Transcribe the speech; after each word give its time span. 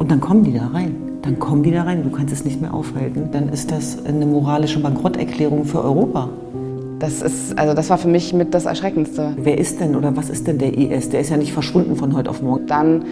Und 0.00 0.10
dann 0.10 0.18
kommen 0.18 0.44
die 0.44 0.54
da 0.54 0.68
rein. 0.68 0.96
Dann 1.20 1.38
kommen 1.38 1.62
die 1.62 1.72
da 1.72 1.82
rein, 1.82 2.02
du 2.02 2.10
kannst 2.10 2.32
es 2.32 2.42
nicht 2.42 2.58
mehr 2.58 2.72
aufhalten. 2.72 3.28
Dann 3.32 3.50
ist 3.50 3.70
das 3.70 4.02
eine 4.06 4.24
moralische 4.24 4.80
Bankrotterklärung 4.80 5.66
für 5.66 5.84
Europa. 5.84 6.30
Das 6.98 7.20
ist, 7.20 7.58
also 7.58 7.74
das 7.74 7.90
war 7.90 7.98
für 7.98 8.08
mich 8.08 8.32
mit 8.32 8.54
das 8.54 8.64
Erschreckendste. 8.64 9.34
Wer 9.36 9.58
ist 9.58 9.78
denn 9.78 9.94
oder 9.94 10.16
was 10.16 10.30
ist 10.30 10.46
denn 10.46 10.56
der 10.56 10.76
IS? 10.76 11.10
Der 11.10 11.20
ist 11.20 11.28
ja 11.28 11.36
nicht 11.36 11.52
verschwunden 11.52 11.96
von 11.96 12.16
heute 12.16 12.30
auf 12.30 12.40
morgen. 12.40 12.66
Dann 12.66 13.04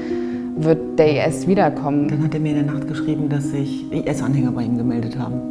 wird 0.56 0.98
der 0.98 1.27
IS 1.27 1.46
wiederkommen. 1.46 2.09
Dann 2.09 2.25
hat 2.25 2.32
er 2.32 2.41
mir 2.41 2.57
in 2.57 2.66
der 2.66 2.75
Nacht 2.75 2.89
geschrieben, 2.89 3.29
dass 3.29 3.50
sich 3.50 3.84
IS-Anhänger 3.93 4.52
bei 4.52 4.62
ihm 4.62 4.79
gemeldet 4.79 5.18
haben. 5.18 5.43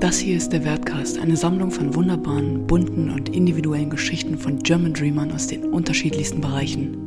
Das 0.00 0.18
hier 0.18 0.36
ist 0.36 0.52
der 0.52 0.66
Wertcast, 0.66 1.18
eine 1.18 1.36
Sammlung 1.36 1.70
von 1.70 1.94
wunderbaren, 1.94 2.66
bunten 2.66 3.08
und 3.08 3.30
individuellen 3.30 3.88
Geschichten 3.88 4.36
von 4.36 4.58
German 4.58 4.92
Dreamern 4.92 5.32
aus 5.32 5.46
den 5.46 5.64
unterschiedlichsten 5.64 6.42
Bereichen. 6.42 6.98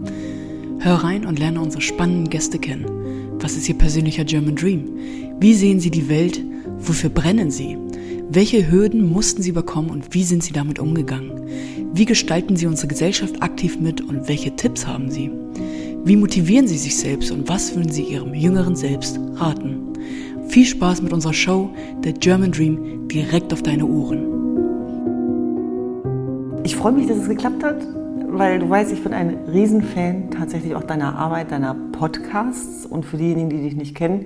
Hör 0.79 0.95
rein 0.95 1.27
und 1.27 1.37
lerne 1.37 1.61
unsere 1.61 1.81
spannenden 1.81 2.31
Gäste 2.31 2.57
kennen. 2.57 3.04
Was 3.45 3.55
ist 3.55 3.69
Ihr 3.69 3.77
persönlicher 3.77 4.23
German 4.23 4.55
Dream? 4.55 4.97
Wie 5.39 5.53
sehen 5.53 5.79
Sie 5.79 5.91
die 5.91 6.09
Welt? 6.09 6.43
Wofür 6.79 7.11
brennen 7.11 7.51
Sie? 7.51 7.77
Welche 8.27 8.71
Hürden 8.71 9.07
mussten 9.07 9.43
Sie 9.43 9.51
überkommen 9.51 9.91
und 9.91 10.15
wie 10.15 10.23
sind 10.23 10.43
Sie 10.43 10.51
damit 10.51 10.79
umgegangen? 10.79 11.47
Wie 11.93 12.05
gestalten 12.05 12.55
Sie 12.55 12.65
unsere 12.65 12.87
Gesellschaft 12.87 13.43
aktiv 13.43 13.79
mit 13.79 14.01
und 14.01 14.27
welche 14.27 14.55
Tipps 14.55 14.87
haben 14.87 15.11
Sie? 15.11 15.29
Wie 16.03 16.15
motivieren 16.15 16.67
Sie 16.67 16.79
sich 16.79 16.97
selbst 16.97 17.29
und 17.29 17.47
was 17.47 17.75
würden 17.75 17.91
Sie 17.91 18.05
Ihrem 18.05 18.33
jüngeren 18.33 18.75
Selbst 18.75 19.19
raten? 19.35 19.93
Viel 20.47 20.65
Spaß 20.65 21.03
mit 21.03 21.13
unserer 21.13 21.33
Show 21.33 21.69
The 22.03 22.13
German 22.13 22.51
Dream 22.51 23.07
direkt 23.09 23.53
auf 23.53 23.61
deine 23.61 23.85
Ohren. 23.85 24.25
Ich 26.63 26.75
freue 26.75 26.93
mich, 26.93 27.05
dass 27.05 27.19
es 27.19 27.29
geklappt 27.29 27.63
hat, 27.63 27.94
weil 28.37 28.59
du 28.59 28.69
weißt, 28.69 28.91
ich 28.91 29.03
bin 29.03 29.13
ein 29.13 29.37
Riesenfan 29.51 30.31
tatsächlich 30.31 30.75
auch 30.75 30.83
deiner 30.83 31.17
Arbeit, 31.17 31.51
deiner 31.51 31.75
Podcasts 31.91 32.85
und 32.85 33.05
für 33.05 33.17
diejenigen, 33.17 33.49
die 33.49 33.61
dich 33.61 33.75
nicht 33.75 33.95
kennen. 33.95 34.25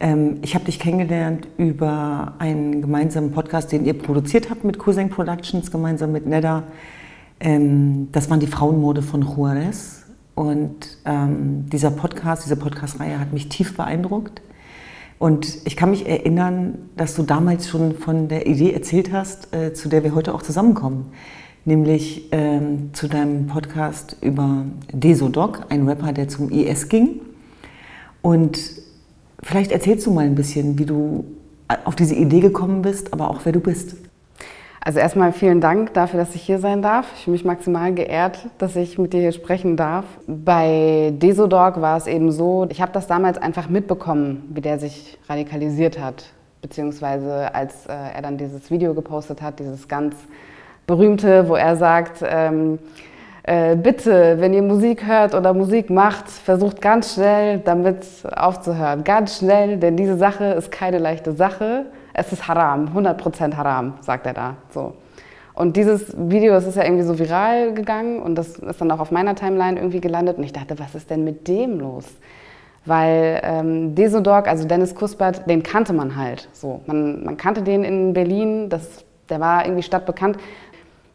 Ähm, 0.00 0.38
ich 0.42 0.54
habe 0.54 0.64
dich 0.64 0.78
kennengelernt 0.78 1.48
über 1.56 2.34
einen 2.38 2.80
gemeinsamen 2.80 3.32
Podcast, 3.32 3.72
den 3.72 3.84
ihr 3.84 3.94
produziert 3.94 4.50
habt 4.50 4.64
mit 4.64 4.78
Cousin 4.78 5.08
Productions, 5.08 5.70
gemeinsam 5.70 6.12
mit 6.12 6.26
Nedda. 6.26 6.64
Ähm, 7.40 8.08
das 8.12 8.30
waren 8.30 8.40
die 8.40 8.46
Frauenmode 8.46 9.02
von 9.02 9.22
Juarez. 9.22 10.04
Und 10.34 10.98
ähm, 11.04 11.68
dieser 11.70 11.90
Podcast, 11.90 12.44
diese 12.44 12.56
Podcast-Reihe 12.56 13.20
hat 13.20 13.32
mich 13.32 13.48
tief 13.48 13.76
beeindruckt. 13.76 14.42
Und 15.18 15.58
ich 15.64 15.76
kann 15.76 15.90
mich 15.90 16.08
erinnern, 16.08 16.90
dass 16.96 17.14
du 17.14 17.22
damals 17.22 17.68
schon 17.68 17.94
von 17.94 18.28
der 18.28 18.46
Idee 18.46 18.72
erzählt 18.72 19.12
hast, 19.12 19.54
äh, 19.54 19.72
zu 19.72 19.88
der 19.88 20.02
wir 20.04 20.14
heute 20.14 20.34
auch 20.34 20.42
zusammenkommen. 20.42 21.06
Nämlich 21.64 22.28
ähm, 22.32 22.90
zu 22.92 23.08
deinem 23.08 23.46
Podcast 23.46 24.16
über 24.20 24.64
Desodoc, 24.92 25.66
ein 25.70 25.88
Rapper, 25.88 26.12
der 26.12 26.28
zum 26.28 26.50
IS 26.50 26.88
ging. 26.88 27.20
Und 28.20 28.58
vielleicht 29.42 29.72
erzählst 29.72 30.06
du 30.06 30.10
mal 30.10 30.26
ein 30.26 30.34
bisschen, 30.34 30.78
wie 30.78 30.84
du 30.84 31.24
auf 31.84 31.96
diese 31.96 32.14
Idee 32.14 32.40
gekommen 32.40 32.82
bist, 32.82 33.12
aber 33.12 33.30
auch 33.30 33.40
wer 33.44 33.52
du 33.52 33.60
bist. 33.60 33.96
Also 34.86 34.98
erstmal 34.98 35.32
vielen 35.32 35.62
Dank 35.62 35.94
dafür, 35.94 36.20
dass 36.20 36.34
ich 36.34 36.42
hier 36.42 36.58
sein 36.58 36.82
darf. 36.82 37.06
Ich 37.16 37.24
fühle 37.24 37.32
mich 37.32 37.44
maximal 37.46 37.94
geehrt, 37.94 38.46
dass 38.58 38.76
ich 38.76 38.98
mit 38.98 39.14
dir 39.14 39.20
hier 39.20 39.32
sprechen 39.32 39.78
darf. 39.78 40.04
Bei 40.26 41.14
Desodog 41.16 41.80
war 41.80 41.96
es 41.96 42.06
eben 42.06 42.30
so, 42.30 42.66
ich 42.68 42.82
habe 42.82 42.92
das 42.92 43.06
damals 43.06 43.38
einfach 43.38 43.70
mitbekommen, 43.70 44.50
wie 44.52 44.60
der 44.60 44.78
sich 44.78 45.16
radikalisiert 45.26 45.98
hat. 45.98 46.26
Beziehungsweise 46.60 47.54
als 47.54 47.86
äh, 47.86 47.92
er 47.92 48.20
dann 48.20 48.36
dieses 48.36 48.70
Video 48.70 48.92
gepostet 48.92 49.40
hat, 49.40 49.58
dieses 49.58 49.88
ganz 49.88 50.16
berühmte, 50.86 51.48
wo 51.48 51.56
er 51.56 51.76
sagt, 51.76 52.24
ähm, 52.26 52.78
äh, 53.42 53.76
bitte, 53.76 54.36
wenn 54.40 54.54
ihr 54.54 54.62
Musik 54.62 55.06
hört 55.06 55.34
oder 55.34 55.52
Musik 55.52 55.90
macht, 55.90 56.28
versucht 56.28 56.80
ganz 56.80 57.14
schnell 57.14 57.58
damit 57.58 58.06
aufzuhören. 58.34 59.04
Ganz 59.04 59.38
schnell, 59.38 59.76
denn 59.76 59.96
diese 59.96 60.16
Sache 60.16 60.44
ist 60.44 60.70
keine 60.70 60.98
leichte 60.98 61.32
Sache 61.32 61.86
es 62.14 62.32
ist 62.32 62.48
Haram, 62.48 62.96
100% 62.96 63.56
Haram, 63.56 63.94
sagt 64.00 64.26
er 64.26 64.32
da. 64.32 64.56
So. 64.70 64.94
Und 65.52 65.76
dieses 65.76 66.14
Video, 66.16 66.52
das 66.52 66.66
ist 66.66 66.76
ja 66.76 66.84
irgendwie 66.84 67.02
so 67.02 67.18
viral 67.18 67.74
gegangen 67.74 68.22
und 68.22 68.36
das 68.36 68.56
ist 68.56 68.80
dann 68.80 68.90
auch 68.90 69.00
auf 69.00 69.10
meiner 69.10 69.34
Timeline 69.34 69.78
irgendwie 69.78 70.00
gelandet 70.00 70.38
und 70.38 70.44
ich 70.44 70.52
dachte, 70.52 70.78
was 70.78 70.94
ist 70.94 71.10
denn 71.10 71.24
mit 71.24 71.46
dem 71.46 71.78
los? 71.78 72.06
Weil 72.86 73.40
ähm, 73.42 73.94
Desodog, 73.94 74.46
also 74.46 74.66
Dennis 74.66 74.94
Kuspert, 74.94 75.48
den 75.48 75.62
kannte 75.62 75.92
man 75.92 76.16
halt. 76.16 76.48
So. 76.52 76.80
Man, 76.86 77.24
man 77.24 77.36
kannte 77.36 77.62
den 77.62 77.82
in 77.82 78.12
Berlin, 78.12 78.68
das, 78.68 79.04
der 79.28 79.40
war 79.40 79.64
irgendwie 79.64 79.82
stadtbekannt. 79.82 80.38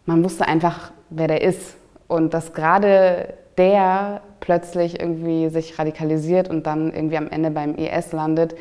Man 0.10 0.24
wusste 0.24 0.48
einfach, 0.48 0.92
wer 1.12 1.28
der 1.28 1.44
ist. 1.44 1.78
Und 2.08 2.34
dass 2.34 2.54
gerade 2.54 3.36
der 3.60 4.22
plötzlich 4.40 5.00
irgendwie 5.00 5.50
sich 5.50 5.78
radikalisiert 5.78 6.50
und 6.50 6.66
dann 6.66 6.92
irgendwie 6.92 7.18
am 7.18 7.30
Ende 7.30 7.52
beim 7.52 7.76
IS 7.76 8.12
landet, 8.12 8.56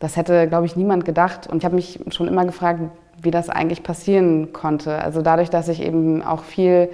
das 0.00 0.18
hätte, 0.18 0.46
glaube 0.48 0.66
ich, 0.66 0.76
niemand 0.76 1.06
gedacht. 1.06 1.46
Und 1.46 1.56
ich 1.56 1.64
habe 1.64 1.76
mich 1.76 1.98
schon 2.10 2.28
immer 2.28 2.44
gefragt, 2.44 2.80
wie 3.22 3.30
das 3.30 3.48
eigentlich 3.48 3.82
passieren 3.82 4.52
konnte. 4.52 4.98
Also 4.98 5.22
dadurch, 5.22 5.48
dass 5.48 5.68
ich 5.68 5.80
eben 5.80 6.22
auch 6.22 6.42
viel 6.42 6.90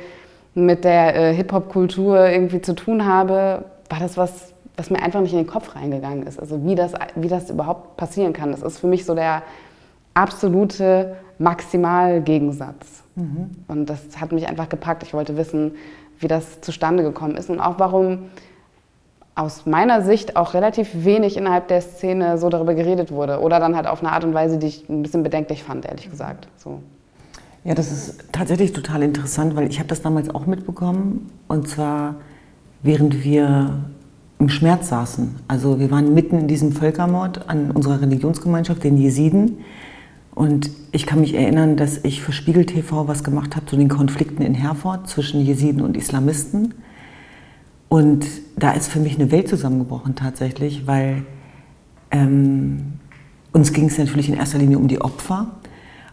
mit 0.54 0.84
der 0.84 1.16
äh, 1.16 1.34
Hip-Hop-Kultur 1.34 2.25
irgendwie 2.28 2.62
zu 2.62 2.76
tun 2.76 3.04
habe, 3.04 3.65
war 3.91 3.98
das 3.98 4.16
was, 4.16 4.54
was 4.76 4.91
mir 4.91 5.03
einfach 5.03 5.22
nicht 5.22 5.32
in 5.32 5.38
den 5.38 5.48
Kopf 5.48 5.75
reingegangen 5.75 6.25
ist. 6.25 6.38
Also 6.38 6.65
wie 6.65 6.76
das, 6.76 6.92
wie 7.16 7.28
das 7.28 7.50
überhaupt 7.50 7.97
passieren 7.97 8.32
kann. 8.32 8.53
Das 8.53 8.62
ist 8.62 8.78
für 8.78 8.86
mich 8.86 9.04
so 9.04 9.16
der 9.16 9.42
absolute 10.15 11.16
Maximalgegensatz. 11.38 13.03
Mhm. 13.16 13.50
Und 13.69 13.87
das 13.87 14.21
hat 14.21 14.32
mich 14.32 14.49
einfach 14.49 14.69
gepackt. 14.69 15.03
Ich 15.03 15.15
wollte 15.15 15.37
wissen, 15.37 15.72
wie 16.19 16.28
das 16.28 16.60
zustande 16.60 17.03
gekommen 17.03 17.37
ist 17.37 17.50
und 17.50 17.60
auch 17.60 17.78
warum 17.78 18.31
aus 19.34 19.66
meiner 19.66 20.03
Sicht 20.03 20.34
auch 20.34 20.53
relativ 20.54 21.04
wenig 21.04 21.37
innerhalb 21.37 21.69
der 21.69 21.81
Szene 21.81 22.38
so 22.38 22.48
darüber 22.48 22.75
geredet 22.75 23.12
wurde. 23.12 23.41
Oder 23.41 23.60
dann 23.60 23.77
halt 23.77 23.87
auf 23.87 24.00
eine 24.00 24.10
Art 24.10 24.25
und 24.25 24.34
Weise, 24.34 24.59
die 24.59 24.66
ich 24.66 24.88
ein 24.88 25.03
bisschen 25.03 25.22
bedenklich 25.22 25.62
fand, 25.62 25.87
ehrlich 25.87 26.10
gesagt. 26.10 26.48
So. 26.56 26.81
Ja, 27.62 27.75
das 27.75 27.93
ist 27.93 28.32
tatsächlich 28.32 28.72
total 28.72 29.03
interessant, 29.03 29.54
weil 29.54 29.69
ich 29.69 29.78
habe 29.78 29.88
das 29.88 30.03
damals 30.03 30.28
auch 30.34 30.47
mitbekommen. 30.47 31.31
Und 31.47 31.69
zwar 31.69 32.16
während 32.82 33.25
wir 33.25 33.84
im 34.38 34.48
Schmerz 34.48 34.88
saßen. 34.88 35.37
Also 35.48 35.78
wir 35.78 35.91
waren 35.91 36.15
mitten 36.15 36.38
in 36.38 36.48
diesem 36.48 36.72
Völkermord 36.72 37.48
an 37.48 37.71
unserer 37.71 38.00
Religionsgemeinschaft, 38.00 38.84
den 38.84 38.97
Jesiden. 38.97 39.59
Und 40.38 40.71
ich 40.93 41.04
kann 41.04 41.19
mich 41.19 41.34
erinnern, 41.34 41.76
dass 41.76 42.04
ich 42.04 42.22
für 42.22 42.31
Spiegel 42.31 42.65
TV 42.65 43.09
was 43.09 43.25
gemacht 43.25 43.56
habe 43.56 43.66
zu 43.66 43.75
den 43.75 43.88
Konflikten 43.88 44.41
in 44.43 44.54
Herford 44.54 45.09
zwischen 45.09 45.41
Jesiden 45.41 45.82
und 45.82 45.97
Islamisten. 45.97 46.75
Und 47.88 48.25
da 48.56 48.71
ist 48.71 48.87
für 48.87 49.00
mich 49.00 49.16
eine 49.16 49.32
Welt 49.32 49.48
zusammengebrochen 49.48 50.15
tatsächlich, 50.15 50.87
weil 50.87 51.25
ähm, 52.12 53.00
uns 53.50 53.72
ging 53.72 53.87
es 53.87 53.98
natürlich 53.98 54.28
in 54.28 54.37
erster 54.37 54.59
Linie 54.59 54.78
um 54.78 54.87
die 54.87 55.00
Opfer. 55.00 55.48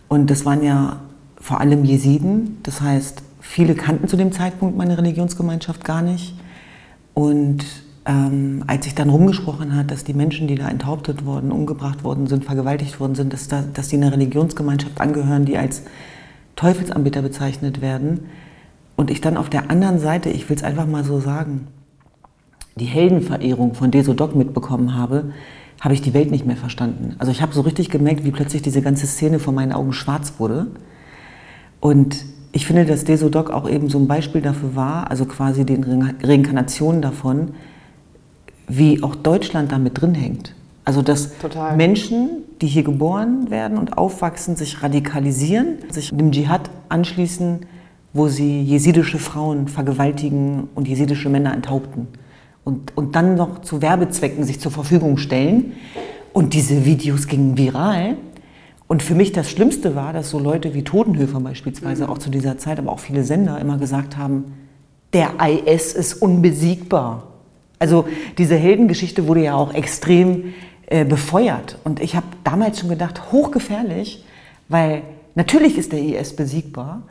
Und 0.08 0.32
das 0.32 0.44
waren 0.44 0.64
ja 0.64 1.02
vor 1.40 1.60
allem 1.60 1.86
Jesiden. 1.86 2.58
Das 2.64 2.82
heißt, 2.82 3.22
viele 3.42 3.76
kannten 3.76 4.08
zu 4.08 4.18
dem 4.18 4.32
Zeitpunkt 4.32 4.76
meine 4.76 4.98
Religionsgemeinschaft 4.98 5.86
gar 5.86 6.02
nicht. 6.02 6.34
Und 7.14 7.64
ähm, 8.06 8.64
als 8.68 8.86
sich 8.86 8.96
dann 8.96 9.10
rumgesprochen 9.10 9.76
hat, 9.76 9.92
dass 9.92 10.04
die 10.04 10.14
Menschen, 10.14 10.48
die 10.48 10.56
da 10.56 10.70
enthauptet 10.70 11.26
wurden, 11.26 11.52
umgebracht 11.52 12.04
worden 12.04 12.28
sind, 12.28 12.46
vergewaltigt 12.46 13.00
worden 13.00 13.16
sind, 13.16 13.34
dass, 13.34 13.48
da, 13.48 13.64
dass 13.74 13.88
die 13.88 13.98
einer 13.98 14.12
Religionsgemeinschaft 14.12 15.02
angehören, 15.02 15.46
die 15.46 15.58
als 15.58 15.84
Teufelsanbeter 16.56 17.22
bezeichnet 17.22 17.82
werden, 17.82 18.22
und 18.96 19.12
ich 19.12 19.22
dann 19.22 19.38
auf 19.38 19.50
der 19.50 19.70
anderen 19.70 20.00
Seite, 20.00 20.30
ich 20.30 20.50
will 20.50 20.56
es 20.56 20.64
einfach 20.64 20.88
mal 20.88 21.04
so 21.04 21.20
sagen, 21.20 21.68
die 22.76 22.86
Heldenverehrung 22.86 23.74
von 23.74 23.92
Desodok 23.92 24.36
mitbekommen 24.36 24.96
habe, 24.96 25.32
habe 25.82 25.94
ich 25.94 26.02
die 26.02 26.14
Welt 26.14 26.32
nicht 26.32 26.46
mehr 26.46 26.56
verstanden. 26.56 27.16
Also 27.20 27.32
ich 27.32 27.42
habe 27.42 27.54
so 27.54 27.62
richtig 27.62 27.90
gemerkt, 27.90 28.24
wie 28.24 28.32
plötzlich 28.32 28.62
diese 28.62 28.82
ganze 28.82 29.08
Szene 29.08 29.40
vor 29.40 29.54
meinen 29.54 29.74
Augen 29.74 29.94
schwarz 29.94 30.34
wurde. 30.38 30.68
Und 31.82 32.26
ich 32.54 32.66
finde, 32.66 32.86
dass 32.86 33.04
Desodok 33.04 33.50
auch 33.50 33.70
eben 33.70 33.90
so 33.90 34.00
ein 34.00 34.08
Beispiel 34.08 34.42
dafür 34.42 34.76
war, 34.76 35.12
also 35.12 35.26
quasi 35.26 35.66
den 35.66 35.84
Reinkarnationen 36.24 37.02
davon, 37.02 37.50
wie 38.68 39.04
auch 39.04 39.16
Deutschland 39.16 39.72
damit 39.72 40.02
drin 40.02 40.16
hängt. 40.16 40.54
Also 40.86 41.02
dass 41.02 41.38
Total. 41.40 41.76
Menschen, 41.76 42.44
die 42.62 42.68
hier 42.68 42.84
geboren 42.84 43.50
werden 43.50 43.78
und 43.78 43.98
aufwachsen, 43.98 44.56
sich 44.56 44.84
radikalisieren, 44.84 45.78
sich 45.90 46.12
dem 46.16 46.32
Dschihad 46.32 46.70
anschließen, 46.90 47.66
wo 48.14 48.28
sie 48.28 48.62
jesidische 48.62 49.18
Frauen 49.18 49.68
vergewaltigen 49.68 50.70
und 50.76 50.88
jesidische 50.88 51.30
Männer 51.30 51.54
enthaupten. 51.54 52.08
Und, 52.64 52.96
und 52.96 53.16
dann 53.16 53.36
noch 53.36 53.62
zu 53.62 53.82
Werbezwecken 53.82 54.44
sich 54.44 54.60
zur 54.60 54.72
Verfügung 54.72 55.18
stellen. 55.18 55.74
Und 56.34 56.54
diese 56.54 56.86
Videos 56.86 57.28
gingen 57.28 57.58
viral. 57.58 58.18
Und 58.88 59.02
für 59.02 59.16
mich 59.16 59.32
das 59.32 59.50
Schlimmste 59.50 59.96
war, 59.96 60.14
dass 60.14 60.30
so 60.30 60.40
Leute 60.40 60.74
wie 60.74 60.84
Totenhöfer 60.84 61.40
beispielsweise, 61.40 62.06
mhm. 62.06 62.10
auch 62.10 62.18
zu 62.20 62.30
dieser 62.30 62.58
Zeit, 62.58 62.78
aber 62.80 62.92
auch 62.92 63.00
viele 63.00 63.24
Sender 63.24 63.60
immer 63.60 63.78
gesagt 63.78 64.18
haben, 64.18 64.46
der 65.14 65.34
IS 65.42 65.94
ist 65.94 66.22
unbesiegbar. 66.22 67.24
Also 67.80 68.08
diese 68.38 68.56
Heldengeschichte 68.56 69.28
wurde 69.28 69.44
ja 69.44 69.56
auch 69.56 69.74
extrem 69.74 70.54
äh, 70.88 71.04
befeuert. 71.06 71.78
Und 71.84 72.00
ich 72.00 72.16
habe 72.16 72.28
damals 72.44 72.80
schon 72.80 72.90
gedacht, 72.90 73.32
hochgefährlich, 73.32 74.24
weil 74.68 75.02
natürlich 75.36 75.78
ist 75.78 75.92
der 75.92 76.00
IS 76.00 76.36
besiegbar, 76.36 77.04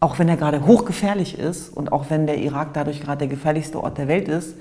auch 0.00 0.18
wenn 0.18 0.28
er 0.28 0.36
gerade 0.36 0.66
hochgefährlich 0.66 1.38
ist 1.38 1.68
und 1.70 1.92
auch 1.92 2.10
wenn 2.10 2.26
der 2.26 2.38
Irak 2.38 2.74
dadurch 2.74 3.00
gerade 3.00 3.20
der 3.20 3.28
gefährlichste 3.28 3.82
Ort 3.82 3.98
der 3.98 4.08
Welt 4.08 4.28
ist. 4.28 4.56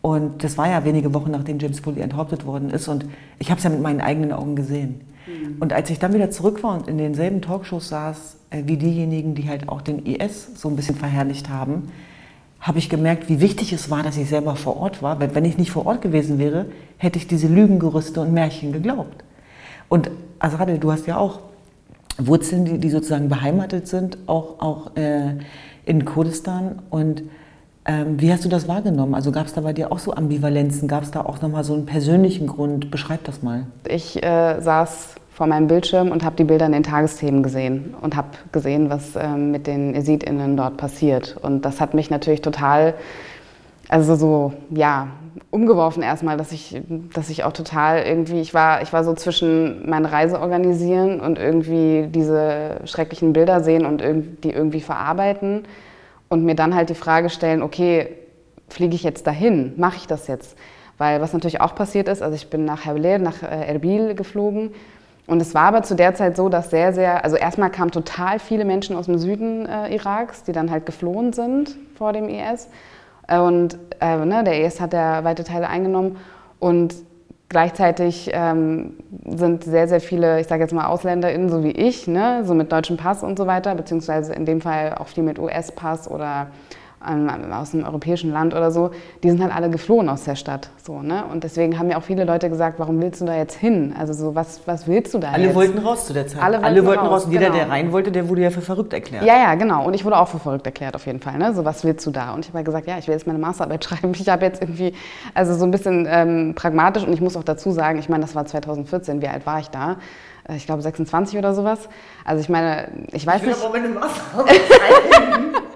Und 0.00 0.42
das 0.42 0.58
war 0.58 0.68
ja 0.68 0.84
wenige 0.84 1.14
Wochen, 1.14 1.30
nachdem 1.30 1.58
James 1.60 1.80
Foley 1.80 2.00
enthauptet 2.00 2.44
worden 2.44 2.70
ist. 2.70 2.88
Und 2.88 3.04
ich 3.38 3.50
habe 3.50 3.58
es 3.58 3.64
ja 3.64 3.70
mit 3.70 3.80
meinen 3.80 4.00
eigenen 4.00 4.32
Augen 4.32 4.56
gesehen. 4.56 5.02
Mhm. 5.26 5.58
Und 5.60 5.72
als 5.72 5.90
ich 5.90 5.98
dann 5.98 6.12
wieder 6.12 6.30
zurück 6.30 6.62
war 6.62 6.74
und 6.74 6.88
in 6.88 6.98
denselben 6.98 7.40
Talkshows 7.40 7.88
saß, 7.88 8.36
äh, 8.50 8.62
wie 8.66 8.76
diejenigen, 8.76 9.34
die 9.34 9.48
halt 9.48 9.68
auch 9.68 9.80
den 9.80 10.04
IS 10.04 10.50
so 10.54 10.68
ein 10.68 10.76
bisschen 10.76 10.96
verherrlicht 10.96 11.48
haben, 11.48 11.92
habe 12.62 12.78
ich 12.78 12.88
gemerkt, 12.88 13.28
wie 13.28 13.40
wichtig 13.40 13.72
es 13.72 13.90
war, 13.90 14.04
dass 14.04 14.16
ich 14.16 14.28
selber 14.28 14.54
vor 14.54 14.76
Ort 14.76 15.02
war. 15.02 15.20
Weil 15.20 15.34
wenn 15.34 15.44
ich 15.44 15.58
nicht 15.58 15.72
vor 15.72 15.84
Ort 15.84 16.00
gewesen 16.00 16.38
wäre, 16.38 16.66
hätte 16.96 17.18
ich 17.18 17.26
diese 17.26 17.48
Lügengerüste 17.48 18.20
und 18.20 18.32
Märchen 18.32 18.72
geglaubt. 18.72 19.24
Und 19.88 20.10
Azradel, 20.38 20.78
du 20.78 20.92
hast 20.92 21.06
ja 21.08 21.18
auch 21.18 21.40
Wurzeln, 22.18 22.64
die, 22.64 22.78
die 22.78 22.88
sozusagen 22.88 23.28
beheimatet 23.28 23.88
sind, 23.88 24.16
auch, 24.26 24.60
auch 24.60 24.96
äh, 24.96 25.34
in 25.84 26.04
Kurdistan. 26.04 26.78
Und 26.88 27.24
ähm, 27.84 28.20
wie 28.20 28.32
hast 28.32 28.44
du 28.44 28.48
das 28.48 28.68
wahrgenommen? 28.68 29.16
Also 29.16 29.32
gab 29.32 29.46
es 29.46 29.54
da 29.54 29.60
bei 29.60 29.72
dir 29.72 29.90
auch 29.90 29.98
so 29.98 30.14
Ambivalenzen? 30.14 30.86
Gab 30.86 31.02
es 31.02 31.10
da 31.10 31.22
auch 31.22 31.42
nochmal 31.42 31.64
so 31.64 31.74
einen 31.74 31.84
persönlichen 31.84 32.46
Grund? 32.46 32.92
Beschreib 32.92 33.24
das 33.24 33.42
mal. 33.42 33.66
Ich 33.88 34.22
äh, 34.22 34.60
saß 34.60 35.16
vor 35.32 35.46
meinem 35.46 35.66
Bildschirm 35.66 36.10
und 36.10 36.24
habe 36.24 36.36
die 36.36 36.44
Bilder 36.44 36.66
in 36.66 36.72
den 36.72 36.82
Tagesthemen 36.82 37.42
gesehen 37.42 37.94
und 38.00 38.16
habe 38.16 38.28
gesehen, 38.52 38.90
was 38.90 39.16
ähm, 39.16 39.50
mit 39.50 39.66
den 39.66 39.94
ESIDinnen 39.94 40.56
dort 40.56 40.76
passiert. 40.76 41.36
Und 41.40 41.64
das 41.64 41.80
hat 41.80 41.94
mich 41.94 42.10
natürlich 42.10 42.42
total, 42.42 42.94
also 43.88 44.14
so, 44.14 44.52
ja, 44.70 45.08
umgeworfen 45.50 46.02
erstmal, 46.02 46.36
dass 46.36 46.52
ich, 46.52 46.82
dass 47.14 47.30
ich 47.30 47.44
auch 47.44 47.52
total 47.52 48.02
irgendwie, 48.02 48.40
ich 48.40 48.52
war, 48.52 48.82
ich 48.82 48.92
war 48.92 49.04
so 49.04 49.14
zwischen 49.14 49.88
meine 49.88 50.12
Reise 50.12 50.38
organisieren 50.38 51.20
und 51.20 51.38
irgendwie 51.38 52.08
diese 52.08 52.80
schrecklichen 52.84 53.32
Bilder 53.32 53.60
sehen 53.60 53.86
und 53.86 54.02
die 54.44 54.50
irgendwie 54.50 54.82
verarbeiten 54.82 55.64
und 56.28 56.44
mir 56.44 56.54
dann 56.54 56.74
halt 56.74 56.90
die 56.90 56.94
Frage 56.94 57.30
stellen, 57.30 57.62
okay, 57.62 58.08
fliege 58.68 58.94
ich 58.94 59.02
jetzt 59.02 59.26
dahin? 59.26 59.72
Mache 59.76 59.96
ich 59.96 60.06
das 60.06 60.26
jetzt? 60.26 60.58
Weil 60.98 61.22
was 61.22 61.32
natürlich 61.32 61.62
auch 61.62 61.74
passiert 61.74 62.08
ist, 62.08 62.22
also 62.22 62.34
ich 62.34 62.50
bin 62.50 62.66
nach 62.66 62.84
Hawler, 62.84 63.18
nach 63.18 63.42
äh, 63.42 63.72
Erbil 63.72 64.14
geflogen 64.14 64.72
und 65.26 65.40
es 65.40 65.54
war 65.54 65.64
aber 65.64 65.82
zu 65.82 65.94
der 65.94 66.14
Zeit 66.14 66.36
so, 66.36 66.48
dass 66.48 66.70
sehr, 66.70 66.92
sehr, 66.92 67.24
also 67.24 67.36
erstmal 67.36 67.70
kamen 67.70 67.90
total 67.90 68.38
viele 68.38 68.64
Menschen 68.64 68.96
aus 68.96 69.06
dem 69.06 69.18
Süden 69.18 69.66
äh, 69.66 69.94
Iraks, 69.94 70.42
die 70.42 70.52
dann 70.52 70.70
halt 70.70 70.86
geflohen 70.86 71.32
sind 71.32 71.76
vor 71.96 72.12
dem 72.12 72.28
IS. 72.28 72.68
Und 73.28 73.78
äh, 74.00 74.16
ne, 74.24 74.42
der 74.44 74.64
IS 74.64 74.80
hat 74.80 74.92
ja 74.92 75.22
weite 75.24 75.44
Teile 75.44 75.68
eingenommen 75.68 76.16
und 76.58 76.94
Gleichzeitig 77.52 78.30
ähm, 78.32 78.94
sind 79.26 79.64
sehr, 79.64 79.86
sehr 79.86 80.00
viele, 80.00 80.40
ich 80.40 80.46
sage 80.46 80.62
jetzt 80.62 80.72
mal 80.72 80.86
AusländerInnen, 80.86 81.50
so 81.50 81.62
wie 81.62 81.72
ich, 81.72 82.06
ne, 82.06 82.44
so 82.46 82.54
mit 82.54 82.72
deutschem 82.72 82.96
Pass 82.96 83.22
und 83.22 83.36
so 83.36 83.46
weiter, 83.46 83.74
beziehungsweise 83.74 84.32
in 84.32 84.46
dem 84.46 84.62
Fall 84.62 84.94
auch 84.98 85.08
viel 85.08 85.22
mit 85.22 85.38
US-Pass 85.38 86.10
oder 86.10 86.46
aus 87.02 87.74
einem 87.74 87.84
europäischen 87.84 88.30
Land 88.32 88.54
oder 88.54 88.70
so, 88.70 88.90
die 89.22 89.30
sind 89.30 89.42
halt 89.42 89.54
alle 89.54 89.70
geflohen 89.70 90.08
aus 90.08 90.24
der 90.24 90.36
Stadt. 90.36 90.70
So, 90.82 91.02
ne? 91.02 91.24
Und 91.30 91.44
deswegen 91.44 91.78
haben 91.78 91.88
mir 91.88 91.98
auch 91.98 92.02
viele 92.02 92.24
Leute 92.24 92.48
gesagt, 92.48 92.78
warum 92.78 93.00
willst 93.00 93.20
du 93.20 93.24
da 93.24 93.36
jetzt 93.36 93.56
hin? 93.56 93.94
Also 93.98 94.12
so, 94.12 94.34
was, 94.34 94.60
was 94.66 94.86
willst 94.86 95.12
du 95.14 95.18
da 95.18 95.30
Alle 95.32 95.46
jetzt? 95.46 95.54
wollten 95.54 95.78
raus 95.78 96.06
zu 96.06 96.12
der 96.12 96.26
Zeit. 96.26 96.42
Alle 96.42 96.56
wollten, 96.56 96.64
Alle 96.64 96.86
wollten 96.86 97.00
raus. 97.06 97.24
raus. 97.24 97.26
Jeder, 97.30 97.46
genau. 97.46 97.58
der 97.58 97.70
rein 97.70 97.92
wollte, 97.92 98.12
der 98.12 98.28
wurde 98.28 98.42
ja 98.42 98.50
für 98.50 98.60
verrückt 98.60 98.92
erklärt. 98.92 99.24
Ja, 99.24 99.36
ja, 99.36 99.54
genau. 99.54 99.84
Und 99.84 99.94
ich 99.94 100.04
wurde 100.04 100.16
auch 100.16 100.28
für 100.28 100.38
verrückt 100.38 100.66
erklärt 100.66 100.94
auf 100.94 101.06
jeden 101.06 101.20
Fall. 101.20 101.38
Ne? 101.38 101.54
So, 101.54 101.64
was 101.64 101.84
willst 101.84 102.06
du 102.06 102.10
da? 102.10 102.34
Und 102.34 102.40
ich 102.40 102.48
habe 102.48 102.58
halt 102.58 102.66
gesagt, 102.66 102.86
ja, 102.86 102.98
ich 102.98 103.06
will 103.08 103.14
jetzt 103.14 103.26
meine 103.26 103.38
Masterarbeit 103.38 103.84
schreiben. 103.84 104.12
Ich 104.14 104.28
habe 104.28 104.44
jetzt 104.44 104.62
irgendwie, 104.62 104.94
also 105.34 105.54
so 105.54 105.64
ein 105.64 105.70
bisschen 105.70 106.06
ähm, 106.10 106.54
pragmatisch 106.54 107.04
und 107.04 107.12
ich 107.12 107.20
muss 107.20 107.36
auch 107.36 107.44
dazu 107.44 107.70
sagen, 107.70 107.98
ich 107.98 108.08
meine, 108.08 108.22
das 108.22 108.34
war 108.34 108.44
2014, 108.44 109.20
wie 109.22 109.28
alt 109.28 109.46
war 109.46 109.58
ich 109.60 109.68
da? 109.68 109.96
Äh, 110.48 110.56
ich 110.56 110.66
glaube 110.66 110.82
26 110.82 111.38
oder 111.38 111.54
sowas. 111.54 111.88
Also 112.24 112.40
ich 112.40 112.48
meine, 112.48 112.88
ich 113.12 113.26
weiß 113.26 113.36
ich 113.36 113.42
will 113.42 113.48
nicht. 113.50 113.64
Aber 113.64 113.72
meine 113.72 113.88
Masterarbeit 113.88 114.60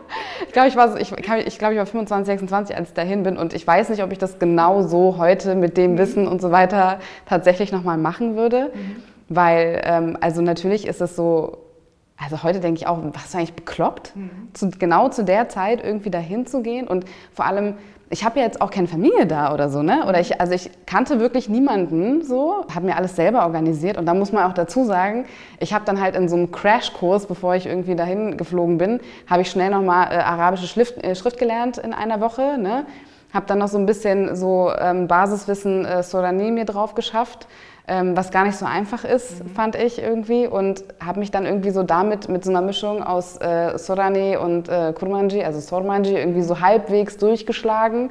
glaube, 0.56 0.68
ich, 0.68 0.76
war, 0.76 0.98
ich, 0.98 1.12
ich, 1.46 1.58
glaub, 1.58 1.72
ich 1.72 1.78
war 1.78 1.86
25, 1.86 2.26
26, 2.26 2.76
als 2.76 2.88
ich 2.88 2.94
dahin 2.94 3.22
bin. 3.22 3.36
Und 3.36 3.52
ich 3.52 3.66
weiß 3.66 3.90
nicht, 3.90 4.02
ob 4.02 4.10
ich 4.10 4.18
das 4.18 4.38
genau 4.38 4.82
so 4.82 5.18
heute 5.18 5.54
mit 5.54 5.76
dem 5.76 5.92
mhm. 5.92 5.98
Wissen 5.98 6.26
und 6.26 6.40
so 6.40 6.50
weiter 6.50 6.98
tatsächlich 7.26 7.72
nochmal 7.72 7.98
machen 7.98 8.36
würde. 8.36 8.72
Mhm. 8.74 9.02
Weil, 9.28 9.82
ähm, 9.84 10.16
also 10.20 10.40
natürlich 10.40 10.86
ist 10.86 11.02
es 11.02 11.14
so, 11.14 11.58
also 12.16 12.42
heute 12.42 12.60
denke 12.60 12.80
ich 12.80 12.86
auch, 12.86 12.98
was 13.12 13.26
ist 13.26 13.34
eigentlich 13.34 13.52
bekloppt, 13.52 14.16
mhm. 14.16 14.30
zu, 14.54 14.70
genau 14.70 15.10
zu 15.10 15.24
der 15.24 15.50
Zeit 15.50 15.84
irgendwie 15.84 16.10
dahin 16.10 16.46
zu 16.46 16.62
gehen. 16.62 16.88
Und 16.88 17.04
vor 17.34 17.44
allem, 17.44 17.74
ich 18.08 18.24
habe 18.24 18.38
ja 18.38 18.44
jetzt 18.44 18.60
auch 18.60 18.70
keine 18.70 18.86
Familie 18.86 19.26
da 19.26 19.52
oder 19.52 19.68
so, 19.68 19.82
ne? 19.82 20.06
Oder 20.06 20.20
ich, 20.20 20.40
also 20.40 20.52
ich 20.52 20.70
kannte 20.86 21.18
wirklich 21.18 21.48
niemanden 21.48 22.22
so, 22.22 22.64
habe 22.72 22.86
mir 22.86 22.96
alles 22.96 23.16
selber 23.16 23.44
organisiert 23.44 23.98
und 23.98 24.06
da 24.06 24.14
muss 24.14 24.30
man 24.32 24.48
auch 24.48 24.54
dazu 24.54 24.84
sagen, 24.84 25.26
ich 25.58 25.74
habe 25.74 25.84
dann 25.84 26.00
halt 26.00 26.14
in 26.14 26.28
so 26.28 26.36
einem 26.36 26.52
Crashkurs, 26.52 27.26
bevor 27.26 27.56
ich 27.56 27.66
irgendwie 27.66 27.96
dahin 27.96 28.36
geflogen 28.36 28.78
bin, 28.78 29.00
habe 29.28 29.42
ich 29.42 29.50
schnell 29.50 29.70
nochmal 29.70 30.12
äh, 30.12 30.18
arabische 30.18 30.68
Schrift, 30.68 31.02
äh, 31.02 31.16
Schrift 31.16 31.38
gelernt 31.38 31.78
in 31.78 31.92
einer 31.92 32.20
Woche, 32.20 32.58
ne? 32.58 32.86
Habe 33.34 33.46
dann 33.46 33.58
noch 33.58 33.68
so 33.68 33.76
ein 33.76 33.86
bisschen 33.86 34.36
so 34.36 34.70
ähm, 34.78 35.08
Basiswissen 35.08 35.84
äh, 35.84 36.02
Sorani 36.04 36.52
mir 36.52 36.64
drauf 36.64 36.94
geschafft 36.94 37.48
ähm, 37.88 38.16
was 38.16 38.30
gar 38.30 38.44
nicht 38.44 38.56
so 38.56 38.66
einfach 38.66 39.04
ist, 39.04 39.44
mhm. 39.44 39.48
fand 39.50 39.76
ich 39.76 40.00
irgendwie. 40.02 40.46
Und 40.46 40.84
habe 41.04 41.20
mich 41.20 41.30
dann 41.30 41.46
irgendwie 41.46 41.70
so 41.70 41.82
damit, 41.82 42.28
mit 42.28 42.44
so 42.44 42.50
einer 42.50 42.62
Mischung 42.62 43.02
aus 43.02 43.36
äh, 43.40 43.78
Sorani 43.78 44.36
und 44.36 44.68
äh, 44.68 44.92
Kurmanji, 44.92 45.42
also 45.44 45.60
Sormanji, 45.60 46.16
irgendwie 46.16 46.42
so 46.42 46.60
halbwegs 46.60 47.16
durchgeschlagen. 47.16 48.10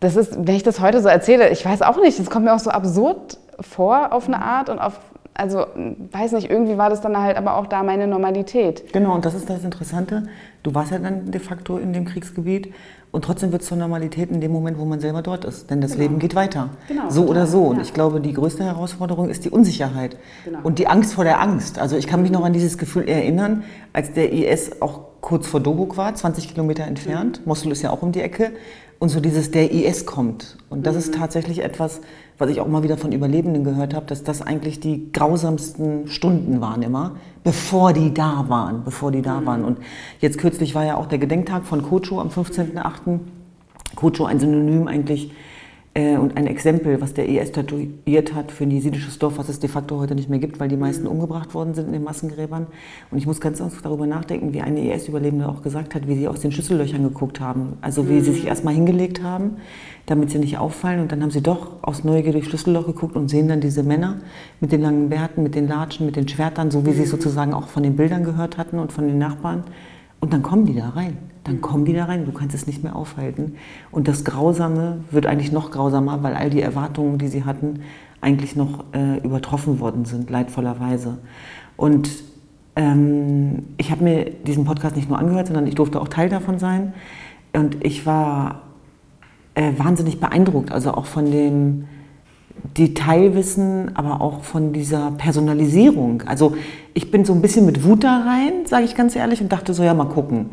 Das 0.00 0.16
ist, 0.16 0.46
wenn 0.46 0.54
ich 0.54 0.62
das 0.62 0.80
heute 0.80 1.00
so 1.00 1.08
erzähle, 1.08 1.48
ich 1.48 1.64
weiß 1.64 1.82
auch 1.82 2.00
nicht, 2.00 2.18
das 2.18 2.28
kommt 2.28 2.44
mir 2.44 2.54
auch 2.54 2.58
so 2.58 2.70
absurd 2.70 3.38
vor 3.60 4.12
auf 4.12 4.28
eine 4.28 4.36
mhm. 4.36 4.42
Art 4.42 4.68
und 4.68 4.78
auf 4.78 5.00
also 5.38 5.66
weiß 6.12 6.32
nicht, 6.32 6.50
irgendwie 6.50 6.78
war 6.78 6.88
das 6.88 7.00
dann 7.00 7.16
halt 7.18 7.36
aber 7.36 7.56
auch 7.56 7.66
da 7.66 7.82
meine 7.82 8.06
Normalität. 8.06 8.92
Genau, 8.92 9.14
und 9.14 9.24
das 9.24 9.34
ist 9.34 9.50
das 9.50 9.64
Interessante. 9.64 10.28
Du 10.62 10.74
warst 10.74 10.92
ja 10.92 10.98
dann 10.98 11.30
de 11.30 11.40
facto 11.40 11.76
in 11.76 11.92
dem 11.92 12.06
Kriegsgebiet 12.06 12.72
und 13.16 13.24
trotzdem 13.24 13.50
wird 13.50 13.62
es 13.62 13.68
zur 13.68 13.78
Normalität 13.78 14.30
in 14.30 14.42
dem 14.42 14.52
Moment, 14.52 14.78
wo 14.78 14.84
man 14.84 15.00
selber 15.00 15.22
dort 15.22 15.46
ist. 15.46 15.70
Denn 15.70 15.80
das 15.80 15.92
genau. 15.92 16.02
Leben 16.02 16.18
geht 16.18 16.34
weiter. 16.34 16.68
Genau, 16.86 17.08
so 17.08 17.24
oder 17.24 17.46
so. 17.46 17.62
Und 17.62 17.76
ja. 17.76 17.82
ich 17.82 17.94
glaube, 17.94 18.20
die 18.20 18.34
größte 18.34 18.62
Herausforderung 18.62 19.30
ist 19.30 19.46
die 19.46 19.48
Unsicherheit 19.48 20.18
genau. 20.44 20.58
und 20.62 20.78
die 20.78 20.86
Angst 20.86 21.14
vor 21.14 21.24
der 21.24 21.40
Angst. 21.40 21.78
Also 21.78 21.96
ich 21.96 22.06
kann 22.08 22.20
mich 22.20 22.30
noch 22.30 22.44
an 22.44 22.52
dieses 22.52 22.76
Gefühl 22.76 23.08
erinnern, 23.08 23.64
als 23.94 24.12
der 24.12 24.34
IS 24.34 24.82
auch 24.82 25.00
kurz 25.22 25.46
vor 25.46 25.60
Dobuk 25.60 25.96
war, 25.96 26.14
20 26.14 26.50
Kilometer 26.50 26.84
entfernt. 26.84 27.40
Mhm. 27.40 27.48
Mosul 27.48 27.72
ist 27.72 27.80
ja 27.80 27.88
auch 27.88 28.02
um 28.02 28.12
die 28.12 28.20
Ecke. 28.20 28.52
Und 28.98 29.10
so 29.10 29.20
dieses, 29.20 29.50
der 29.50 29.70
IS 29.72 30.06
kommt. 30.06 30.56
Und 30.70 30.86
das 30.86 30.94
mhm. 30.94 31.00
ist 31.00 31.14
tatsächlich 31.14 31.62
etwas, 31.62 32.00
was 32.38 32.50
ich 32.50 32.60
auch 32.60 32.68
mal 32.68 32.82
wieder 32.82 32.96
von 32.96 33.12
Überlebenden 33.12 33.64
gehört 33.64 33.94
habe, 33.94 34.06
dass 34.06 34.24
das 34.24 34.42
eigentlich 34.42 34.80
die 34.80 35.12
grausamsten 35.12 36.08
Stunden 36.08 36.60
waren 36.60 36.82
immer, 36.82 37.16
bevor 37.44 37.92
die 37.92 38.12
da 38.12 38.46
waren, 38.48 38.84
bevor 38.84 39.12
die 39.12 39.22
da 39.22 39.40
mhm. 39.40 39.46
waren. 39.46 39.64
Und 39.64 39.78
jetzt 40.20 40.38
kürzlich 40.38 40.74
war 40.74 40.84
ja 40.84 40.96
auch 40.96 41.06
der 41.06 41.18
Gedenktag 41.18 41.64
von 41.64 41.82
Kocho 41.82 42.20
am 42.20 42.28
15.8. 42.28 43.20
Kocho 43.94 44.24
ein 44.24 44.40
Synonym 44.40 44.88
eigentlich 44.88 45.30
äh, 45.96 46.18
und 46.18 46.36
ein 46.36 46.46
Exempel, 46.46 47.00
was 47.00 47.14
der 47.14 47.26
IS 47.26 47.48
statuiert 47.48 48.34
hat 48.34 48.52
für 48.52 48.64
ein 48.64 48.70
jesidisches 48.70 49.18
Dorf, 49.18 49.38
was 49.38 49.48
es 49.48 49.60
de 49.60 49.70
facto 49.70 49.98
heute 49.98 50.14
nicht 50.14 50.28
mehr 50.28 50.38
gibt, 50.38 50.60
weil 50.60 50.68
die 50.68 50.76
meisten 50.76 51.04
mhm. 51.04 51.12
umgebracht 51.12 51.54
worden 51.54 51.72
sind 51.72 51.86
in 51.86 51.92
den 51.94 52.04
Massengräbern. 52.04 52.66
Und 53.10 53.16
ich 53.16 53.26
muss 53.26 53.40
ganz 53.40 53.62
oft 53.62 53.82
darüber 53.82 54.06
nachdenken, 54.06 54.52
wie 54.52 54.60
eine 54.60 54.92
IS-Überlebende 54.92 55.48
auch 55.48 55.62
gesagt 55.62 55.94
hat, 55.94 56.06
wie 56.06 56.14
sie 56.14 56.28
aus 56.28 56.40
den 56.40 56.52
Schüssellöchern 56.52 57.02
geguckt 57.02 57.40
haben. 57.40 57.78
Also 57.80 58.10
wie 58.10 58.14
mhm. 58.14 58.20
sie 58.24 58.32
sich 58.32 58.46
erstmal 58.46 58.74
hingelegt 58.74 59.22
haben, 59.22 59.56
damit 60.04 60.30
sie 60.30 60.38
nicht 60.38 60.58
auffallen. 60.58 61.00
Und 61.00 61.12
dann 61.12 61.22
haben 61.22 61.30
sie 61.30 61.40
doch 61.40 61.82
aus 61.82 62.04
Neugier 62.04 62.32
durch 62.32 62.44
Schlüsselloch 62.44 62.84
geguckt 62.84 63.16
und 63.16 63.30
sehen 63.30 63.48
dann 63.48 63.62
diese 63.62 63.82
Männer 63.82 64.18
mit 64.60 64.72
den 64.72 64.82
langen 64.82 65.08
Bärten, 65.08 65.42
mit 65.42 65.54
den 65.54 65.66
Latschen, 65.66 66.04
mit 66.04 66.16
den 66.16 66.28
Schwertern, 66.28 66.70
so 66.70 66.84
wie 66.84 66.92
sie 66.92 67.04
es 67.04 67.08
mhm. 67.08 67.16
sozusagen 67.16 67.54
auch 67.54 67.68
von 67.68 67.82
den 67.82 67.96
Bildern 67.96 68.22
gehört 68.22 68.58
hatten 68.58 68.78
und 68.78 68.92
von 68.92 69.06
den 69.06 69.16
Nachbarn. 69.16 69.64
Und 70.20 70.34
dann 70.34 70.42
kommen 70.42 70.66
die 70.66 70.74
da 70.74 70.90
rein. 70.90 71.16
Dann 71.46 71.60
kommen 71.60 71.84
die 71.84 71.92
da 71.92 72.06
rein. 72.06 72.26
Du 72.26 72.32
kannst 72.32 72.54
es 72.54 72.66
nicht 72.66 72.82
mehr 72.82 72.96
aufhalten. 72.96 73.54
Und 73.92 74.08
das 74.08 74.24
Grausame 74.24 74.98
wird 75.10 75.26
eigentlich 75.26 75.52
noch 75.52 75.70
grausamer, 75.70 76.22
weil 76.22 76.34
all 76.34 76.50
die 76.50 76.60
Erwartungen, 76.60 77.18
die 77.18 77.28
sie 77.28 77.44
hatten, 77.44 77.80
eigentlich 78.20 78.56
noch 78.56 78.84
äh, 78.92 79.18
übertroffen 79.18 79.78
worden 79.78 80.04
sind, 80.04 80.28
leidvollerweise. 80.28 81.18
Und 81.76 82.10
ähm, 82.74 83.62
ich 83.76 83.92
habe 83.92 84.02
mir 84.02 84.30
diesen 84.46 84.64
Podcast 84.64 84.96
nicht 84.96 85.08
nur 85.08 85.18
angehört, 85.18 85.46
sondern 85.46 85.66
ich 85.68 85.76
durfte 85.76 86.00
auch 86.00 86.08
Teil 86.08 86.28
davon 86.28 86.58
sein. 86.58 86.94
Und 87.52 87.84
ich 87.84 88.06
war 88.06 88.62
äh, 89.54 89.72
wahnsinnig 89.76 90.18
beeindruckt, 90.18 90.72
also 90.72 90.92
auch 90.92 91.06
von 91.06 91.30
dem 91.30 91.84
Detailwissen, 92.76 93.96
aber 93.96 94.20
auch 94.20 94.42
von 94.42 94.72
dieser 94.72 95.12
Personalisierung. 95.12 96.22
Also 96.26 96.56
ich 96.92 97.10
bin 97.10 97.24
so 97.24 97.32
ein 97.32 97.42
bisschen 97.42 97.66
mit 97.66 97.84
Wut 97.84 98.02
da 98.02 98.24
rein, 98.26 98.66
sage 98.66 98.84
ich 98.84 98.96
ganz 98.96 99.14
ehrlich, 99.14 99.40
und 99.40 99.52
dachte 99.52 99.72
so, 99.72 99.82
ja, 99.82 99.94
mal 99.94 100.06
gucken. 100.06 100.50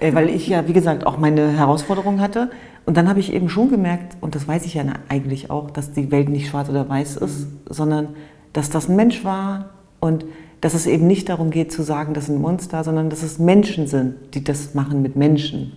Äh, 0.00 0.14
weil 0.14 0.30
ich 0.30 0.48
ja, 0.48 0.66
wie 0.66 0.72
gesagt, 0.72 1.06
auch 1.06 1.18
meine 1.18 1.50
Herausforderungen 1.50 2.20
hatte. 2.20 2.50
Und 2.86 2.96
dann 2.96 3.08
habe 3.08 3.20
ich 3.20 3.32
eben 3.32 3.48
schon 3.48 3.70
gemerkt, 3.70 4.16
und 4.20 4.34
das 4.34 4.48
weiß 4.48 4.64
ich 4.64 4.74
ja 4.74 4.84
eigentlich 5.08 5.50
auch, 5.50 5.70
dass 5.70 5.92
die 5.92 6.10
Welt 6.10 6.28
nicht 6.28 6.48
schwarz 6.48 6.68
oder 6.68 6.88
weiß 6.88 7.16
ist, 7.18 7.40
mhm. 7.40 7.58
sondern 7.68 8.08
dass 8.52 8.70
das 8.70 8.88
ein 8.88 8.96
Mensch 8.96 9.24
war 9.24 9.70
und 10.00 10.24
dass 10.60 10.74
es 10.74 10.86
eben 10.86 11.06
nicht 11.06 11.28
darum 11.28 11.50
geht 11.50 11.72
zu 11.72 11.82
sagen, 11.82 12.14
das 12.14 12.26
sind 12.26 12.40
Monster, 12.40 12.82
sondern 12.82 13.08
dass 13.08 13.22
es 13.22 13.38
Menschen 13.38 13.86
sind, 13.86 14.14
die 14.34 14.42
das 14.42 14.74
machen 14.74 15.02
mit 15.02 15.16
Menschen. 15.16 15.72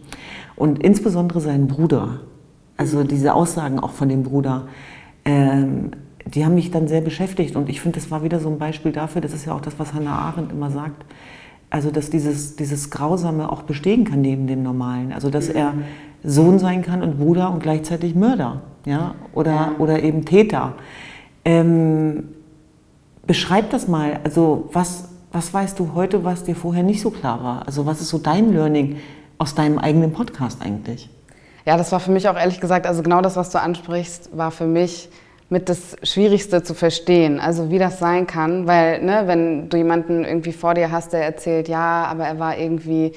Und 0.55 0.81
insbesondere 0.83 1.39
sein 1.39 1.67
Bruder, 1.67 2.21
also 2.75 3.03
diese 3.03 3.33
Aussagen 3.33 3.79
auch 3.79 3.91
von 3.91 4.09
dem 4.09 4.23
Bruder, 4.23 4.67
ähm, 5.23 5.91
die 6.25 6.45
haben 6.45 6.55
mich 6.55 6.71
dann 6.71 6.87
sehr 6.87 7.01
beschäftigt. 7.01 7.55
Und 7.55 7.69
ich 7.69 7.81
finde, 7.81 7.99
das 7.99 8.11
war 8.11 8.23
wieder 8.23 8.39
so 8.39 8.49
ein 8.49 8.57
Beispiel 8.57 8.91
dafür, 8.91 9.21
das 9.21 9.33
ist 9.33 9.45
ja 9.45 9.53
auch 9.53 9.61
das, 9.61 9.77
was 9.77 9.93
Hannah 9.93 10.17
Arendt 10.17 10.51
immer 10.51 10.69
sagt, 10.69 11.05
also 11.73 11.89
dass 11.89 12.11
dieses, 12.11 12.55
dieses 12.55 12.91
Grausame 12.91 13.51
auch 13.51 13.63
bestehen 13.63 14.05
kann 14.05 14.21
neben 14.21 14.45
dem 14.45 14.61
Normalen. 14.61 15.11
Also 15.11 15.31
dass 15.31 15.49
er 15.49 15.73
Sohn 16.23 16.59
sein 16.59 16.83
kann 16.83 17.01
und 17.01 17.17
Bruder 17.17 17.51
und 17.51 17.63
gleichzeitig 17.63 18.13
Mörder 18.13 18.61
ja? 18.85 19.15
oder, 19.33 19.51
ja. 19.51 19.71
oder 19.79 20.03
eben 20.03 20.23
Täter. 20.23 20.75
Ähm, 21.43 22.25
beschreib 23.25 23.71
das 23.71 23.87
mal. 23.87 24.19
Also 24.23 24.69
was, 24.71 25.09
was 25.31 25.51
weißt 25.51 25.79
du 25.79 25.95
heute, 25.95 26.23
was 26.23 26.43
dir 26.43 26.55
vorher 26.55 26.83
nicht 26.83 27.01
so 27.01 27.09
klar 27.09 27.43
war? 27.43 27.65
Also 27.65 27.87
was 27.87 28.01
ist 28.01 28.09
so 28.09 28.19
dein 28.19 28.53
Learning 28.53 28.97
aus 29.39 29.55
deinem 29.55 29.79
eigenen 29.79 30.13
Podcast 30.13 30.61
eigentlich? 30.61 31.09
Ja, 31.65 31.75
das 31.75 31.91
war 31.91 31.99
für 31.99 32.11
mich 32.11 32.29
auch 32.29 32.37
ehrlich 32.37 32.61
gesagt, 32.61 32.85
also 32.85 33.01
genau 33.01 33.21
das, 33.21 33.35
was 33.35 33.49
du 33.49 33.59
ansprichst, 33.59 34.37
war 34.37 34.51
für 34.51 34.67
mich 34.67 35.09
mit 35.53 35.69
das 35.69 35.95
Schwierigste 36.01 36.63
zu 36.63 36.73
verstehen. 36.73 37.39
Also 37.39 37.69
wie 37.69 37.77
das 37.77 37.99
sein 37.99 38.25
kann, 38.25 38.65
weil 38.65 39.03
ne, 39.03 39.23
wenn 39.27 39.69
du 39.69 39.77
jemanden 39.77 40.25
irgendwie 40.25 40.51
vor 40.51 40.73
dir 40.73 40.91
hast, 40.91 41.13
der 41.13 41.23
erzählt, 41.23 41.67
ja, 41.67 42.05
aber 42.05 42.25
er 42.25 42.39
war 42.39 42.57
irgendwie, 42.57 43.11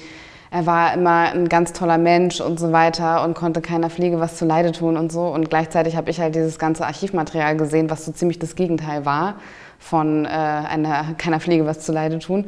er 0.51 0.67
war 0.67 0.93
immer 0.93 1.31
ein 1.33 1.49
ganz 1.49 1.73
toller 1.73 1.97
Mensch 1.97 2.39
und 2.39 2.59
so 2.59 2.71
weiter 2.71 3.23
und 3.25 3.33
konnte 3.33 3.59
keiner 3.59 3.89
Fliege 3.89 4.19
was 4.19 4.37
zu 4.37 4.45
Leide 4.45 4.71
tun 4.71 4.97
und 4.97 5.11
so. 5.11 5.25
Und 5.25 5.49
gleichzeitig 5.49 5.97
habe 5.97 6.11
ich 6.11 6.19
halt 6.19 6.35
dieses 6.35 6.59
ganze 6.59 6.85
Archivmaterial 6.85 7.57
gesehen, 7.57 7.89
was 7.89 8.05
so 8.05 8.11
ziemlich 8.11 8.37
das 8.37 8.55
Gegenteil 8.55 9.03
war 9.03 9.37
von 9.79 10.25
äh, 10.25 10.27
einer, 10.27 11.15
keiner 11.17 11.39
Fliege 11.39 11.65
was 11.65 11.79
zu 11.79 11.91
Leide 11.91 12.19
tun. 12.19 12.45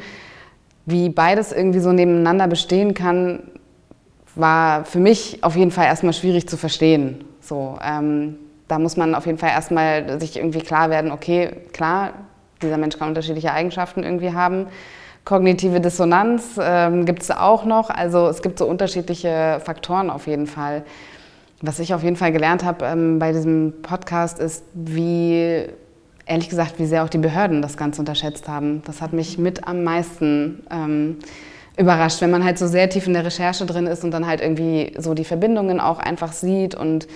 Wie 0.86 1.10
beides 1.10 1.51
irgendwie 1.51 1.79
so 1.79 1.91
nebeneinander 1.91 2.48
bestehen 2.48 2.93
kann, 2.93 3.41
war 4.36 4.86
für 4.86 5.00
mich 5.00 5.43
auf 5.43 5.55
jeden 5.55 5.72
Fall 5.72 5.86
erstmal 5.86 6.13
schwierig 6.13 6.48
zu 6.48 6.58
verstehen. 6.58 7.25
So, 7.41 7.79
ähm, 7.84 8.36
da 8.70 8.80
muss 8.80 8.96
man 8.96 9.16
auf 9.16 9.26
jeden 9.26 9.38
Fall 9.38 9.50
erstmal 9.50 10.20
sich 10.22 10.38
irgendwie 10.38 10.60
klar 10.60 10.90
werden, 10.90 11.12
okay, 11.12 11.52
klar, 11.74 12.12
dieser 12.62 12.78
Mensch 12.78 12.98
kann 12.98 13.10
unterschiedliche 13.10 13.52
Eigenschaften 13.52 14.04
irgendwie 14.04 14.34
haben. 14.34 14.68
Kognitive 15.26 15.82
Dissonanz 15.82 16.60
ähm, 16.62 17.06
gibt 17.06 17.24
es 17.24 17.32
auch 17.32 17.66
noch. 17.66 17.90
Also 17.90 18.28
es 18.28 18.42
gibt 18.42 18.60
so 18.60 18.66
unterschiedliche 18.66 19.60
Faktoren 19.64 20.10
auf 20.10 20.28
jeden 20.28 20.48
Fall. 20.48 20.84
Was 21.62 21.80
ich 21.80 21.94
auf 21.94 22.04
jeden 22.04 22.16
Fall 22.16 22.32
gelernt 22.32 22.64
habe 22.64 22.86
ähm, 22.86 23.20
bei 23.20 23.32
diesem 23.32 23.74
Podcast 23.82 24.40
ist, 24.40 24.64
wie, 24.74 25.66
ehrlich 26.26 26.50
gesagt, 26.50 26.80
wie 26.80 26.86
sehr 26.86 27.04
auch 27.04 27.10
die 27.10 27.18
Behörden 27.18 27.62
das 27.62 27.76
Ganze 27.76 28.02
unterschätzt 28.02 28.48
haben. 28.48 28.82
Das 28.86 29.02
hat 29.02 29.14
mich 29.14 29.38
mit 29.38 29.68
am 29.68 29.84
meisten 29.84 30.64
ähm, 30.72 31.18
überrascht, 31.76 32.22
wenn 32.22 32.32
man 32.32 32.44
halt 32.44 32.58
so 32.58 32.68
sehr 32.68 32.90
tief 32.90 33.08
in 33.08 33.14
der 33.14 33.26
Recherche 33.26 33.66
drin 33.66 33.88
ist 33.88 34.04
und 34.04 34.12
dann 34.12 34.28
halt 34.28 34.42
irgendwie 34.42 34.94
so 34.98 35.14
die 35.14 35.26
Verbindungen 35.26 35.80
auch 35.80 36.00
einfach 36.00 36.34
sieht 36.34 36.76
und 36.76 37.08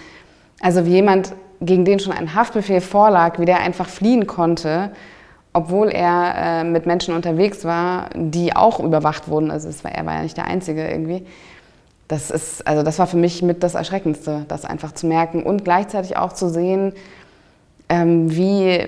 also 0.64 0.86
wie 0.86 0.92
jemand, 0.92 1.34
gegen 1.60 1.84
den 1.84 2.00
schon 2.00 2.14
ein 2.14 2.34
Haftbefehl 2.34 2.80
vorlag, 2.80 3.38
wie 3.38 3.46
der 3.46 3.60
einfach 3.60 3.90
fliehen 3.90 4.28
konnte, 4.28 4.92
obwohl 5.52 5.90
er 5.90 6.34
äh, 6.36 6.64
mit 6.64 6.86
Menschen 6.86 7.14
unterwegs 7.14 7.66
war, 7.66 8.10
die 8.16 8.56
auch 8.56 8.80
überwacht 8.80 9.28
wurden. 9.28 9.52
Also 9.52 9.70
war, 9.84 9.92
er 9.92 10.06
war 10.06 10.16
ja 10.16 10.24
nicht 10.24 10.38
der 10.38 10.46
Einzige 10.46 10.88
irgendwie. 10.90 11.26
Das 12.08 12.32
ist, 12.32 12.66
also 12.66 12.82
das 12.82 12.98
war 12.98 13.08
für 13.08 13.18
mich 13.18 13.42
mit 13.42 13.62
das 13.62 13.76
Erschreckendste, 13.76 14.46
das 14.48 14.64
einfach 14.64 14.94
zu 14.94 15.06
merken 15.06 15.44
und 15.44 15.66
gleichzeitig 15.66 16.16
auch 16.16 16.32
zu 16.32 16.50
sehen, 16.50 16.94
ähm, 17.90 18.34
wie, 18.34 18.88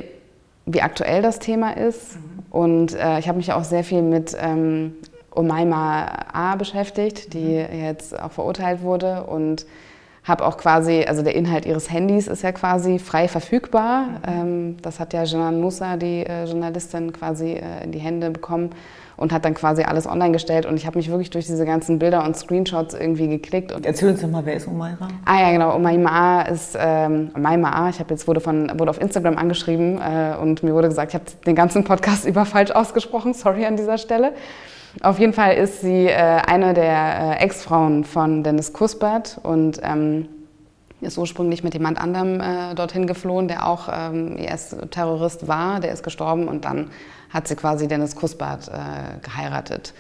wie 0.66 0.82
aktuell 0.82 1.22
das 1.22 1.40
Thema 1.40 1.76
ist. 1.76 2.16
Mhm. 2.16 2.44
Und 2.52 2.94
äh, 2.94 3.20
ich 3.20 3.28
habe 3.28 3.38
mich 3.38 3.52
auch 3.52 3.66
sehr 3.66 3.84
viel 3.84 4.02
mit 4.02 4.36
ähm, 4.40 4.94
Omaima 5.34 6.08
A 6.32 6.56
beschäftigt, 6.56 7.34
die 7.34 7.66
mhm. 7.70 7.84
jetzt 7.84 8.18
auch 8.18 8.32
verurteilt 8.32 8.82
wurde 8.82 9.24
und 9.24 9.66
habe 10.26 10.46
auch 10.46 10.58
quasi, 10.58 11.06
also 11.08 11.22
der 11.22 11.36
Inhalt 11.36 11.66
ihres 11.66 11.92
Handys 11.92 12.28
ist 12.28 12.42
ja 12.42 12.52
quasi 12.52 13.00
frei 13.00 13.28
verfügbar. 13.28 14.02
Mhm. 14.02 14.18
Ähm, 14.28 14.78
das 14.82 15.00
hat 15.00 15.14
ja 15.14 15.24
Janan 15.24 15.62
Musa, 15.62 15.98
die 15.98 16.26
äh, 16.26 16.46
Journalistin, 16.46 17.14
quasi 17.14 17.54
äh, 17.54 17.84
in 17.84 17.92
die 17.92 18.00
Hände 18.00 18.32
bekommen 18.32 18.72
und 19.18 19.32
hat 19.32 19.46
dann 19.46 19.54
quasi 19.54 19.84
alles 19.84 20.08
online 20.08 20.32
gestellt. 20.32 20.66
Und 20.66 20.78
ich 20.78 20.86
habe 20.86 20.98
mich 20.98 21.10
wirklich 21.10 21.30
durch 21.30 21.46
diese 21.46 21.64
ganzen 21.64 22.00
Bilder 22.00 22.26
und 22.26 22.36
Screenshots 22.36 22.96
irgendwie 22.96 23.28
geklickt. 23.28 23.72
Und 23.72 23.86
Erzähl 23.86 24.10
uns 24.10 24.22
doch 24.22 24.28
mal, 24.28 24.46
wer 24.46 24.56
ist 24.56 24.68
Omaira? 24.68 25.08
Ah 25.26 25.42
ja, 25.42 25.52
genau. 25.52 25.76
Omaima 25.76 26.10
A 26.10 26.42
ist, 26.42 26.76
ähm, 26.78 27.30
Omaima 27.36 27.70
A, 27.70 27.90
ich 27.90 28.00
habe 28.00 28.10
jetzt, 28.10 28.28
wurde, 28.28 28.42
von, 28.42 28.72
wurde 28.80 28.90
auf 28.90 29.00
Instagram 29.00 29.38
angeschrieben 29.38 30.02
äh, 30.02 30.36
und 30.42 30.64
mir 30.64 30.74
wurde 30.74 30.90
gesagt, 30.90 31.12
ich 31.12 31.16
habe 31.16 31.26
den 31.46 31.56
ganzen 31.56 31.84
Podcast 31.84 32.26
über 32.28 32.46
falsch 32.46 32.72
ausgesprochen. 32.72 33.34
Sorry 33.34 33.66
an 33.66 33.78
dieser 33.78 34.00
Stelle. 34.00 34.34
Auf 35.02 35.20
jeden 35.20 35.34
Fall 35.34 35.56
ist 35.56 35.82
sie 35.82 36.08
äh, 36.08 36.14
eine 36.14 36.74
der 36.74 37.38
äh, 37.40 37.44
Ex-Frauen 37.44 38.04
von 38.04 38.44
Dennis 38.44 38.74
Kuspert 38.74 39.40
und 39.44 39.80
ähm, 39.84 40.28
ist 41.02 41.18
ursprünglich 41.18 41.64
mit 41.64 41.74
jemand 41.74 42.02
anderem 42.02 42.40
äh, 42.40 42.74
dorthin 42.76 43.06
geflohen, 43.06 43.48
der 43.48 43.68
auch 43.68 43.90
ähm, 43.92 44.38
IS-Terrorist 44.38 45.48
war. 45.48 45.80
Der 45.80 45.92
ist 45.92 46.04
gestorben 46.04 46.48
und 46.48 46.66
dann 46.66 46.90
hat 47.30 47.48
sie 47.48 47.56
quasi 47.56 47.88
Dennis 47.88 48.16
Kuspert 48.16 48.70
äh, 48.70 49.20
geheiratet. 49.22 49.94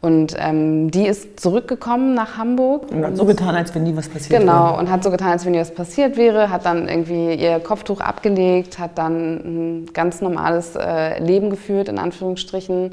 Und 0.00 0.36
ähm, 0.38 0.92
die 0.92 1.06
ist 1.06 1.40
zurückgekommen 1.40 2.14
nach 2.14 2.38
Hamburg. 2.38 2.90
Und 2.90 3.04
hat 3.04 3.16
so 3.16 3.24
getan, 3.24 3.56
als 3.56 3.74
wenn 3.74 3.82
nie 3.82 3.96
was 3.96 4.08
passiert 4.08 4.40
genau, 4.40 4.52
wäre. 4.52 4.64
Genau, 4.68 4.78
und 4.78 4.90
hat 4.90 5.02
so 5.02 5.10
getan, 5.10 5.30
als 5.30 5.44
wenn 5.44 5.52
nie 5.52 5.58
was 5.58 5.74
passiert 5.74 6.16
wäre, 6.16 6.50
hat 6.50 6.64
dann 6.66 6.88
irgendwie 6.88 7.34
ihr 7.34 7.58
Kopftuch 7.58 8.00
abgelegt, 8.00 8.78
hat 8.78 8.96
dann 8.96 9.82
ein 9.82 9.86
ganz 9.92 10.20
normales 10.20 10.76
äh, 10.76 11.18
Leben 11.18 11.50
geführt, 11.50 11.88
in 11.88 11.98
Anführungsstrichen 11.98 12.92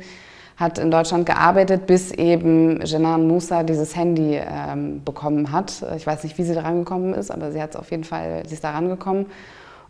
hat 0.57 0.77
in 0.79 0.89
Deutschland 0.89 1.25
gearbeitet, 1.25 1.85
bis 1.85 2.12
eben 2.12 2.81
Jenan 2.85 3.27
Musa 3.27 3.63
dieses 3.63 3.95
Handy 3.95 4.39
ähm, 4.39 5.03
bekommen 5.03 5.51
hat. 5.51 5.83
Ich 5.97 6.07
weiß 6.07 6.24
nicht, 6.24 6.38
wie 6.38 6.43
sie 6.43 6.53
da 6.53 6.62
rangekommen 6.62 7.13
ist, 7.13 7.29
aber 7.29 7.51
sie 7.51 7.62
hat 7.62 7.71
es 7.71 7.75
auf 7.75 7.91
jeden 7.91 8.05
Fall, 8.05 8.43
sie 8.47 8.53
ist 8.55 8.63
da 8.63 8.71
rangekommen 8.71 9.25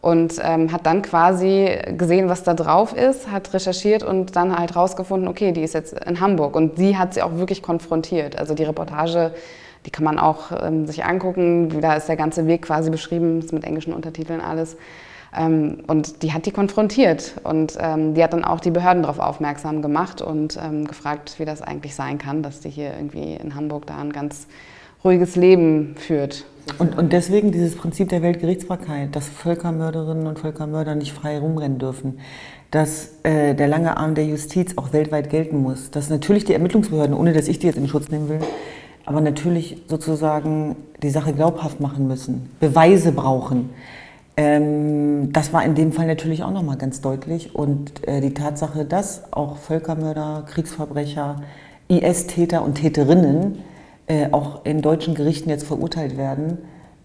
und 0.06 0.36
ähm, 0.44 0.72
hat 0.72 0.86
dann 0.86 1.02
quasi 1.02 1.78
gesehen, 1.98 2.30
was 2.30 2.44
da 2.44 2.54
drauf 2.54 2.96
ist, 2.96 3.32
hat 3.32 3.54
recherchiert 3.54 4.04
und 4.04 4.36
dann 4.36 4.56
halt 4.56 4.76
rausgefunden, 4.76 5.28
okay, 5.28 5.52
die 5.52 5.62
ist 5.62 5.74
jetzt 5.74 5.94
in 5.94 6.20
Hamburg 6.20 6.56
und 6.56 6.78
sie 6.78 6.98
hat 6.98 7.16
sie 7.16 7.24
auch 7.24 7.38
wirklich 7.38 7.64
konfrontiert. 7.64 8.38
Also 8.38 8.54
die 8.54 8.64
Reportage, 8.64 9.34
die 9.86 9.92
kann 9.92 10.04
man 10.04 10.20
auch 10.20 10.52
ähm, 10.64 10.86
sich 10.86 11.06
angucken, 11.06 11.82
da 11.82 11.96
ist 11.96 12.08
der 12.08 12.18
ganze 12.18 12.46
Weg 12.48 12.64
quasi 12.64 12.90
beschrieben, 12.90 13.40
ist 13.40 13.54
mit 13.54 13.64
englischen 13.64 13.94
Untertiteln 13.94 14.42
alles. 14.42 14.78
Ähm, 15.38 15.80
und 15.88 16.24
die 16.24 16.34
hat 16.34 16.46
die 16.46 16.52
konfrontiert 16.52 17.34
und 17.44 17.78
ähm, 17.80 18.14
die 18.14 18.24
hat 18.24 18.34
dann 18.34 18.44
auch 18.44 18.60
die 18.60 18.72
Behörden 18.72 19.04
darauf 19.04 19.20
aufmerksam 19.20 19.82
gemacht 19.82 20.22
und 20.22 20.58
ähm, 20.62 20.86
gefragt, 20.86 21.36
wie 21.40 21.46
das 21.46 21.62
eigentlich 21.62 21.96
sein 21.96 22.18
kann, 22.18 22.44
dass 22.44 22.62
die 22.62 22.70
hier 22.70 22.94
irgendwie 22.96 23.34
in 23.34 23.56
Hamburg 23.56 23.86
da 23.88 23.98
ein 23.98 24.14
ganz 24.14 24.48
ruhiges 25.04 25.36
Leben 25.36 25.96
führt. 25.98 26.46
Und, 26.80 26.98
und 26.98 27.14
deswegen 27.14 27.52
dieses 27.52 27.76
Prinzip 27.76 28.10
der 28.10 28.22
Weltgerichtsbarkeit, 28.22 29.16
dass 29.16 29.28
Völkermörderinnen 29.30 30.26
und 30.26 30.40
Völkermörder 30.40 30.96
nicht 30.96 31.14
frei 31.14 31.38
rumrennen 31.38 31.78
dürfen, 31.78 32.20
dass 32.72 33.20
äh, 33.24 33.54
der 33.54 33.68
lange 33.68 33.98
Arm 33.98 34.16
der 34.16 34.26
Justiz 34.26 34.78
auch 34.78 34.92
weltweit 34.92 35.30
gelten 35.30 35.58
muss, 35.58 35.92
dass 35.92 36.10
natürlich 36.10 36.44
die 36.44 36.54
Ermittlungsbehörden, 36.54 37.16
ohne 37.16 37.34
dass 37.34 37.48
ich 37.48 37.60
die 37.60 37.68
jetzt 37.68 37.78
in 37.78 37.88
Schutz 37.88 38.10
nehmen 38.10 38.30
will, 38.30 38.40
aber 39.06 39.22
natürlich 39.22 39.84
sozusagen 39.88 40.76
die 41.04 41.12
Sache 41.12 41.34
glaubhaft 41.34 41.80
machen 41.80 42.08
müssen, 42.08 42.50
Beweise 42.60 43.12
brauchen. 43.12 43.70
Ähm, 44.38 45.32
das 45.32 45.54
war 45.54 45.64
in 45.64 45.76
dem 45.76 45.92
Fall 45.92 46.08
natürlich 46.08 46.44
auch 46.44 46.52
nochmal 46.52 46.78
ganz 46.78 47.02
deutlich. 47.02 47.56
Und 47.56 48.08
äh, 48.08 48.22
die 48.22 48.34
Tatsache, 48.34 48.86
dass 48.86 49.32
auch 49.32 49.58
Völkermörder, 49.58 50.44
Kriegsverbrecher, 50.48 51.42
IS-Täter 51.88 52.64
und 52.64 52.76
Täterinnen 52.76 53.60
äh, 54.08 54.30
auch 54.32 54.66
in 54.66 54.82
deutschen 54.82 55.16
Gerichten 55.16 55.50
jetzt 55.50 55.66
verurteilt 55.66 56.18
werden, 56.18 56.58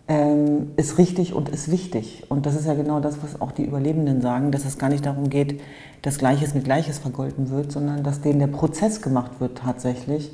ähm, 0.09 0.73
ist 0.77 0.99
richtig 0.99 1.35
und 1.35 1.49
ist 1.49 1.71
wichtig. 1.71 2.25
Und 2.29 2.47
das 2.47 2.57
ist 2.57 2.67
ja 2.67 2.75
genau 2.75 3.01
das, 3.01 3.23
was 3.23 3.41
auch 3.41 3.53
die 3.53 3.65
Überlebenden 3.65 4.21
sagen, 4.21 4.51
dass 4.51 4.65
es 4.65 4.77
gar 4.77 4.89
nicht 4.89 5.07
darum 5.07 5.31
geht, 5.31 5.61
dass 6.03 6.19
Gleiches 6.19 6.55
mit 6.55 6.65
Gleiches 6.65 6.99
vergolten 6.99 7.51
wird, 7.51 7.71
sondern 7.71 8.03
dass 8.03 8.21
denen 8.21 8.41
der 8.41 8.49
Prozess 8.49 9.03
gemacht 9.03 9.33
wird 9.39 9.59
tatsächlich 9.59 10.33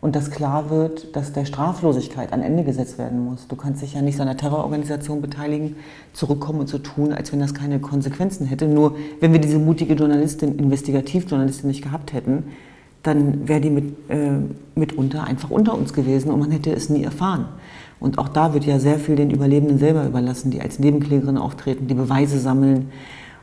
und 0.00 0.14
dass 0.14 0.30
klar 0.30 0.70
wird, 0.70 1.16
dass 1.16 1.32
der 1.32 1.44
Straflosigkeit 1.44 2.32
ein 2.32 2.42
Ende 2.42 2.62
gesetzt 2.62 2.98
werden 2.98 3.24
muss. 3.24 3.48
Du 3.48 3.56
kannst 3.56 3.82
dich 3.82 3.94
ja 3.94 4.02
nicht 4.02 4.16
so 4.16 4.22
einer 4.22 4.36
Terrororganisation 4.36 5.20
beteiligen, 5.20 5.76
zurückkommen 6.12 6.60
und 6.60 6.68
so 6.68 6.78
tun, 6.78 7.12
als 7.12 7.32
wenn 7.32 7.40
das 7.40 7.52
keine 7.52 7.80
Konsequenzen 7.80 8.46
hätte. 8.46 8.66
Nur 8.66 8.96
wenn 9.20 9.32
wir 9.32 9.40
diese 9.40 9.58
mutige 9.58 9.94
Journalistin, 9.94 10.56
Investigativjournalistin 10.58 11.68
nicht 11.68 11.82
gehabt 11.82 12.12
hätten, 12.12 12.44
dann 13.02 13.48
wäre 13.48 13.60
die 13.60 13.70
mit, 13.70 13.84
äh, 14.08 14.38
mitunter 14.74 15.24
einfach 15.24 15.50
unter 15.50 15.74
uns 15.74 15.92
gewesen 15.92 16.30
und 16.30 16.38
man 16.40 16.50
hätte 16.50 16.72
es 16.72 16.88
nie 16.90 17.02
erfahren. 17.02 17.46
Und 18.00 18.18
auch 18.18 18.28
da 18.28 18.54
wird 18.54 18.64
ja 18.64 18.78
sehr 18.78 18.98
viel 18.98 19.16
den 19.16 19.30
Überlebenden 19.30 19.78
selber 19.78 20.06
überlassen, 20.06 20.50
die 20.50 20.60
als 20.60 20.78
Nebenklägerin 20.78 21.36
auftreten, 21.36 21.88
die 21.88 21.94
Beweise 21.94 22.38
sammeln 22.38 22.90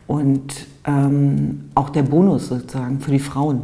und 0.08 0.68
ähm, 0.86 1.66
auch 1.74 1.90
der 1.90 2.04
Bonus 2.04 2.48
sozusagen 2.48 3.00
für 3.00 3.12
die 3.12 3.20
Frauen, 3.20 3.64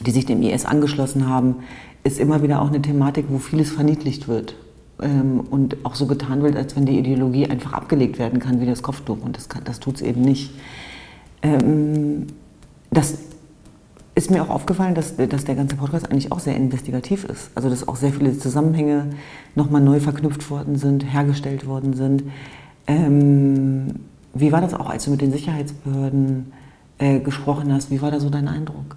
die 0.00 0.10
sich 0.10 0.26
dem 0.26 0.42
IS 0.42 0.64
angeschlossen 0.64 1.28
haben, 1.28 1.56
ist 2.04 2.18
immer 2.18 2.42
wieder 2.42 2.62
auch 2.62 2.68
eine 2.68 2.82
Thematik, 2.82 3.26
wo 3.28 3.38
vieles 3.38 3.70
verniedlicht 3.70 4.28
wird 4.28 4.54
ähm, 5.02 5.40
und 5.50 5.84
auch 5.84 5.94
so 5.94 6.06
getan 6.06 6.42
wird, 6.42 6.56
als 6.56 6.76
wenn 6.76 6.86
die 6.86 6.98
Ideologie 6.98 7.46
einfach 7.46 7.72
abgelegt 7.72 8.18
werden 8.18 8.38
kann 8.38 8.60
wie 8.60 8.66
das 8.66 8.82
Kopftuch. 8.82 9.18
Und 9.22 9.36
das, 9.36 9.48
das 9.64 9.80
tut 9.80 9.96
es 9.96 10.02
eben 10.02 10.22
nicht. 10.22 10.52
Ähm, 11.42 12.26
das 12.90 13.18
ist 14.14 14.30
mir 14.30 14.42
auch 14.42 14.50
aufgefallen, 14.50 14.94
dass, 14.94 15.16
dass 15.16 15.44
der 15.44 15.54
ganze 15.54 15.76
Podcast 15.76 16.10
eigentlich 16.10 16.32
auch 16.32 16.40
sehr 16.40 16.56
investigativ 16.56 17.24
ist. 17.24 17.50
Also 17.54 17.70
dass 17.70 17.86
auch 17.86 17.96
sehr 17.96 18.12
viele 18.12 18.36
Zusammenhänge 18.36 19.06
nochmal 19.54 19.80
neu 19.80 20.00
verknüpft 20.00 20.50
worden 20.50 20.76
sind, 20.76 21.04
hergestellt 21.04 21.66
worden 21.66 21.94
sind. 21.94 22.24
Ähm, 22.86 23.94
wie 24.34 24.52
war 24.52 24.60
das 24.60 24.74
auch, 24.74 24.90
als 24.90 25.04
du 25.04 25.10
mit 25.10 25.20
den 25.20 25.32
Sicherheitsbehörden 25.32 26.52
äh, 26.98 27.20
gesprochen 27.20 27.72
hast? 27.72 27.90
Wie 27.90 28.02
war 28.02 28.10
da 28.10 28.20
so 28.20 28.30
dein 28.30 28.48
Eindruck? 28.48 28.96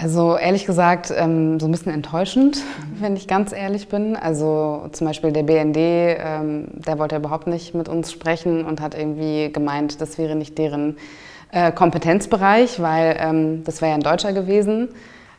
Also 0.00 0.36
ehrlich 0.36 0.64
gesagt, 0.64 1.12
ähm, 1.16 1.58
so 1.58 1.66
ein 1.66 1.72
bisschen 1.72 1.92
enttäuschend, 1.92 2.58
mhm. 2.58 3.02
wenn 3.02 3.16
ich 3.16 3.26
ganz 3.26 3.52
ehrlich 3.52 3.88
bin. 3.88 4.14
Also 4.14 4.88
zum 4.92 5.06
Beispiel 5.08 5.32
der 5.32 5.42
BND, 5.42 5.76
ähm, 5.76 6.68
der 6.74 6.98
wollte 6.98 7.16
überhaupt 7.16 7.48
nicht 7.48 7.74
mit 7.74 7.88
uns 7.88 8.12
sprechen 8.12 8.64
und 8.64 8.80
hat 8.80 8.96
irgendwie 8.96 9.52
gemeint, 9.52 10.00
das 10.00 10.16
wäre 10.16 10.36
nicht 10.36 10.56
deren 10.56 10.96
äh, 11.50 11.72
Kompetenzbereich, 11.72 12.80
weil 12.80 13.16
ähm, 13.18 13.64
das 13.64 13.80
wäre 13.80 13.90
ja 13.90 13.96
ein 13.96 14.02
Deutscher 14.02 14.32
gewesen. 14.32 14.88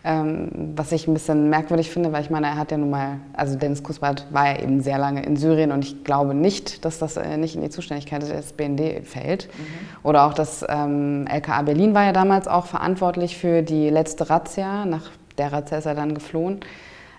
Ähm, 0.01 0.74
was 0.77 0.94
ich 0.94 1.10
ein 1.10 1.13
bisschen 1.13 1.50
merkwürdig 1.50 1.91
finde, 1.91 2.13
weil 2.13 2.22
ich 2.22 2.29
meine, 2.29 2.48
er 2.48 2.56
hat 2.56 2.72
ja 2.72 2.77
nun 2.77 2.89
mal, 2.89 3.18
also 3.34 3.58
Dennis 3.58 3.84
Kusbart 3.84 4.27
war 4.32 4.48
ja 4.48 4.63
eben 4.63 4.79
sehr 4.79 4.98
lange 4.98 5.24
in 5.24 5.36
Syrien 5.36 5.74
und 5.74 5.84
ich 5.84 6.06
glaube 6.06 6.34
nicht, 6.34 6.86
dass 6.86 7.00
das 7.00 7.18
äh, 7.18 7.36
nicht 7.36 7.56
in 7.56 7.62
die 7.62 7.70
Zuständigkeit 7.70 8.22
des 8.22 8.53
BND 8.53 9.06
fällt. 9.06 9.48
Mhm. 9.48 9.63
Oder 10.03 10.25
auch 10.25 10.34
das 10.34 10.65
ähm, 10.70 11.27
LKA 11.27 11.63
Berlin 11.63 11.94
war 11.94 12.06
ja 12.06 12.13
damals 12.13 12.48
auch 12.48 12.65
verantwortlich 12.65 13.38
für 13.38 13.62
die 13.62 13.89
letzte 13.89 14.29
Razzia. 14.29 14.86
Nach 14.86 15.12
der 15.38 15.51
Razzia 15.51 15.79
ist 15.79 15.86
er 15.86 15.96
dann 15.96 16.13
geflohen. 16.13 16.62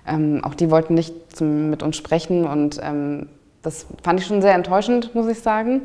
Ähm, 0.06 0.42
auch 0.42 0.54
die 0.54 0.70
wollten 0.70 0.94
nicht 0.94 1.37
zum, 1.37 1.68
mit 1.68 1.82
uns 1.82 1.99
sprechen 1.99 2.46
und 2.46 2.80
ähm, 2.82 3.28
das 3.60 3.87
fand 4.02 4.20
ich 4.20 4.26
schon 4.26 4.40
sehr 4.40 4.54
enttäuschend, 4.54 5.14
muss 5.14 5.28
ich 5.28 5.40
sagen. 5.40 5.82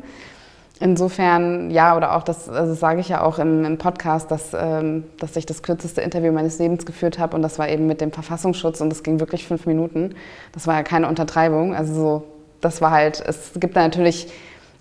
Insofern, 0.78 1.70
ja, 1.70 1.96
oder 1.96 2.14
auch 2.14 2.22
das, 2.22 2.50
also 2.50 2.72
das 2.72 2.80
sage 2.80 3.00
ich 3.00 3.08
ja 3.08 3.22
auch 3.22 3.38
im, 3.38 3.64
im 3.64 3.78
Podcast, 3.78 4.30
dass, 4.30 4.52
ähm, 4.52 5.04
dass 5.18 5.34
ich 5.36 5.46
das 5.46 5.62
kürzeste 5.62 6.02
Interview 6.02 6.32
meines 6.32 6.58
Lebens 6.58 6.84
geführt 6.84 7.18
habe 7.18 7.34
und 7.34 7.42
das 7.42 7.58
war 7.58 7.68
eben 7.68 7.86
mit 7.86 8.02
dem 8.02 8.12
Verfassungsschutz 8.12 8.82
und 8.82 8.90
das 8.90 9.02
ging 9.02 9.18
wirklich 9.18 9.46
fünf 9.46 9.64
Minuten. 9.64 10.14
Das 10.52 10.66
war 10.66 10.74
ja 10.74 10.82
keine 10.82 11.08
Untertreibung. 11.08 11.74
Also 11.74 11.94
so, 11.94 12.24
das 12.60 12.82
war 12.82 12.90
halt, 12.90 13.24
es 13.26 13.52
gibt 13.54 13.74
da 13.74 13.80
natürlich 13.80 14.28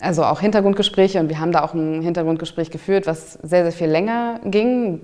also 0.02 0.26
auch 0.26 0.42
Hintergrundgespräche 0.42 1.20
und 1.22 1.30
wir 1.30 1.40
haben 1.40 1.54
da 1.54 1.64
auch 1.64 1.74
ein 1.74 2.02
Hintergrundgespräch 2.02 2.72
geführt, 2.72 3.08
was 3.08 3.34
sehr, 3.44 3.64
sehr 3.64 3.72
viel 3.72 3.88
länger 3.88 4.42
ging. 4.44 5.00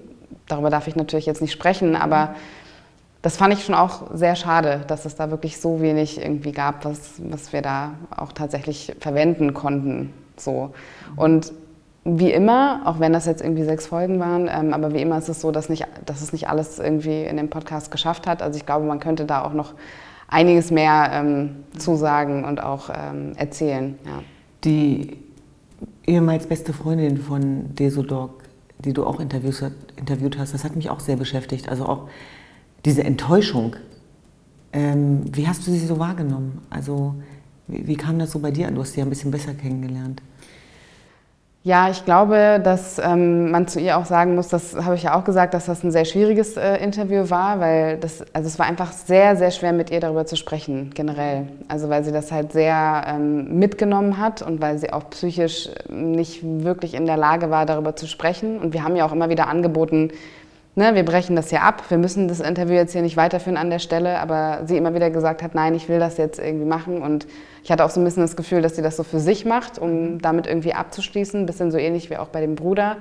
Darüber 0.49 0.69
darf 0.69 0.87
ich 0.87 0.97
natürlich 0.97 1.25
jetzt 1.25 1.41
nicht 1.41 1.53
sprechen, 1.53 1.95
aber 1.95 2.35
das 3.21 3.37
fand 3.37 3.53
ich 3.53 3.63
schon 3.63 3.75
auch 3.75 4.09
sehr 4.13 4.35
schade, 4.35 4.81
dass 4.87 5.05
es 5.05 5.15
da 5.15 5.31
wirklich 5.31 5.61
so 5.61 5.79
wenig 5.79 6.19
irgendwie 6.19 6.51
gab, 6.51 6.83
was, 6.83 7.13
was 7.29 7.53
wir 7.53 7.61
da 7.61 7.93
auch 8.15 8.33
tatsächlich 8.33 8.93
verwenden 8.99 9.53
konnten. 9.53 10.11
So. 10.43 10.73
Und 11.15 11.53
wie 12.03 12.31
immer, 12.31 12.81
auch 12.85 12.99
wenn 12.99 13.13
das 13.13 13.25
jetzt 13.25 13.41
irgendwie 13.41 13.63
sechs 13.63 13.85
Folgen 13.85 14.19
waren, 14.19 14.49
ähm, 14.51 14.73
aber 14.73 14.93
wie 14.93 15.01
immer 15.01 15.17
ist 15.17 15.29
es 15.29 15.39
so, 15.39 15.51
dass, 15.51 15.69
nicht, 15.69 15.85
dass 16.05 16.21
es 16.21 16.33
nicht 16.33 16.49
alles 16.49 16.79
irgendwie 16.79 17.23
in 17.23 17.37
dem 17.37 17.49
Podcast 17.49 17.91
geschafft 17.91 18.25
hat. 18.25 18.41
Also 18.41 18.57
ich 18.57 18.65
glaube, 18.65 18.85
man 18.85 18.99
könnte 18.99 19.25
da 19.25 19.43
auch 19.43 19.53
noch 19.53 19.73
einiges 20.27 20.71
mehr 20.71 21.11
ähm, 21.13 21.57
zusagen 21.77 22.43
und 22.45 22.63
auch 22.63 22.89
ähm, 22.89 23.33
erzählen. 23.35 23.99
Ja. 24.05 24.23
Die 24.63 25.17
ehemals 26.07 26.47
beste 26.47 26.73
Freundin 26.73 27.17
von 27.17 27.75
Desodog, 27.75 28.43
die 28.79 28.93
du 28.93 29.05
auch 29.05 29.19
interviewt, 29.19 29.71
interviewt 29.95 30.39
hast, 30.39 30.53
das 30.55 30.63
hat 30.63 30.75
mich 30.75 30.89
auch 30.89 30.99
sehr 30.99 31.17
beschäftigt. 31.17 31.69
Also 31.69 31.85
auch 31.85 32.07
diese 32.83 33.03
Enttäuschung. 33.03 33.75
Ähm, 34.73 35.23
wie 35.35 35.47
hast 35.47 35.67
du 35.67 35.71
sie 35.71 35.85
so 35.85 35.99
wahrgenommen? 35.99 36.61
Also 36.71 37.13
wie, 37.67 37.87
wie 37.87 37.95
kam 37.95 38.17
das 38.17 38.31
so 38.31 38.39
bei 38.39 38.49
dir 38.49 38.67
an? 38.67 38.75
Du 38.75 38.81
hast 38.81 38.93
sie 38.93 39.01
ja 39.01 39.05
ein 39.05 39.09
bisschen 39.09 39.31
besser 39.31 39.53
kennengelernt. 39.53 40.23
Ja, 41.63 41.91
ich 41.91 42.05
glaube, 42.05 42.59
dass 42.63 42.97
ähm, 42.97 43.51
man 43.51 43.67
zu 43.67 43.79
ihr 43.79 43.99
auch 43.99 44.05
sagen 44.05 44.33
muss, 44.33 44.47
das 44.47 44.75
habe 44.75 44.95
ich 44.95 45.03
ja 45.03 45.15
auch 45.15 45.23
gesagt, 45.23 45.53
dass 45.53 45.67
das 45.67 45.83
ein 45.83 45.91
sehr 45.91 46.05
schwieriges 46.05 46.57
äh, 46.57 46.77
Interview 46.77 47.29
war, 47.29 47.59
weil 47.59 47.97
das, 47.97 48.25
also 48.33 48.47
es 48.47 48.57
war 48.57 48.65
einfach 48.65 48.91
sehr, 48.91 49.35
sehr 49.35 49.51
schwer 49.51 49.71
mit 49.71 49.91
ihr 49.91 49.99
darüber 49.99 50.25
zu 50.25 50.35
sprechen, 50.35 50.89
generell. 50.95 51.49
Also 51.67 51.87
weil 51.89 52.03
sie 52.03 52.11
das 52.11 52.31
halt 52.31 52.51
sehr 52.51 53.03
ähm, 53.07 53.59
mitgenommen 53.59 54.17
hat 54.17 54.41
und 54.41 54.59
weil 54.59 54.79
sie 54.79 54.91
auch 54.91 55.11
psychisch 55.11 55.69
nicht 55.87 56.39
wirklich 56.43 56.95
in 56.95 57.05
der 57.05 57.17
Lage 57.17 57.51
war, 57.51 57.67
darüber 57.67 57.95
zu 57.95 58.07
sprechen. 58.07 58.57
Und 58.57 58.73
wir 58.73 58.83
haben 58.83 58.95
ja 58.95 59.05
auch 59.05 59.11
immer 59.11 59.29
wieder 59.29 59.47
angeboten, 59.47 60.09
ne, 60.75 60.95
wir 60.95 61.03
brechen 61.03 61.35
das 61.35 61.49
hier 61.49 61.63
ab, 61.63 61.83
wir 61.89 61.97
müssen 61.97 62.27
das 62.27 62.39
Interview 62.39 62.75
jetzt 62.75 62.93
hier 62.93 63.01
nicht 63.01 63.17
weiterführen 63.17 63.57
an 63.57 63.69
der 63.69 63.79
Stelle, 63.79 64.19
aber 64.19 64.61
sie 64.65 64.77
immer 64.77 64.93
wieder 64.93 65.09
gesagt 65.09 65.43
hat, 65.43 65.55
nein, 65.55 65.75
ich 65.75 65.89
will 65.89 65.99
das 65.99 66.17
jetzt 66.17 66.39
irgendwie 66.39 66.65
machen 66.65 67.01
und 67.01 67.27
ich 67.63 67.71
hatte 67.71 67.83
auch 67.83 67.89
so 67.89 67.99
ein 67.99 68.03
bisschen 68.03 68.23
das 68.23 68.35
Gefühl, 68.35 68.61
dass 68.61 68.75
sie 68.75 68.81
das 68.81 68.97
so 68.97 69.03
für 69.03 69.19
sich 69.19 69.45
macht, 69.45 69.79
um 69.79 70.19
damit 70.19 70.47
irgendwie 70.47 70.73
abzuschließen, 70.73 71.41
ein 71.41 71.45
bisschen 71.45 71.71
so 71.71 71.77
ähnlich 71.77 72.09
wie 72.09 72.17
auch 72.17 72.29
bei 72.29 72.41
dem 72.41 72.55
Bruder. 72.55 72.97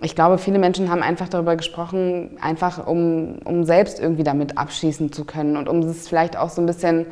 Ich 0.00 0.14
glaube, 0.14 0.38
viele 0.38 0.58
Menschen 0.58 0.90
haben 0.90 1.02
einfach 1.02 1.28
darüber 1.28 1.56
gesprochen, 1.56 2.36
einfach 2.40 2.86
um, 2.86 3.38
um 3.44 3.64
selbst 3.64 4.00
irgendwie 4.00 4.24
damit 4.24 4.58
abschließen 4.58 5.12
zu 5.12 5.24
können 5.24 5.56
und 5.56 5.68
um 5.68 5.80
es 5.80 6.08
vielleicht 6.08 6.36
auch 6.36 6.50
so 6.50 6.62
ein 6.62 6.66
bisschen, 6.66 7.06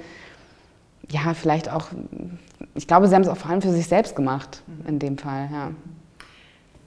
ja, 1.08 1.34
vielleicht 1.34 1.70
auch, 1.70 1.86
ich 2.74 2.86
glaube, 2.86 3.06
sie 3.08 3.14
haben 3.14 3.22
es 3.22 3.28
auch 3.28 3.36
vor 3.36 3.50
allem 3.50 3.62
für 3.62 3.70
sich 3.70 3.86
selbst 3.86 4.16
gemacht, 4.16 4.62
in 4.86 4.98
dem 4.98 5.18
Fall, 5.18 5.48
ja. 5.52 5.70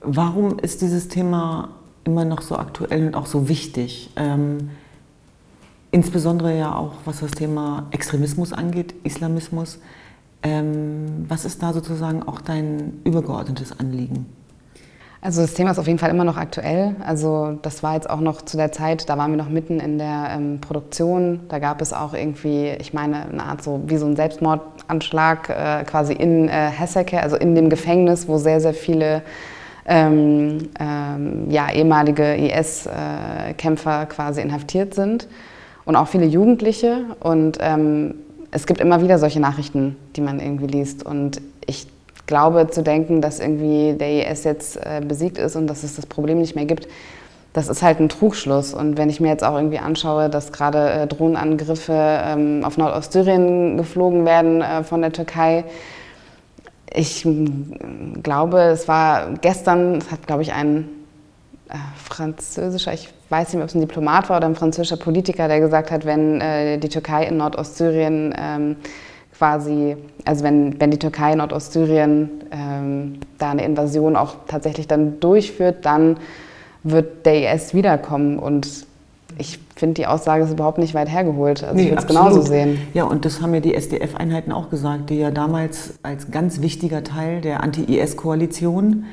Warum 0.06 0.60
ist 0.60 0.82
dieses 0.82 1.08
Thema 1.08 1.70
immer 2.04 2.26
noch 2.26 2.42
so 2.42 2.58
aktuell 2.58 3.08
und 3.08 3.16
auch 3.16 3.26
so 3.26 3.48
wichtig. 3.50 4.12
Ähm, 4.16 4.70
insbesondere 5.92 6.58
ja 6.58 6.76
auch, 6.76 6.94
was 7.06 7.20
das 7.20 7.32
Thema 7.32 7.88
Extremismus 7.92 8.54
angeht, 8.54 8.94
Islamismus. 9.04 9.80
Ähm, 10.42 11.26
was 11.30 11.46
ist 11.46 11.64
da 11.64 11.72
sozusagen 11.72 12.24
auch 12.24 12.42
dein 12.42 13.00
übergeordnetes 13.06 13.80
Anliegen? 13.80 14.26
Also 15.24 15.42
das 15.42 15.54
Thema 15.54 15.72
ist 15.72 15.80
auf 15.80 15.88
jeden 15.88 16.00
Fall 16.00 16.10
immer 16.10 16.26
noch 16.26 16.36
aktuell. 16.36 16.98
Also 17.00 17.58
das 17.62 17.82
war 17.82 17.94
jetzt 17.94 18.10
auch 18.10 18.20
noch 18.20 18.42
zu 18.42 18.58
der 18.58 18.74
Zeit, 18.74 19.08
da 19.08 19.18
waren 19.18 19.32
wir 19.32 19.38
noch 19.38 19.48
mitten 19.48 19.80
in 19.80 19.98
der 19.98 20.32
ähm, 20.32 20.60
Produktion. 20.60 21.40
Da 21.48 21.60
gab 21.60 21.82
es 21.82 21.94
auch 21.94 22.14
irgendwie, 22.14 22.72
ich 22.72 22.94
meine, 22.94 23.30
eine 23.30 23.42
Art 23.42 23.64
so 23.64 23.82
wie 23.86 23.96
so 23.96 24.06
ein 24.06 24.18
Selbstmordanschlag 24.18 25.50
äh, 25.50 25.84
quasi 25.86 26.12
in 26.12 26.50
äh, 26.50 26.70
Hesseke, 26.70 27.24
also 27.24 27.38
in 27.38 27.56
dem 27.56 27.70
Gefängnis, 27.70 28.28
wo 28.28 28.38
sehr, 28.38 28.60
sehr 28.60 28.74
viele 28.74 29.22
ähm, 29.86 30.70
ähm, 30.80 31.50
ja, 31.50 31.72
ehemalige 31.72 32.36
IS-Kämpfer 32.36 34.06
quasi 34.06 34.42
inhaftiert 34.42 34.94
sind 34.94 35.28
und 35.86 35.96
auch 35.96 36.08
viele 36.08 36.26
Jugendliche. 36.26 37.02
Und 37.20 37.58
ähm, 37.62 38.16
es 38.52 38.66
gibt 38.66 38.80
immer 38.80 39.02
wieder 39.02 39.18
solche 39.18 39.40
Nachrichten, 39.40 39.98
die 40.16 40.22
man 40.22 40.40
irgendwie 40.40 40.68
liest. 40.68 41.06
Und 41.06 41.42
ich 41.66 41.88
glaube 42.26 42.70
zu 42.70 42.84
denken, 42.84 43.22
dass 43.22 43.40
irgendwie 43.40 43.94
der 43.94 44.32
IS 44.32 44.44
jetzt 44.44 44.78
äh, 44.78 45.02
besiegt 45.06 45.38
ist 45.38 45.56
und 45.56 45.68
dass 45.68 45.84
es 45.84 45.96
das 45.96 46.06
Problem 46.06 46.40
nicht 46.40 46.56
mehr 46.56 46.66
gibt, 46.66 46.88
das 47.54 47.68
ist 47.68 47.84
halt 47.84 48.00
ein 48.00 48.10
Trugschluss. 48.10 48.74
Und 48.74 48.98
wenn 48.98 49.10
ich 49.10 49.20
mir 49.20 49.30
jetzt 49.30 49.44
auch 49.44 49.56
irgendwie 49.56 49.78
anschaue, 49.80 50.30
dass 50.30 50.52
gerade 50.52 50.90
äh, 50.90 51.08
Drohnenangriffe 51.08 51.94
ähm, 51.94 52.64
auf 52.64 52.78
Nordostsyrien 52.78 53.78
geflogen 53.78 54.26
werden 54.26 54.62
äh, 54.62 54.84
von 54.84 55.02
der 55.02 55.12
Türkei, 55.12 55.66
ich 56.94 57.28
glaube, 58.22 58.60
es 58.62 58.88
war 58.88 59.32
gestern, 59.42 59.96
es 59.96 60.12
hat, 60.12 60.28
glaube 60.28 60.44
ich, 60.44 60.54
ein 60.54 60.90
äh, 61.70 61.76
französischer, 61.98 62.94
ich 62.94 63.10
weiß 63.30 63.54
nicht 63.54 63.64
ob 63.64 63.70
es 63.70 63.76
ein 63.76 63.82
Diplomat 63.82 64.30
war 64.30 64.38
oder 64.38 64.48
ein 64.48 64.56
französischer 64.56 64.98
Politiker, 64.98 65.48
der 65.48 65.60
gesagt 65.60 65.90
hat, 65.90 66.06
wenn 66.06 66.40
äh, 66.40 66.78
die 66.78 66.90
Türkei 66.90 67.26
in 67.26 67.38
Nordostsyrien 67.38 68.34
ähm, 68.38 68.76
quasi, 69.36 69.98
also 70.26 70.44
wenn, 70.44 70.80
wenn 70.80 70.92
die 70.92 71.00
Türkei 71.00 71.32
in 71.32 71.40
Nordostsyrien 71.40 72.30
ähm, 72.52 73.20
da 73.40 73.52
eine 73.52 73.66
Invasion 73.66 74.16
auch 74.16 74.36
tatsächlich 74.48 74.88
dann 74.88 75.20
durchführt, 75.20 75.86
dann 75.86 76.18
wird 76.84 77.26
der 77.26 77.56
IS 77.56 77.74
wiederkommen 77.74 78.38
und 78.38 78.86
ich 79.38 79.60
finde 79.76 79.96
die 79.96 80.08
Aussage 80.08 80.44
ist 80.44 80.52
überhaupt 80.52 80.78
nicht 80.78 80.94
weit 80.94 81.10
hergeholt. 81.10 81.64
Also 81.64 81.76
nee, 81.76 81.84
ich 81.84 81.90
würde 81.90 82.02
es 82.02 82.08
genauso 82.08 82.42
sehen. 82.42 82.80
Ja, 82.94 83.06
und 83.06 83.26
das 83.26 83.42
haben 83.42 83.54
ja 83.54 83.60
die 83.60 83.74
SDF-Einheiten 83.74 84.52
auch 84.52 84.70
gesagt, 84.70 85.10
die 85.10 85.18
ja 85.18 85.32
damals 85.32 85.96
als 86.04 86.32
ganz 86.32 86.62
wichtiger 86.62 87.04
Teil 87.04 87.42
der 87.42 87.64
Anti-IS-Koalition, 87.64 89.06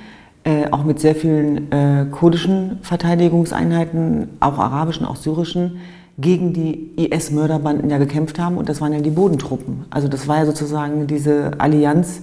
äh, 0.45 0.71
auch 0.71 0.85
mit 0.85 1.01
sehr 1.01 1.15
vielen 1.15 1.71
äh, 1.71 2.07
kurdischen 2.11 2.79
Verteidigungseinheiten, 2.83 4.29
auch 4.41 4.59
arabischen, 4.59 5.07
auch 5.07 5.17
syrischen, 5.17 5.81
gegen 6.19 6.53
die 6.53 6.91
IS-Mörderbanden 6.97 7.89
ja 7.91 7.99
gekämpft 7.99 8.39
haben. 8.39 8.57
Und 8.57 8.69
das 8.69 8.81
waren 8.81 8.93
ja 8.93 9.01
die 9.01 9.11
Bodentruppen. 9.11 9.85
Also 9.91 10.09
das 10.09 10.29
war 10.29 10.39
ja 10.39 10.47
sozusagen 10.47 11.07
diese 11.07 11.53
Allianz, 11.59 12.21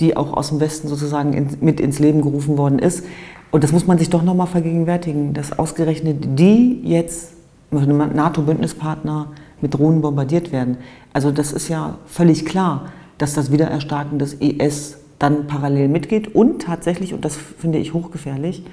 die 0.00 0.16
auch 0.16 0.32
aus 0.36 0.48
dem 0.48 0.60
Westen 0.60 0.88
sozusagen 0.88 1.32
in, 1.32 1.48
mit 1.60 1.80
ins 1.80 1.98
Leben 1.98 2.22
gerufen 2.22 2.56
worden 2.58 2.78
ist. 2.78 3.04
Und 3.52 3.62
das 3.62 3.70
muss 3.70 3.86
man 3.86 3.98
sich 3.98 4.08
doch 4.08 4.22
nochmal 4.22 4.46
vergegenwärtigen, 4.46 5.34
dass 5.34 5.56
ausgerechnet 5.58 6.38
die 6.38 6.80
jetzt, 6.84 7.34
NATO-Bündnispartner, 7.70 9.28
mit 9.60 9.74
Drohnen 9.74 10.00
bombardiert 10.00 10.52
werden. 10.52 10.78
Also 11.12 11.30
das 11.30 11.52
ist 11.52 11.68
ja 11.68 11.98
völlig 12.06 12.44
klar, 12.46 12.90
dass 13.18 13.34
das 13.34 13.52
Wiedererstarken 13.52 14.18
des 14.18 14.34
ES 14.40 14.98
dann 15.18 15.46
parallel 15.46 15.88
mitgeht. 15.88 16.34
Und 16.34 16.62
tatsächlich, 16.62 17.14
und 17.14 17.24
das 17.24 17.36
finde 17.36 17.78
ich 17.78 17.94
hochgefährlich, 17.94 18.64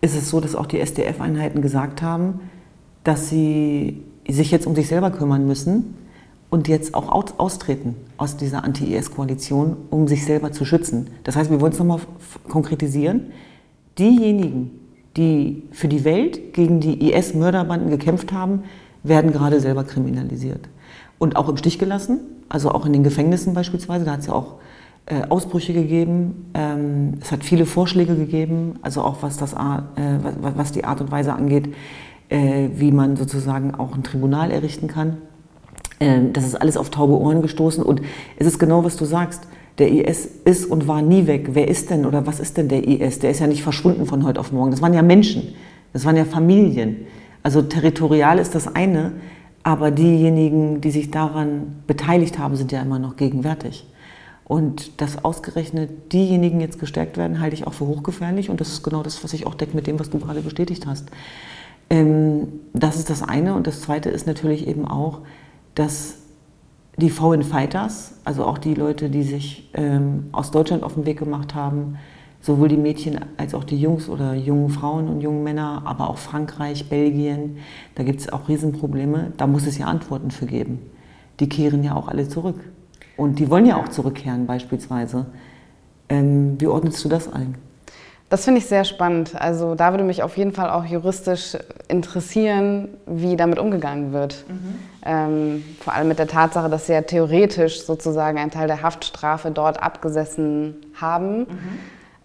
ist 0.00 0.16
es 0.16 0.30
so, 0.30 0.40
dass 0.40 0.54
auch 0.54 0.66
die 0.66 0.80
SDF-Einheiten 0.80 1.60
gesagt 1.60 2.00
haben, 2.00 2.40
dass 3.04 3.28
sie 3.28 4.00
sich 4.26 4.50
jetzt 4.52 4.66
um 4.66 4.76
sich 4.76 4.86
selber 4.86 5.10
kümmern 5.10 5.46
müssen 5.46 5.94
und 6.50 6.68
jetzt 6.68 6.94
auch 6.94 7.08
austreten 7.38 7.96
aus 8.16 8.36
dieser 8.36 8.64
Anti-IS-Koalition, 8.64 9.76
um 9.90 10.08
sich 10.08 10.24
selber 10.24 10.52
zu 10.52 10.64
schützen. 10.64 11.08
Das 11.24 11.36
heißt, 11.36 11.50
wir 11.50 11.60
wollen 11.60 11.72
es 11.72 11.78
nochmal 11.78 12.00
konkretisieren 12.48 13.32
diejenigen, 13.98 14.70
die 15.16 15.62
für 15.72 15.88
die 15.88 16.04
Welt 16.04 16.54
gegen 16.54 16.80
die 16.80 17.10
IS-Mörderbanden 17.10 17.90
gekämpft 17.90 18.32
haben, 18.32 18.64
werden 19.02 19.32
gerade 19.32 19.60
selber 19.60 19.84
kriminalisiert. 19.84 20.68
Und 21.18 21.36
auch 21.36 21.48
im 21.48 21.56
Stich 21.56 21.78
gelassen, 21.78 22.20
also 22.48 22.70
auch 22.70 22.86
in 22.86 22.92
den 22.92 23.02
Gefängnissen 23.02 23.54
beispielsweise, 23.54 24.04
da 24.04 24.12
hat 24.12 24.20
es 24.20 24.26
ja 24.26 24.32
auch 24.32 24.56
äh, 25.06 25.22
Ausbrüche 25.28 25.72
gegeben, 25.72 26.50
ähm, 26.54 27.14
es 27.20 27.32
hat 27.32 27.44
viele 27.44 27.66
Vorschläge 27.66 28.14
gegeben, 28.16 28.78
also 28.82 29.02
auch 29.02 29.22
was, 29.22 29.36
das, 29.36 29.54
äh, 29.54 29.56
was, 29.56 30.56
was 30.56 30.72
die 30.72 30.84
Art 30.84 31.00
und 31.00 31.10
Weise 31.10 31.32
angeht, 31.32 31.74
äh, 32.28 32.68
wie 32.74 32.92
man 32.92 33.16
sozusagen 33.16 33.74
auch 33.74 33.94
ein 33.94 34.02
Tribunal 34.02 34.50
errichten 34.50 34.88
kann. 34.88 35.18
Ähm, 35.98 36.32
das 36.32 36.44
ist 36.44 36.54
alles 36.54 36.76
auf 36.76 36.90
taube 36.90 37.18
Ohren 37.18 37.42
gestoßen 37.42 37.82
und 37.82 38.02
es 38.36 38.46
ist 38.46 38.58
genau, 38.58 38.84
was 38.84 38.96
du 38.96 39.04
sagst. 39.04 39.46
Der 39.80 39.90
IS 39.90 40.28
ist 40.44 40.66
und 40.66 40.86
war 40.86 41.00
nie 41.00 41.26
weg. 41.26 41.50
Wer 41.54 41.66
ist 41.66 41.90
denn 41.90 42.04
oder 42.04 42.26
was 42.26 42.38
ist 42.38 42.58
denn 42.58 42.68
der 42.68 42.86
IS? 42.86 43.18
Der 43.18 43.30
ist 43.30 43.40
ja 43.40 43.46
nicht 43.46 43.62
verschwunden 43.62 44.04
von 44.06 44.24
heute 44.24 44.38
auf 44.38 44.52
morgen. 44.52 44.70
Das 44.70 44.82
waren 44.82 44.92
ja 44.92 45.02
Menschen, 45.02 45.54
das 45.92 46.04
waren 46.04 46.16
ja 46.16 46.26
Familien. 46.26 47.06
Also 47.42 47.62
territorial 47.62 48.38
ist 48.38 48.54
das 48.54 48.74
eine, 48.74 49.12
aber 49.62 49.90
diejenigen, 49.90 50.82
die 50.82 50.90
sich 50.90 51.10
daran 51.10 51.76
beteiligt 51.86 52.38
haben, 52.38 52.56
sind 52.56 52.72
ja 52.72 52.82
immer 52.82 52.98
noch 52.98 53.16
gegenwärtig. 53.16 53.86
Und 54.44 55.00
dass 55.00 55.24
ausgerechnet 55.24 56.12
diejenigen 56.12 56.60
jetzt 56.60 56.78
gestärkt 56.78 57.16
werden, 57.16 57.40
halte 57.40 57.54
ich 57.54 57.66
auch 57.66 57.72
für 57.72 57.86
hochgefährlich. 57.86 58.50
Und 58.50 58.60
das 58.60 58.68
ist 58.68 58.82
genau 58.82 59.02
das, 59.02 59.24
was 59.24 59.32
ich 59.32 59.46
auch 59.46 59.54
decke 59.54 59.74
mit 59.74 59.86
dem, 59.86 59.98
was 59.98 60.10
du 60.10 60.18
gerade 60.18 60.42
bestätigt 60.42 60.86
hast. 60.86 61.08
Ähm, 61.88 62.48
das 62.74 62.96
ist 62.96 63.08
das 63.08 63.22
eine. 63.22 63.54
Und 63.54 63.66
das 63.66 63.80
zweite 63.80 64.10
ist 64.10 64.26
natürlich 64.26 64.66
eben 64.66 64.86
auch, 64.86 65.20
dass 65.74 66.19
die 67.00 67.10
Foreign 67.10 67.42
Fighters, 67.42 68.14
also 68.24 68.44
auch 68.44 68.58
die 68.58 68.74
Leute, 68.74 69.10
die 69.10 69.24
sich 69.24 69.68
ähm, 69.74 70.28
aus 70.30 70.50
Deutschland 70.52 70.84
auf 70.84 70.94
den 70.94 71.06
Weg 71.06 71.18
gemacht 71.18 71.54
haben, 71.54 71.96
sowohl 72.40 72.68
die 72.68 72.76
Mädchen 72.76 73.18
als 73.36 73.54
auch 73.54 73.64
die 73.64 73.80
Jungs 73.80 74.08
oder 74.08 74.34
jungen 74.34 74.70
Frauen 74.70 75.08
und 75.08 75.20
jungen 75.20 75.42
Männer, 75.42 75.82
aber 75.84 76.08
auch 76.08 76.18
Frankreich, 76.18 76.88
Belgien, 76.88 77.58
da 77.96 78.02
gibt 78.02 78.20
es 78.20 78.32
auch 78.32 78.48
Riesenprobleme. 78.48 79.32
Da 79.36 79.46
muss 79.46 79.66
es 79.66 79.78
ja 79.78 79.86
Antworten 79.86 80.30
für 80.30 80.46
geben. 80.46 80.78
Die 81.40 81.48
kehren 81.48 81.82
ja 81.82 81.94
auch 81.96 82.08
alle 82.08 82.28
zurück. 82.28 82.60
Und 83.16 83.38
die 83.38 83.50
wollen 83.50 83.66
ja 83.66 83.76
auch 83.76 83.88
zurückkehren 83.88 84.46
beispielsweise. 84.46 85.26
Ähm, 86.08 86.60
wie 86.60 86.66
ordnest 86.66 87.04
du 87.04 87.08
das 87.08 87.30
ein? 87.30 87.56
Das 88.30 88.44
finde 88.44 88.60
ich 88.60 88.66
sehr 88.66 88.84
spannend. 88.84 89.32
Also 89.34 89.74
da 89.74 89.90
würde 89.90 90.04
mich 90.04 90.22
auf 90.22 90.36
jeden 90.36 90.52
Fall 90.52 90.70
auch 90.70 90.84
juristisch 90.84 91.56
interessieren, 91.88 92.88
wie 93.06 93.36
damit 93.36 93.58
umgegangen 93.58 94.12
wird. 94.12 94.44
Mhm. 94.48 94.74
Ähm, 95.04 95.64
vor 95.80 95.94
allem 95.94 96.06
mit 96.06 96.20
der 96.20 96.28
Tatsache, 96.28 96.70
dass 96.70 96.86
sie 96.86 96.92
ja 96.92 97.02
theoretisch 97.02 97.82
sozusagen 97.82 98.38
einen 98.38 98.52
Teil 98.52 98.68
der 98.68 98.82
Haftstrafe 98.82 99.50
dort 99.50 99.82
abgesessen 99.82 100.76
haben. 100.94 101.40
Mhm. 101.40 101.46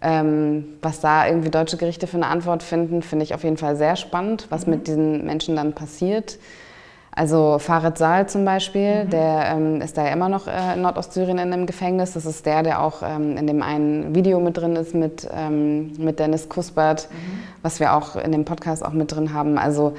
Ähm, 0.00 0.64
was 0.80 1.00
da 1.00 1.26
irgendwie 1.26 1.50
deutsche 1.50 1.76
Gerichte 1.76 2.06
für 2.06 2.18
eine 2.18 2.28
Antwort 2.28 2.62
finden, 2.62 3.02
finde 3.02 3.24
ich 3.24 3.34
auf 3.34 3.42
jeden 3.42 3.56
Fall 3.56 3.74
sehr 3.74 3.96
spannend, 3.96 4.46
was 4.48 4.66
mhm. 4.66 4.74
mit 4.74 4.86
diesen 4.86 5.26
Menschen 5.26 5.56
dann 5.56 5.72
passiert. 5.72 6.38
Also 7.16 7.58
Farid 7.58 7.96
Saal 7.96 8.28
zum 8.28 8.44
Beispiel, 8.44 9.04
mhm. 9.04 9.10
der 9.10 9.46
ähm, 9.46 9.80
ist 9.80 9.96
da 9.96 10.04
ja 10.04 10.12
immer 10.12 10.28
noch 10.28 10.46
äh, 10.46 10.74
in 10.74 10.82
Nordostsyrien 10.82 11.38
in 11.38 11.50
einem 11.50 11.64
Gefängnis. 11.64 12.12
Das 12.12 12.26
ist 12.26 12.44
der, 12.44 12.62
der 12.62 12.82
auch 12.82 13.02
ähm, 13.02 13.38
in 13.38 13.46
dem 13.46 13.62
einen 13.62 14.14
Video 14.14 14.38
mit 14.38 14.58
drin 14.58 14.76
ist 14.76 14.94
mit, 14.94 15.26
ähm, 15.34 15.92
mit 15.98 16.18
Dennis 16.18 16.50
Kuspert, 16.50 17.08
mhm. 17.10 17.38
was 17.62 17.80
wir 17.80 17.94
auch 17.94 18.16
in 18.16 18.32
dem 18.32 18.44
Podcast 18.44 18.84
auch 18.84 18.92
mit 18.92 19.12
drin 19.12 19.32
haben. 19.32 19.56
Also 19.56 19.94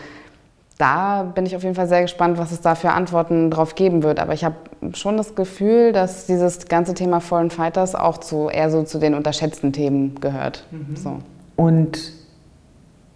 da 0.77 1.23
bin 1.23 1.47
ich 1.47 1.56
auf 1.56 1.63
jeden 1.63 1.73
Fall 1.73 1.88
sehr 1.88 2.03
gespannt, 2.03 2.38
was 2.38 2.51
es 2.51 2.62
da 2.62 2.75
für 2.75 2.91
Antworten 2.91 3.49
drauf 3.49 3.73
geben 3.73 4.03
wird. 4.03 4.19
Aber 4.19 4.34
ich 4.34 4.45
habe 4.45 4.56
schon 4.93 5.17
das 5.17 5.34
Gefühl, 5.34 5.93
dass 5.93 6.27
dieses 6.27 6.67
ganze 6.67 6.93
Thema 6.93 7.19
Foreign 7.19 7.49
Fighters 7.49 7.95
auch 7.95 8.19
zu, 8.19 8.47
eher 8.49 8.69
so 8.69 8.84
zu 8.84 8.99
den 8.99 9.15
unterschätzten 9.15 9.73
Themen 9.73 10.21
gehört. 10.21 10.65
Mhm. 10.69 10.95
So. 10.95 11.19
Und 11.56 12.16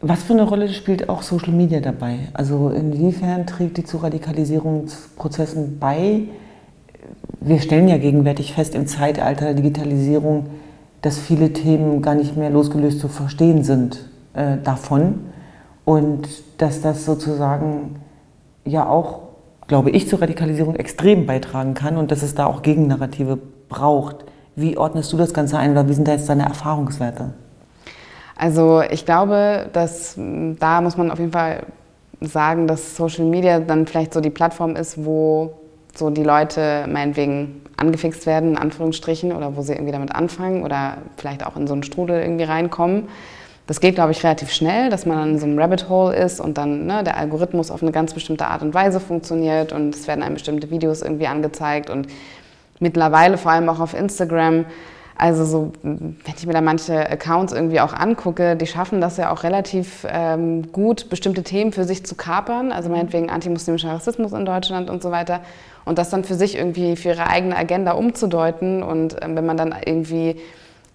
was 0.02 0.24
für 0.24 0.34
eine 0.34 0.44
Rolle 0.44 0.70
spielt 0.70 1.10
auch 1.10 1.22
Social 1.22 1.54
Media 1.54 1.80
dabei? 1.80 2.30
Also 2.34 2.70
inwiefern 2.70 3.46
trägt 3.46 3.78
die 3.78 3.84
zu 3.84 3.98
Radikalisierungsprozessen 3.98 5.80
bei? 5.80 6.24
Wir 7.40 7.60
stellen 7.60 7.88
ja 7.88 7.98
gegenwärtig 7.98 8.54
fest 8.54 8.76
im 8.76 8.88
Zeitalter 8.88 9.46
der 9.46 9.54
Digitalisierung, 9.56 10.48
dass 11.02 11.18
viele 11.18 11.54
Themen 11.54 12.02
gar 12.02 12.16
nicht 12.16 12.38
mehr 12.38 12.50
losgelöst 12.50 13.00
zu 13.00 13.08
verstehen 13.08 13.64
sind 13.64 14.10
äh, 14.34 14.58
davon 14.64 15.20
und 15.86 16.28
dass 16.58 16.82
das 16.82 17.06
sozusagen 17.06 17.96
ja 18.66 18.88
auch, 18.88 19.22
glaube 19.68 19.90
ich, 19.90 20.08
zur 20.08 20.22
Radikalisierung 20.22 20.76
extrem 20.76 21.26
beitragen 21.26 21.74
kann 21.74 21.98
und 21.98 22.12
dass 22.12 22.22
es 22.22 22.36
da 22.36 22.46
auch 22.46 22.62
Gegennarrative 22.62 23.40
braucht. 23.70 24.26
Wie 24.56 24.78
ordnest 24.78 25.12
du 25.14 25.18
das 25.18 25.34
Ganze 25.34 25.58
ein 25.58 25.72
oder 25.72 25.88
wie 25.88 25.94
sind 25.94 26.08
da 26.08 26.12
jetzt 26.12 26.30
deine 26.30 26.44
Erfahrungswerte? 26.44 27.34
Also 28.42 28.82
ich 28.82 29.06
glaube, 29.06 29.68
dass 29.72 30.16
da 30.18 30.82
muss 30.82 30.98
man 30.98 31.12
auf 31.12 31.20
jeden 31.20 31.32
Fall 31.32 31.62
sagen, 32.22 32.66
dass 32.66 32.96
Social 32.96 33.26
Media 33.26 33.60
dann 33.60 33.86
vielleicht 33.86 34.16
so 34.16 34.20
die 34.20 34.32
Plattform 34.32 34.76
ist, 34.76 35.06
wo 35.06 35.54
so 35.94 36.10
die 36.10 36.24
Leute 36.24 36.88
meinetwegen 36.90 37.62
angefixt 37.78 38.26
werden, 38.26 38.52
in 38.54 38.58
Anführungsstrichen, 38.58 39.32
oder 39.32 39.56
wo 39.56 39.62
sie 39.62 39.74
irgendwie 39.74 39.92
damit 39.92 40.16
anfangen 40.16 40.64
oder 40.64 40.98
vielleicht 41.18 41.46
auch 41.46 41.56
in 41.56 41.68
so 41.68 41.74
einen 41.74 41.84
Strudel 41.84 42.20
irgendwie 42.20 42.46
reinkommen. 42.46 43.10
Das 43.68 43.80
geht, 43.80 43.94
glaube 43.94 44.12
ich, 44.12 44.24
relativ 44.24 44.52
schnell, 44.52 44.90
dass 44.90 45.06
man 45.06 45.18
dann 45.20 45.30
in 45.34 45.40
so 45.40 45.46
einem 45.46 45.60
Rabbit 45.60 45.88
Hole 45.88 46.16
ist 46.16 46.40
und 46.40 46.58
dann 46.58 46.88
ne, 46.88 47.04
der 47.04 47.18
Algorithmus 47.18 47.70
auf 47.70 47.84
eine 47.84 47.92
ganz 47.92 48.16
bestimmte 48.16 48.48
Art 48.48 48.64
und 48.64 48.74
Weise 48.74 49.00
funktioniert 49.00 49.72
und 49.72 49.94
es 49.94 50.08
werden 50.08 50.24
einem 50.24 50.34
bestimmte 50.34 50.72
Videos 50.72 51.04
irgendwie 51.04 51.28
angezeigt 51.28 51.92
und 51.92 52.08
mittlerweile 52.80 53.38
vor 53.38 53.52
allem 53.52 53.70
auch 53.70 53.80
auf 53.80 53.94
Instagram 53.94 54.66
also 55.18 55.46
so, 55.46 55.72
wenn 55.84 56.16
ich 56.36 56.48
mir 56.48 56.54
da 56.54 56.62
manche 56.62 57.10
Accounts 57.10 57.54
irgendwie 57.54 57.80
auch 57.80 57.94
angucke, 57.94 58.56
die 58.56 58.68
schaffen 58.68 59.02
das 59.02 59.18
ja 59.18 59.32
auch 59.32 59.44
relativ 59.44 60.06
ähm, 60.10 60.72
gut, 60.72 61.10
bestimmte 61.10 61.44
Themen 61.44 61.72
für 61.72 61.84
sich 61.84 62.06
zu 62.06 62.16
kapern, 62.16 62.72
also 62.72 62.90
meinetwegen 62.90 63.30
antimuslimischer 63.30 63.90
Rassismus 63.92 64.32
in 64.32 64.46
Deutschland 64.46 64.90
und 64.90 65.04
so 65.04 65.12
weiter, 65.12 65.42
und 65.86 65.98
das 65.98 66.10
dann 66.10 66.24
für 66.24 66.36
sich 66.36 66.56
irgendwie 66.58 66.96
für 66.96 67.10
ihre 67.10 67.28
eigene 67.28 67.56
Agenda 67.56 67.94
umzudeuten. 67.94 68.84
Und 68.84 69.18
ähm, 69.22 69.36
wenn 69.36 69.46
man 69.46 69.58
dann 69.58 69.76
irgendwie 69.86 70.38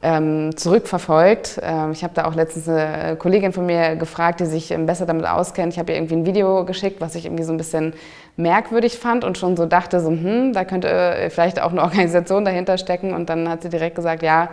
ähm, 0.06 0.56
zurückverfolgt. 0.56 1.58
Ähm, 1.62 1.90
ich 1.90 2.04
habe 2.04 2.14
da 2.14 2.26
auch 2.26 2.34
letztens 2.36 2.68
eine 2.68 3.16
Kollegin 3.16 3.52
von 3.52 3.66
mir 3.66 3.96
gefragt, 3.96 4.38
die 4.38 4.46
sich 4.46 4.70
ähm, 4.70 4.86
besser 4.86 5.04
damit 5.04 5.26
auskennt. 5.26 5.72
Ich 5.72 5.80
habe 5.80 5.90
ihr 5.90 5.98
irgendwie 5.98 6.14
ein 6.14 6.26
Video 6.26 6.64
geschickt, 6.64 7.00
was 7.00 7.16
ich 7.16 7.24
irgendwie 7.24 7.42
so 7.42 7.52
ein 7.52 7.56
bisschen 7.56 7.92
merkwürdig 8.36 8.98
fand 8.98 9.24
und 9.24 9.36
schon 9.36 9.56
so 9.56 9.66
dachte, 9.66 9.98
so, 9.98 10.10
hm, 10.10 10.52
da 10.52 10.64
könnte 10.64 10.88
äh, 10.88 11.28
vielleicht 11.28 11.60
auch 11.60 11.72
eine 11.72 11.82
Organisation 11.82 12.44
dahinter 12.44 12.78
stecken. 12.78 13.14
Und 13.14 13.28
dann 13.28 13.48
hat 13.48 13.62
sie 13.62 13.68
direkt 13.68 13.96
gesagt, 13.96 14.22
ja, 14.22 14.50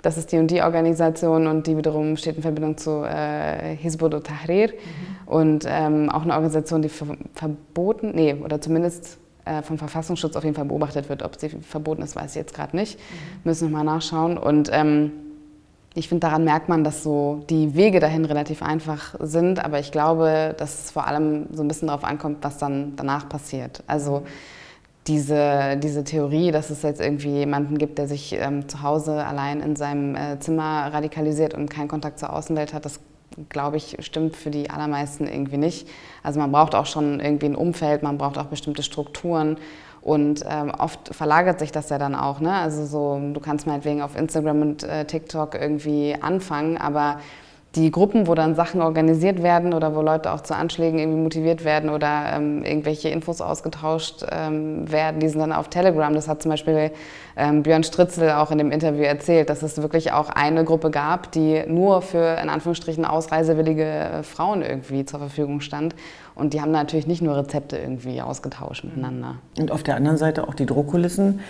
das 0.00 0.16
ist 0.16 0.30
die 0.30 0.38
und 0.38 0.48
die 0.52 0.62
Organisation 0.62 1.48
und 1.48 1.66
die 1.66 1.76
wiederum 1.76 2.16
steht 2.16 2.36
in 2.36 2.42
Verbindung 2.42 2.76
zu 2.76 3.02
äh, 3.02 3.74
Hizbut 3.74 4.24
Tahrir 4.24 4.68
mhm. 4.68 4.74
und 5.26 5.64
ähm, 5.66 6.08
auch 6.08 6.22
eine 6.22 6.34
Organisation, 6.34 6.82
die 6.82 6.90
verboten, 6.90 8.12
nee, 8.14 8.34
oder 8.34 8.60
zumindest 8.60 9.18
vom 9.62 9.78
Verfassungsschutz 9.78 10.36
auf 10.36 10.44
jeden 10.44 10.56
Fall 10.56 10.64
beobachtet 10.64 11.08
wird. 11.08 11.22
Ob 11.22 11.38
sie 11.38 11.50
verboten 11.50 12.02
ist, 12.02 12.16
weiß 12.16 12.30
ich 12.30 12.36
jetzt 12.36 12.54
gerade 12.54 12.76
nicht. 12.76 12.98
Mhm. 12.98 13.40
Müssen 13.44 13.68
wir 13.68 13.76
mal 13.76 13.84
nachschauen. 13.84 14.38
Und 14.38 14.70
ähm, 14.72 15.12
ich 15.94 16.08
finde, 16.08 16.26
daran 16.26 16.44
merkt 16.44 16.68
man, 16.68 16.82
dass 16.82 17.04
so 17.04 17.44
die 17.48 17.76
Wege 17.76 18.00
dahin 18.00 18.24
relativ 18.24 18.62
einfach 18.62 19.14
sind, 19.20 19.64
aber 19.64 19.78
ich 19.78 19.92
glaube, 19.92 20.54
dass 20.58 20.84
es 20.84 20.90
vor 20.90 21.06
allem 21.06 21.46
so 21.52 21.62
ein 21.62 21.68
bisschen 21.68 21.86
darauf 21.86 22.02
ankommt, 22.02 22.38
was 22.42 22.58
dann 22.58 22.94
danach 22.96 23.28
passiert. 23.28 23.84
Also 23.86 24.24
diese, 25.06 25.76
diese 25.76 26.02
Theorie, 26.02 26.50
dass 26.50 26.70
es 26.70 26.82
jetzt 26.82 27.00
irgendwie 27.00 27.28
jemanden 27.28 27.78
gibt, 27.78 27.98
der 27.98 28.08
sich 28.08 28.32
ähm, 28.32 28.68
zu 28.68 28.82
Hause 28.82 29.24
allein 29.24 29.60
in 29.60 29.76
seinem 29.76 30.16
äh, 30.16 30.40
Zimmer 30.40 30.92
radikalisiert 30.92 31.54
und 31.54 31.70
keinen 31.70 31.88
Kontakt 31.88 32.18
zur 32.18 32.32
Außenwelt 32.32 32.74
hat, 32.74 32.84
das 32.84 32.98
glaube 33.48 33.76
ich, 33.76 33.96
stimmt 34.00 34.36
für 34.36 34.50
die 34.50 34.70
allermeisten 34.70 35.26
irgendwie 35.26 35.56
nicht. 35.56 35.88
Also 36.22 36.40
man 36.40 36.52
braucht 36.52 36.74
auch 36.74 36.86
schon 36.86 37.20
irgendwie 37.20 37.46
ein 37.46 37.56
Umfeld, 37.56 38.02
man 38.02 38.18
braucht 38.18 38.38
auch 38.38 38.46
bestimmte 38.46 38.82
Strukturen 38.82 39.58
und 40.00 40.44
ähm, 40.48 40.70
oft 40.76 41.14
verlagert 41.14 41.58
sich 41.58 41.72
das 41.72 41.88
ja 41.88 41.98
dann 41.98 42.14
auch. 42.14 42.40
Ne? 42.40 42.52
Also 42.52 42.84
so, 42.84 43.20
du 43.32 43.40
kannst 43.40 43.66
meinetwegen 43.66 44.02
auf 44.02 44.16
Instagram 44.16 44.60
und 44.60 44.82
äh, 44.82 45.06
TikTok 45.06 45.54
irgendwie 45.54 46.16
anfangen, 46.20 46.76
aber 46.76 47.20
die 47.76 47.90
Gruppen, 47.90 48.26
wo 48.26 48.34
dann 48.34 48.54
Sachen 48.54 48.80
organisiert 48.80 49.42
werden 49.42 49.74
oder 49.74 49.94
wo 49.94 50.02
Leute 50.02 50.32
auch 50.32 50.40
zu 50.42 50.54
Anschlägen 50.54 50.98
irgendwie 50.98 51.20
motiviert 51.20 51.64
werden 51.64 51.90
oder 51.90 52.32
ähm, 52.34 52.64
irgendwelche 52.64 53.08
Infos 53.08 53.40
ausgetauscht 53.40 54.24
ähm, 54.30 54.90
werden, 54.90 55.20
die 55.20 55.28
sind 55.28 55.40
dann 55.40 55.52
auf 55.52 55.68
Telegram. 55.68 56.14
Das 56.14 56.28
hat 56.28 56.42
zum 56.42 56.50
Beispiel 56.50 56.92
ähm, 57.36 57.62
Björn 57.62 57.82
Stritzel 57.82 58.30
auch 58.30 58.50
in 58.50 58.58
dem 58.58 58.70
Interview 58.70 59.02
erzählt, 59.02 59.50
dass 59.50 59.62
es 59.62 59.82
wirklich 59.82 60.12
auch 60.12 60.28
eine 60.28 60.64
Gruppe 60.64 60.90
gab, 60.90 61.32
die 61.32 61.64
nur 61.66 62.02
für 62.02 62.38
in 62.40 62.48
Anführungsstrichen 62.48 63.04
ausreisewillige 63.04 63.84
äh, 63.84 64.22
Frauen 64.22 64.62
irgendwie 64.62 65.04
zur 65.04 65.18
Verfügung 65.18 65.60
stand. 65.60 65.94
Und 66.34 66.52
die 66.52 66.60
haben 66.60 66.72
natürlich 66.72 67.06
nicht 67.06 67.22
nur 67.22 67.36
Rezepte 67.36 67.76
irgendwie 67.76 68.20
ausgetauscht 68.20 68.84
miteinander. 68.84 69.36
Und 69.58 69.70
auf 69.70 69.82
der 69.82 69.96
anderen 69.96 70.16
Seite 70.16 70.48
auch 70.48 70.54
die 70.54 70.66
Druckkulissen. 70.66 71.40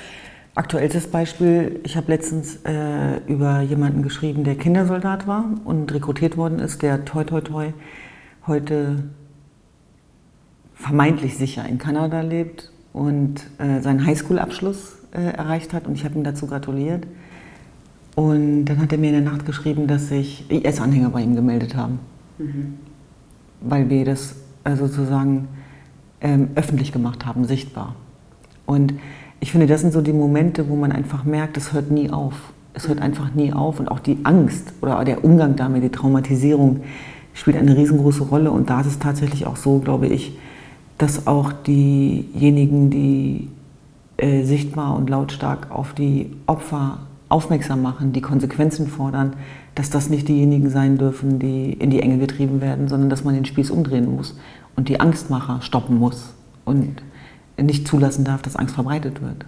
Aktuellstes 0.57 1.09
Beispiel, 1.09 1.81
ich 1.83 1.97
habe 1.97 2.13
letztens 2.13 2.61
äh, 2.65 3.17
über 3.27 3.61
jemanden 3.63 4.03
geschrieben, 4.03 4.45
der 4.45 4.55
Kindersoldat 4.55 5.27
war 5.27 5.47
und 5.65 5.93
rekrutiert 5.93 6.37
worden 6.37 6.61
ist, 6.61 6.83
der 6.83 7.05
toi 7.05 7.25
toi 7.25 7.41
toi 7.41 7.73
heute 8.47 9.03
vermeintlich 10.75 11.37
sicher 11.37 11.67
in 11.67 11.79
Kanada 11.79 12.21
lebt 12.21 12.71
und 12.93 13.43
äh, 13.59 13.81
seinen 13.81 14.07
Highschool-Abschluss 14.07 14.99
äh, 15.13 15.23
erreicht 15.23 15.73
hat 15.73 15.89
und 15.89 15.95
ich 15.95 16.05
habe 16.05 16.15
ihm 16.15 16.23
dazu 16.23 16.47
gratuliert. 16.47 17.05
Und 18.15 18.67
dann 18.67 18.81
hat 18.81 18.93
er 18.93 18.99
mir 18.99 19.09
in 19.09 19.25
der 19.25 19.33
Nacht 19.33 19.47
geschrieben, 19.47 19.89
dass 19.89 20.09
sich 20.09 20.49
IS-Anhänger 20.49 21.11
bei 21.11 21.23
ihm 21.23 21.35
gemeldet 21.35 21.75
haben, 21.75 21.99
mhm. 22.39 22.75
weil 23.61 23.91
wir 23.91 24.05
das 24.05 24.37
äh, 24.63 24.77
sozusagen 24.77 25.49
ähm, 26.21 26.51
öffentlich 26.55 26.93
gemacht 26.93 27.27
haben, 27.27 27.45
sichtbar. 27.45 27.97
Und 28.67 28.95
ich 29.45 29.53
finde, 29.53 29.67
das 29.67 29.83
sind 29.83 29.93
so 29.93 30.01
die 30.01 30.15
Momente, 30.15 30.71
wo 30.71 30.75
man 30.75 30.91
einfach 30.91 31.25
merkt, 31.25 31.59
es 31.59 31.75
hört 31.75 31.91
nie 31.91 32.09
auf. 32.09 32.33
Es 32.73 32.89
hört 32.89 33.03
einfach 33.03 33.35
nie 33.35 33.53
auf 33.53 33.79
und 33.79 33.91
auch 33.91 33.99
die 33.99 34.17
Angst 34.23 34.73
oder 34.81 35.05
der 35.05 35.23
Umgang 35.23 35.55
damit, 35.55 35.83
die 35.83 35.91
Traumatisierung, 35.91 36.81
spielt 37.35 37.59
eine 37.59 37.77
riesengroße 37.77 38.23
Rolle. 38.23 38.51
Und 38.51 38.71
da 38.71 38.81
ist 38.81 38.87
es 38.87 38.99
tatsächlich 38.99 39.47
auch 39.47 39.57
so, 39.57 39.81
glaube 39.81 40.07
ich, 40.07 40.39
dass 40.97 41.27
auch 41.27 41.53
diejenigen, 41.53 42.89
die 42.89 43.51
äh, 44.17 44.45
sichtbar 44.45 44.97
und 44.97 45.11
lautstark 45.11 45.71
auf 45.71 45.93
die 45.93 46.31
Opfer 46.47 47.01
aufmerksam 47.29 47.83
machen, 47.83 48.15
die 48.15 48.23
Konsequenzen 48.23 48.87
fordern, 48.87 49.35
dass 49.75 49.91
das 49.91 50.09
nicht 50.09 50.27
diejenigen 50.27 50.71
sein 50.71 50.97
dürfen, 50.97 51.39
die 51.39 51.75
in 51.75 51.91
die 51.91 52.01
Enge 52.01 52.17
getrieben 52.17 52.63
werden, 52.63 52.89
sondern 52.89 53.11
dass 53.11 53.25
man 53.25 53.35
den 53.35 53.45
Spieß 53.45 53.71
umdrehen 53.71 54.11
muss 54.11 54.39
und 54.75 54.89
die 54.89 55.01
Angstmacher 55.01 55.61
stoppen 55.61 55.99
muss 55.99 56.33
und 56.65 57.03
nicht 57.61 57.89
zulassen 57.89 58.25
darf, 58.25 58.43
dass 58.43 58.57
Angst 58.57 58.75
verbreitet 58.75 59.23
wird. 59.23 59.47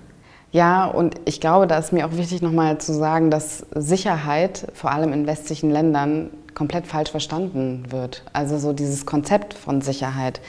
Ja, 0.52 0.86
und 0.86 1.16
ich 1.24 1.40
glaube, 1.40 1.66
da 1.66 1.76
ist 1.78 1.92
mir 1.92 2.06
auch 2.06 2.12
wichtig, 2.12 2.40
nochmal 2.40 2.78
zu 2.78 2.94
sagen, 2.94 3.30
dass 3.30 3.66
Sicherheit, 3.74 4.68
vor 4.74 4.90
allem 4.90 5.12
in 5.12 5.26
westlichen 5.26 5.70
Ländern, 5.70 6.30
komplett 6.54 6.86
falsch 6.86 7.10
verstanden 7.10 7.84
wird. 7.90 8.22
Also 8.32 8.56
so 8.56 8.72
dieses 8.72 9.04
Konzept 9.04 9.52
von 9.52 9.82
Sicherheit, 9.82 10.40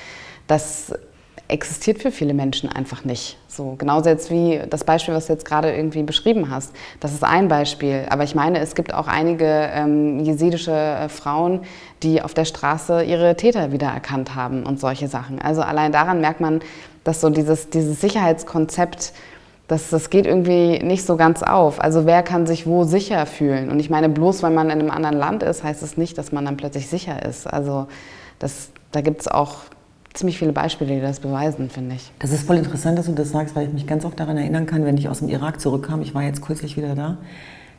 das 0.47 0.93
existiert 1.49 2.01
für 2.01 2.11
viele 2.11 2.33
Menschen 2.33 2.69
einfach 2.69 3.05
nicht. 3.05 3.37
So 3.47 3.75
genauso 3.77 4.09
jetzt 4.09 4.29
wie 4.29 4.61
das 4.69 4.83
Beispiel, 4.83 5.13
was 5.13 5.27
du 5.27 5.33
jetzt 5.33 5.45
gerade 5.45 5.73
irgendwie 5.73 6.03
beschrieben 6.03 6.49
hast. 6.49 6.73
Das 6.99 7.13
ist 7.13 7.23
ein 7.23 7.47
Beispiel. 7.47 8.05
Aber 8.09 8.23
ich 8.23 8.35
meine, 8.35 8.59
es 8.59 8.75
gibt 8.75 8.93
auch 8.93 9.07
einige 9.07 9.45
ähm, 9.45 10.19
jesidische 10.19 10.73
äh, 10.73 11.09
Frauen, 11.09 11.61
die 12.03 12.21
auf 12.21 12.33
der 12.33 12.45
Straße 12.45 13.03
ihre 13.03 13.35
Täter 13.35 13.71
wiedererkannt 13.71 14.35
haben 14.35 14.63
und 14.63 14.79
solche 14.79 15.07
Sachen. 15.07 15.41
Also 15.41 15.61
allein 15.61 15.91
daran 15.91 16.19
merkt 16.19 16.41
man, 16.41 16.59
dass 17.07 17.21
so 17.21 17.29
dieses, 17.29 17.69
dieses 17.69 18.01
Sicherheitskonzept 18.01 19.13
das, 19.67 19.89
das 19.89 20.09
geht 20.09 20.25
irgendwie 20.25 20.79
nicht 20.79 21.05
so 21.05 21.17
ganz 21.17 21.43
auf. 21.43 21.81
Also 21.81 22.05
wer 22.05 22.23
kann 22.23 22.47
sich 22.47 22.65
wo 22.65 22.85
sicher 22.85 23.25
fühlen? 23.25 23.69
Und 23.69 23.79
ich 23.79 23.89
meine, 23.89 24.07
bloß 24.07 24.41
weil 24.43 24.51
man 24.51 24.69
in 24.69 24.79
einem 24.79 24.89
anderen 24.89 25.17
Land 25.17 25.43
ist, 25.43 25.63
heißt 25.63 25.83
es 25.83 25.91
das 25.91 25.97
nicht, 25.97 26.17
dass 26.17 26.31
man 26.31 26.45
dann 26.45 26.55
plötzlich 26.55 26.87
sicher 26.87 27.25
ist. 27.25 27.47
Also 27.47 27.87
das, 28.39 28.69
da 28.93 29.01
gibt 29.01 29.21
es 29.21 29.27
auch 29.27 29.63
ziemlich 30.13 30.39
viele 30.39 30.53
Beispiele, 30.53 30.95
die 30.95 31.01
das 31.01 31.19
beweisen, 31.19 31.69
finde 31.69 31.95
ich. 31.95 32.11
Das 32.19 32.31
ist 32.31 32.47
voll 32.47 32.55
interessant, 32.55 32.97
dass 32.97 33.07
du 33.07 33.11
das 33.11 33.31
sagst, 33.31 33.55
weil 33.55 33.67
ich 33.67 33.73
mich 33.73 33.87
ganz 33.87 34.05
oft 34.05 34.17
daran 34.19 34.37
erinnern 34.37 34.65
kann, 34.65 34.85
wenn 34.85 34.97
ich 34.97 35.09
aus 35.09 35.19
dem 35.19 35.27
Irak 35.27 35.59
zurückkam, 35.59 36.01
ich 36.01 36.15
war 36.15 36.23
jetzt 36.23 36.41
kürzlich 36.41 36.77
wieder 36.77 36.95
da, 36.95 37.17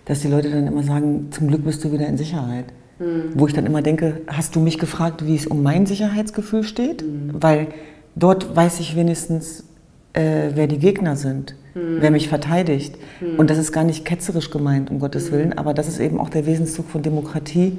dass 0.04 0.20
die 0.20 0.28
Leute 0.28 0.50
dann 0.50 0.66
immer 0.66 0.82
sagen, 0.82 1.28
zum 1.30 1.48
Glück 1.48 1.64
bist 1.64 1.82
du 1.84 1.90
wieder 1.90 2.06
in 2.06 2.18
Sicherheit. 2.18 2.66
Mhm. 2.98 3.32
Wo 3.34 3.46
ich 3.46 3.54
dann 3.54 3.64
immer 3.64 3.80
denke, 3.80 4.20
hast 4.26 4.56
du 4.56 4.60
mich 4.60 4.78
gefragt, 4.78 5.24
wie 5.24 5.36
es 5.36 5.46
um 5.46 5.62
mein 5.62 5.86
Sicherheitsgefühl 5.86 6.64
steht? 6.64 7.02
Mhm. 7.02 7.30
Weil 7.40 7.68
dort 8.18 8.54
weiß 8.54 8.80
ich 8.80 8.96
wenigstens, 8.96 9.64
äh, 10.12 10.50
wer 10.54 10.66
die 10.66 10.78
Gegner 10.78 11.16
sind, 11.16 11.54
mhm. 11.74 11.98
wer 12.00 12.10
mich 12.10 12.28
verteidigt. 12.28 12.96
Hm. 13.20 13.38
Und 13.38 13.50
das 13.50 13.58
ist 13.58 13.72
gar 13.72 13.84
nicht 13.84 14.04
ketzerisch 14.04 14.50
gemeint, 14.50 14.90
um 14.90 14.98
Gottes 14.98 15.26
hm. 15.26 15.32
Willen, 15.32 15.52
aber 15.58 15.74
das 15.74 15.88
ist 15.88 16.00
eben 16.00 16.20
auch 16.20 16.30
der 16.30 16.46
Wesenszug 16.46 16.88
von 16.88 17.02
Demokratie, 17.02 17.78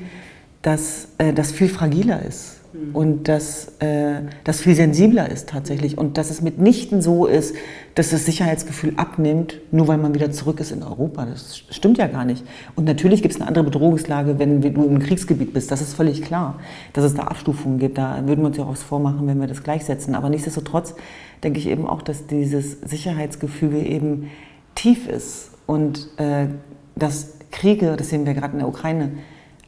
dass 0.62 1.10
äh, 1.18 1.34
das 1.34 1.52
viel 1.52 1.70
fragiler 1.70 2.24
ist. 2.26 2.59
Und 2.94 3.28
dass 3.28 3.74
äh, 3.80 4.22
das 4.44 4.62
viel 4.62 4.76
sensibler 4.76 5.30
ist 5.30 5.50
tatsächlich 5.50 5.98
und 5.98 6.20
dass 6.20 6.30
es 6.30 6.42
mitnichten 6.42 7.02
so 7.02 7.26
ist, 7.26 7.56
dass 7.96 8.12
das 8.12 8.26
Sicherheitsgefühl 8.26 8.94
abnimmt, 8.96 9.60
nur 9.72 9.88
weil 9.88 9.98
man 9.98 10.14
wieder 10.14 10.32
zurück 10.32 10.60
ist 10.60 10.72
in 10.72 10.84
Europa. 10.84 11.26
Das 11.26 11.64
stimmt 11.72 11.98
ja 11.98 12.06
gar 12.06 12.26
nicht. 12.26 12.46
Und 12.76 12.86
natürlich 12.86 13.24
gibt 13.24 13.34
es 13.34 13.42
eine 13.42 13.48
andere 13.48 13.64
Bedrohungslage, 13.64 14.38
wenn 14.38 14.62
du 14.62 14.84
im 14.84 15.00
Kriegsgebiet 15.00 15.52
bist. 15.52 15.72
Das 15.72 15.82
ist 15.82 15.96
völlig 15.96 16.22
klar, 16.22 16.60
dass 16.94 17.04
es 17.06 17.16
da 17.16 17.24
Abstufungen 17.24 17.80
gibt. 17.80 17.98
Da 17.98 18.22
würden 18.28 18.42
wir 18.42 18.48
uns 18.48 18.58
ja 18.58 18.64
auch 18.66 18.72
was 18.72 18.84
vormachen, 18.84 19.26
wenn 19.26 19.40
wir 19.40 19.48
das 19.48 19.64
gleichsetzen. 19.64 20.14
Aber 20.14 20.30
nichtsdestotrotz 20.30 20.94
denke 21.44 21.58
ich 21.58 21.68
eben 21.68 21.88
auch, 21.88 22.04
dass 22.04 22.28
dieses 22.28 22.80
Sicherheitsgefühl 22.82 23.86
eben 23.88 24.30
tief 24.76 25.08
ist 25.08 25.50
und 25.66 26.08
äh, 26.18 26.48
dass 26.96 27.40
Kriege, 27.52 27.96
das 27.98 28.10
sehen 28.10 28.28
wir 28.28 28.36
gerade 28.36 28.54
in 28.54 28.60
der 28.60 28.68
Ukraine, 28.68 29.12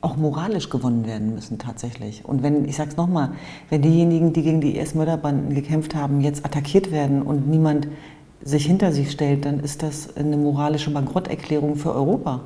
auch 0.01 0.17
moralisch 0.17 0.69
gewonnen 0.69 1.05
werden 1.05 1.35
müssen 1.35 1.59
tatsächlich. 1.59 2.25
Und 2.25 2.43
wenn, 2.43 2.65
ich 2.65 2.75
sage 2.75 2.89
es 2.89 2.97
nochmal, 2.97 3.29
wenn 3.69 3.81
diejenigen, 3.81 4.33
die 4.33 4.41
gegen 4.41 4.59
die 4.59 4.77
IS-Mörderbanden 4.77 5.53
gekämpft 5.53 5.95
haben, 5.95 6.21
jetzt 6.21 6.43
attackiert 6.43 6.91
werden 6.91 7.21
und 7.21 7.47
niemand 7.47 7.87
sich 8.43 8.65
hinter 8.65 8.91
sich 8.91 9.11
stellt, 9.11 9.45
dann 9.45 9.59
ist 9.59 9.83
das 9.83 10.17
eine 10.17 10.37
moralische 10.37 10.91
Bankrotterklärung 10.91 11.75
für 11.75 11.93
Europa. 11.93 12.41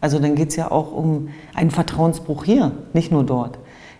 Also 0.00 0.18
dann 0.18 0.34
geht 0.34 0.50
es 0.50 0.56
ja 0.56 0.70
auch 0.70 0.92
um 0.92 1.28
einen 1.54 1.70
Vertrauensbruch 1.70 2.44
hier, 2.44 2.72
nicht 2.92 3.12
nur 3.12 3.24
dort. 3.24 3.58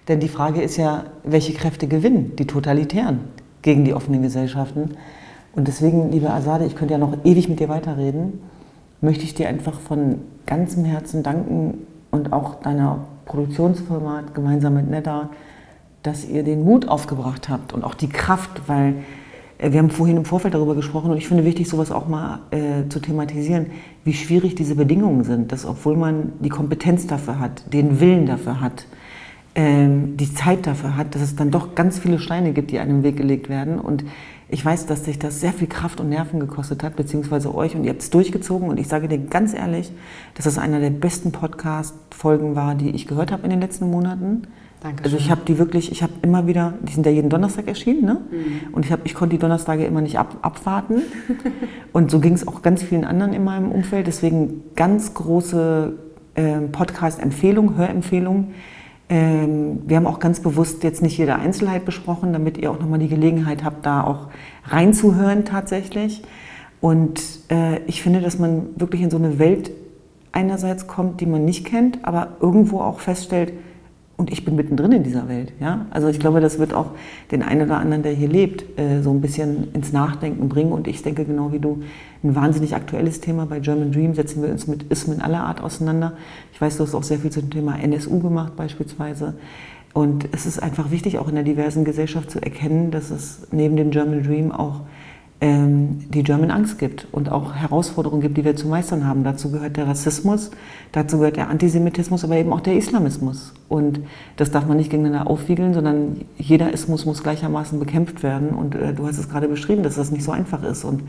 Denn 0.09 0.21
die 0.21 0.29
Frage 0.29 0.63
ist 0.63 0.77
ja, 0.77 1.05
welche 1.23 1.53
Kräfte 1.53 1.87
gewinnen 1.87 2.35
die 2.37 2.47
Totalitären 2.47 3.21
gegen 3.63 3.85
die 3.85 3.95
offenen 3.95 4.23
Gesellschaften. 4.23 4.97
Und 5.55 5.69
deswegen, 5.69 6.11
liebe 6.11 6.31
Asade, 6.31 6.65
ich 6.65 6.77
könnte 6.77 6.95
ja 6.95 6.99
noch 6.99 7.25
ewig 7.25 7.49
mit 7.49 7.61
dir 7.61 7.69
weiterreden, 7.69 8.41
möchte 9.01 9.25
ich 9.25 9.35
dir 9.35 9.49
einfach 9.49 9.79
von 9.79 10.21
ganzem 10.47 10.85
Herzen 10.85 11.23
danken, 11.23 11.87
und 12.11 12.33
auch 12.33 12.61
deiner 12.61 13.07
Produktionsfirma 13.27 14.23
gemeinsam 14.35 14.75
mit 14.75 14.89
Netta, 14.89 15.31
dass 16.03 16.25
ihr 16.25 16.43
den 16.43 16.65
Mut 16.65 16.89
aufgebracht 16.89 17.49
habt 17.49 17.73
und 17.73 17.85
auch 17.85 17.95
die 17.95 18.09
Kraft, 18.09 18.63
weil 18.67 18.95
äh, 19.59 19.73
wir 19.73 19.79
haben 19.79 19.91
vorhin 19.91 20.17
im 20.17 20.25
Vorfeld 20.25 20.55
darüber 20.55 20.75
gesprochen 20.75 21.11
und 21.11 21.19
ich 21.19 21.29
finde 21.29 21.45
wichtig, 21.45 21.69
sowas 21.69 21.93
auch 21.93 22.09
mal 22.09 22.41
äh, 22.51 22.89
zu 22.89 23.01
thematisieren, 23.01 23.67
wie 24.05 24.15
schwierig 24.15 24.55
diese 24.55 24.75
Bedingungen 24.75 25.25
sind, 25.25 25.53
dass 25.53 25.67
obwohl 25.67 25.97
man 25.97 26.33
die 26.41 26.49
Kompetenz 26.49 27.07
dafür 27.07 27.39
hat, 27.39 27.73
den 27.73 28.01
Willen 28.01 28.27
dafür 28.27 28.61
hat, 28.61 28.87
ähm, 29.55 30.17
die 30.17 30.33
Zeit 30.33 30.67
dafür 30.67 30.97
hat, 30.97 31.15
dass 31.15 31.23
es 31.23 31.37
dann 31.37 31.51
doch 31.51 31.75
ganz 31.75 31.99
viele 31.99 32.19
Steine 32.19 32.53
gibt, 32.53 32.71
die 32.71 32.79
einem 32.79 33.03
Weg 33.03 33.17
gelegt 33.17 33.49
werden 33.49 33.79
und 33.79 34.05
ich 34.51 34.65
weiß, 34.65 34.87
dass 34.87 35.05
sich 35.05 35.19
das 35.19 35.41
sehr 35.41 35.53
viel 35.53 35.69
Kraft 35.69 36.01
und 36.01 36.09
Nerven 36.09 36.41
gekostet 36.41 36.83
hat, 36.83 36.97
beziehungsweise 36.97 37.55
euch, 37.55 37.77
und 37.77 37.85
ihr 37.85 37.91
habt 37.91 38.01
es 38.01 38.09
durchgezogen. 38.09 38.69
Und 38.69 38.79
ich 38.79 38.89
sage 38.89 39.07
dir 39.07 39.19
ganz 39.19 39.53
ehrlich, 39.53 39.93
dass 40.35 40.47
es 40.47 40.57
einer 40.57 40.81
der 40.81 40.91
besten 40.91 41.33
Podcast-Folgen 41.33 42.57
war, 42.57 42.75
die 42.75 42.91
ich 42.91 43.07
gehört 43.07 43.31
habe 43.31 43.45
in 43.45 43.51
den 43.51 43.61
letzten 43.61 43.91
Monaten. 43.91 44.43
Danke. 44.81 45.05
Also 45.05 45.17
ich 45.17 45.31
habe 45.31 45.43
die 45.47 45.59
wirklich, 45.59 45.93
ich 45.93 46.03
habe 46.03 46.13
immer 46.23 46.47
wieder, 46.47 46.75
die 46.81 46.93
sind 46.93 47.05
ja 47.05 47.13
jeden 47.13 47.29
Donnerstag 47.29 47.67
erschienen, 47.67 48.05
ne? 48.05 48.21
Mhm. 48.31 48.73
Und 48.73 48.87
ich, 48.87 48.93
hab, 48.93 49.05
ich 49.05 49.15
konnte 49.15 49.37
die 49.37 49.41
Donnerstage 49.41 49.85
immer 49.85 50.01
nicht 50.01 50.19
ab, 50.19 50.39
abwarten. 50.41 51.03
und 51.93 52.11
so 52.11 52.21
ging 52.21 52.33
es 52.33 52.47
auch 52.49 52.63
ganz 52.63 52.83
vielen 52.83 53.05
anderen 53.05 53.35
in 53.35 53.45
meinem 53.45 53.71
Umfeld. 53.71 54.07
Deswegen 54.07 54.63
ganz 54.77 55.13
große 55.13 55.93
äh, 56.37 56.61
Podcast-Empfehlung, 56.73 57.77
Hörempfehlung 57.77 58.55
ähm, 59.09 59.83
wir 59.87 59.97
haben 59.97 60.07
auch 60.07 60.19
ganz 60.19 60.41
bewusst 60.41 60.85
jetzt 60.85 61.03
nicht 61.03 61.17
jede 61.17 61.37
Einzelheit 61.37 61.85
besprochen, 61.85 62.33
damit 62.33 62.59
ihr 62.59 62.71
auch 62.71 62.79
nochmal 62.79 62.99
die 62.99 63.09
Gelegenheit 63.09 63.65
habt, 63.65 63.87
da 63.87 64.05
auch 64.05 64.29
reinzuhören 64.65 65.45
tatsächlich. 65.45 66.23
Und 66.81 67.21
äh, 67.51 67.81
ich 67.87 68.03
finde, 68.03 68.21
dass 68.21 68.39
man 68.39 68.69
wirklich 68.77 69.03
in 69.03 69.11
so 69.11 69.17
eine 69.17 69.39
Welt 69.39 69.71
einerseits 70.33 70.87
kommt, 70.87 71.21
die 71.21 71.27
man 71.27 71.45
nicht 71.45 71.65
kennt, 71.65 72.05
aber 72.05 72.37
irgendwo 72.41 72.81
auch 72.81 73.01
feststellt, 73.01 73.53
und 74.19 74.33
ich 74.33 74.45
bin 74.45 74.57
mittendrin 74.57 74.91
in 74.91 75.05
dieser 75.05 75.29
Welt. 75.29 75.53
Ja? 75.61 75.87
Also 75.91 76.09
ich 76.09 76.19
glaube, 76.19 76.41
das 76.41 76.59
wird 76.59 76.75
auch 76.75 76.91
den 77.31 77.45
einen 77.45 77.63
oder 77.63 77.79
anderen, 77.79 78.03
der 78.03 78.13
hier 78.13 78.29
lebt, 78.29 78.79
äh, 78.79 79.01
so 79.01 79.13
ein 79.13 79.21
bisschen 79.21 79.73
ins 79.75 79.93
Nachdenken 79.93 80.49
bringen. 80.49 80.73
Und 80.73 80.89
ich 80.89 81.03
denke 81.03 81.25
genau 81.25 81.53
wie 81.53 81.61
du, 81.61 81.83
ein 82.25 82.35
wahnsinnig 82.35 82.75
aktuelles 82.75 83.21
Thema. 83.21 83.47
Bei 83.47 83.61
German 83.61 83.93
Dream 83.93 84.15
setzen 84.15 84.43
wir 84.43 84.51
uns 84.51 84.67
mit 84.67 84.83
Ismen 84.91 85.23
aller 85.23 85.45
Art 85.45 85.63
auseinander. 85.63 86.15
Ich 86.53 86.61
weiß, 86.61 86.79
du 86.79 86.83
hast 86.83 86.97
auch 86.97 87.05
sehr 87.05 87.21
viel 87.21 87.31
zum 87.31 87.49
Thema 87.49 87.79
NSU 87.79 88.19
gemacht 88.19 88.57
beispielsweise. 88.57 89.35
Und 89.95 90.29
es 90.33 90.47
ist 90.47 90.61
einfach 90.61 90.91
wichtig, 90.91 91.19
auch 91.19 91.29
in 91.29 91.37
der 91.37 91.45
diversen 91.45 91.85
Gesellschaft 91.85 92.33
zu 92.33 92.43
erkennen, 92.43 92.91
dass 92.91 93.11
es 93.11 93.47
neben 93.53 93.77
dem 93.77 93.93
German 93.93 94.25
Dream 94.25 94.51
auch 94.51 94.81
die 95.41 96.25
German 96.25 96.51
Angst 96.51 96.81
gibt 96.81 97.07
und 97.13 97.31
auch 97.31 97.55
Herausforderungen 97.55 98.21
gibt, 98.21 98.37
die 98.37 98.45
wir 98.45 98.57
zu 98.57 98.67
meistern 98.67 99.07
haben. 99.07 99.23
Dazu 99.23 99.53
gehört 99.53 99.77
der 99.77 99.87
Rassismus, 99.87 100.51
dazu 100.91 101.19
gehört 101.19 101.37
der 101.37 101.49
Antisemitismus, 101.49 102.25
aber 102.25 102.37
eben 102.37 102.53
auch 102.53 102.61
der 102.61 102.75
Islamismus. 102.75 103.55
Und 103.69 104.01
das 104.35 104.51
darf 104.51 104.67
man 104.67 104.79
nicht 104.79 104.91
gegeneinander 104.91 105.31
aufwiegeln, 105.31 105.75
sondern 105.75 106.23
jeder 106.39 106.73
Ismus 106.73 107.07
muss 107.07 107.23
gleichermaßen 107.23 107.79
bekämpft 107.79 108.25
werden. 108.25 108.49
Und 108.49 108.75
äh, 108.75 108.93
du 108.93 109.07
hast 109.07 109.19
es 109.19 109.29
gerade 109.29 109.47
beschrieben, 109.47 109.85
dass 109.85 109.95
das 109.95 110.11
nicht 110.11 110.25
so 110.25 110.33
einfach 110.33 110.65
ist 110.65 110.83
und 110.83 111.03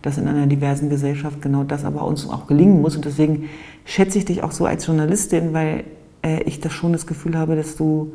dass 0.00 0.16
in 0.16 0.26
einer 0.26 0.46
diversen 0.46 0.88
Gesellschaft 0.88 1.42
genau 1.42 1.62
das 1.62 1.84
aber 1.84 2.06
uns 2.06 2.26
auch 2.30 2.46
gelingen 2.46 2.80
muss. 2.80 2.96
Und 2.96 3.04
deswegen 3.04 3.50
schätze 3.84 4.16
ich 4.16 4.24
dich 4.24 4.42
auch 4.42 4.52
so 4.52 4.64
als 4.64 4.86
Journalistin, 4.86 5.52
weil 5.52 5.84
äh, 6.22 6.42
ich 6.44 6.60
das 6.60 6.72
schon 6.72 6.92
das 6.92 7.06
Gefühl 7.06 7.36
habe, 7.36 7.56
dass 7.56 7.76
du 7.76 8.14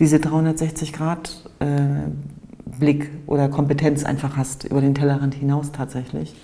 diese 0.00 0.18
360 0.18 0.92
Grad 0.92 1.48
äh, 1.60 1.66
Blick 2.78 3.10
oder 3.26 3.48
Kompetenz 3.48 4.04
einfach 4.04 4.36
hast 4.36 4.64
über 4.64 4.80
den 4.80 4.94
Tellerrand 4.94 5.34
hinaus 5.34 5.72
tatsächlich. 5.72 6.34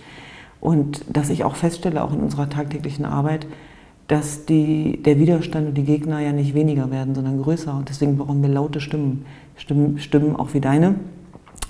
Und 0.60 1.04
dass 1.12 1.30
ich 1.30 1.44
auch 1.44 1.56
feststelle, 1.56 2.02
auch 2.02 2.12
in 2.12 2.20
unserer 2.20 2.48
tagtäglichen 2.48 3.04
Arbeit, 3.04 3.46
dass 4.08 4.44
die, 4.46 5.02
der 5.02 5.18
Widerstand 5.18 5.68
und 5.68 5.74
die 5.74 5.84
Gegner 5.84 6.20
ja 6.20 6.32
nicht 6.32 6.54
weniger 6.54 6.90
werden, 6.90 7.14
sondern 7.14 7.42
größer. 7.42 7.74
Und 7.74 7.88
deswegen 7.88 8.18
brauchen 8.18 8.42
wir 8.42 8.48
laute 8.50 8.80
Stimmen, 8.80 9.24
Stimmen, 9.56 9.98
Stimmen 9.98 10.36
auch 10.36 10.54
wie 10.54 10.60
deine. 10.60 10.96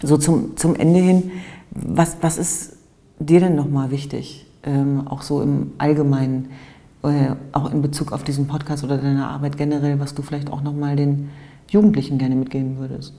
So 0.03 0.16
zum, 0.16 0.57
zum 0.57 0.74
Ende 0.74 1.00
hin, 1.00 1.31
was, 1.70 2.18
was 2.20 2.38
ist 2.38 2.77
dir 3.18 3.40
denn 3.40 3.55
nochmal 3.55 3.90
wichtig, 3.90 4.46
ähm, 4.64 5.07
auch 5.07 5.22
so 5.22 5.42
im 5.42 5.72
Allgemeinen, 5.79 6.50
äh, 7.03 7.35
auch 7.53 7.72
in 7.72 7.83
Bezug 7.83 8.12
auf 8.12 8.24
diesen 8.24 8.46
Podcast 8.46 8.85
oder 8.85 8.98
deine 8.98 9.27
Arbeit 9.27 9.57
generell, 9.57 10.00
was 10.00 10.14
du 10.14 10.22
vielleicht 10.22 10.50
auch 10.53 10.62
nochmal 10.62 10.96
den 10.96 11.31
Jugendlichen 11.68 12.18
gerne 12.18 12.35
mitgeben 12.35 12.79
würdest? 12.79 13.14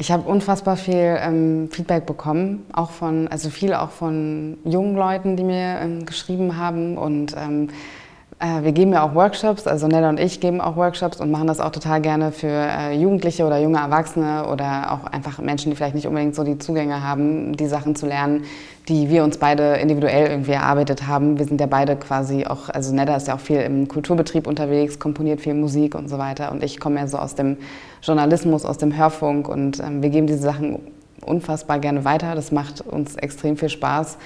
Ich 0.00 0.12
habe 0.12 0.28
unfassbar 0.28 0.76
viel 0.76 1.18
ähm, 1.20 1.68
Feedback 1.72 2.06
bekommen, 2.06 2.64
auch 2.72 2.90
von, 2.90 3.26
also 3.28 3.50
viel 3.50 3.74
auch 3.74 3.90
von 3.90 4.58
jungen 4.64 4.94
Leuten, 4.94 5.36
die 5.36 5.42
mir 5.42 5.80
ähm, 5.80 6.06
geschrieben 6.06 6.56
haben 6.56 6.96
und 6.96 7.34
ähm, 7.36 7.68
Äh, 7.70 7.97
wir 8.40 8.70
geben 8.70 8.92
ja 8.92 9.02
auch 9.02 9.16
Workshops, 9.16 9.66
also 9.66 9.88
Nella 9.88 10.08
und 10.08 10.20
ich 10.20 10.38
geben 10.38 10.60
auch 10.60 10.76
Workshops 10.76 11.20
und 11.20 11.32
machen 11.32 11.48
das 11.48 11.58
auch 11.58 11.70
total 11.70 12.00
gerne 12.00 12.30
für 12.30 12.46
äh, 12.46 12.96
Jugendliche 12.96 13.44
oder 13.44 13.58
junge 13.58 13.78
Erwachsene 13.78 14.46
oder 14.46 14.92
auch 14.92 15.10
einfach 15.10 15.38
Menschen, 15.38 15.70
die 15.70 15.76
vielleicht 15.76 15.96
nicht 15.96 16.06
unbedingt 16.06 16.36
so 16.36 16.44
die 16.44 16.56
Zugänge 16.56 17.02
haben, 17.02 17.56
die 17.56 17.66
Sachen 17.66 17.96
zu 17.96 18.06
lernen, 18.06 18.44
die 18.88 19.10
wir 19.10 19.24
uns 19.24 19.38
beide 19.38 19.78
individuell 19.78 20.30
irgendwie 20.30 20.52
erarbeitet 20.52 21.08
haben. 21.08 21.36
Wir 21.36 21.46
sind 21.46 21.60
ja 21.60 21.66
beide 21.66 21.96
quasi 21.96 22.46
auch, 22.46 22.68
also 22.68 22.94
Nella 22.94 23.16
ist 23.16 23.26
ja 23.26 23.34
auch 23.34 23.40
viel 23.40 23.58
im 23.58 23.88
Kulturbetrieb 23.88 24.46
unterwegs, 24.46 25.00
komponiert 25.00 25.40
viel 25.40 25.54
Musik 25.54 25.96
und 25.96 26.08
so 26.08 26.18
weiter 26.18 26.52
und 26.52 26.62
ich 26.62 26.78
komme 26.78 27.00
ja 27.00 27.08
so 27.08 27.18
aus 27.18 27.34
dem 27.34 27.56
Journalismus, 28.02 28.64
aus 28.64 28.78
dem 28.78 28.96
Hörfunk 28.96 29.48
und 29.48 29.80
ähm, 29.80 30.00
wir 30.00 30.10
geben 30.10 30.28
diese 30.28 30.42
Sachen 30.42 30.78
unfassbar 31.26 31.80
gerne 31.80 32.04
weiter. 32.04 32.36
Das 32.36 32.52
macht 32.52 32.82
uns 32.82 33.16
extrem 33.16 33.56
viel 33.56 33.68
Spaß. 33.68 34.16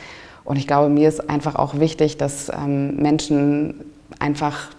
Und 0.44 0.57
ich 0.57 0.66
glaube, 0.66 0.88
mir 0.88 1.09
ist 1.09 1.31
einfach 1.31 1.55
auch 1.55 1.79
wichtig, 1.79 2.16
dass 2.16 2.51
ähm, 2.51 2.96
Menschen 2.96 3.91
einfach 4.18 4.70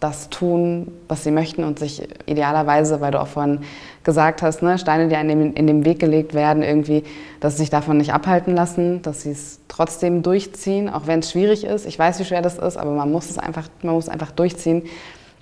das 0.00 0.30
tun, 0.30 0.92
was 1.08 1.24
sie 1.24 1.30
möchten 1.30 1.64
und 1.64 1.78
sich 1.78 2.06
idealerweise, 2.26 3.00
weil 3.00 3.10
du 3.10 3.20
auch 3.20 3.26
vorhin 3.26 3.60
gesagt 4.04 4.42
hast, 4.42 4.62
ne, 4.62 4.78
Steine, 4.78 5.08
die 5.08 5.14
in 5.14 5.28
dem, 5.28 5.54
in 5.54 5.66
dem 5.66 5.84
Weg 5.84 5.98
gelegt 5.98 6.34
werden, 6.34 6.62
irgendwie, 6.62 7.02
dass 7.40 7.54
sie 7.54 7.62
sich 7.62 7.70
davon 7.70 7.96
nicht 7.96 8.12
abhalten 8.12 8.54
lassen, 8.54 9.02
dass 9.02 9.22
sie 9.22 9.32
es 9.32 9.60
trotzdem 9.66 10.22
durchziehen, 10.22 10.88
auch 10.88 11.06
wenn 11.06 11.18
es 11.18 11.32
schwierig 11.32 11.64
ist. 11.64 11.84
Ich 11.84 11.98
weiß, 11.98 12.20
wie 12.20 12.24
schwer 12.24 12.42
das 12.42 12.58
ist, 12.58 12.76
aber 12.76 12.92
man 12.92 13.10
muss 13.10 13.28
es 13.28 13.38
einfach, 13.38 13.68
man 13.82 13.94
muss 13.94 14.08
einfach 14.08 14.30
durchziehen. 14.30 14.82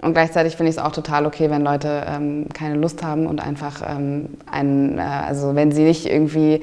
Und 0.02 0.12
gleichzeitig 0.12 0.56
finde 0.56 0.70
ich 0.70 0.76
es 0.76 0.82
auch 0.82 0.92
total 0.92 1.24
okay, 1.26 1.50
wenn 1.50 1.62
Leute 1.62 2.04
ähm, 2.06 2.46
keine 2.52 2.74
Lust 2.74 3.02
haben 3.02 3.26
und 3.26 3.40
einfach 3.40 3.82
ähm, 3.88 4.28
ein, 4.50 4.98
äh, 4.98 5.00
also 5.00 5.54
wenn 5.54 5.72
sie 5.72 5.84
nicht 5.84 6.06
irgendwie 6.06 6.60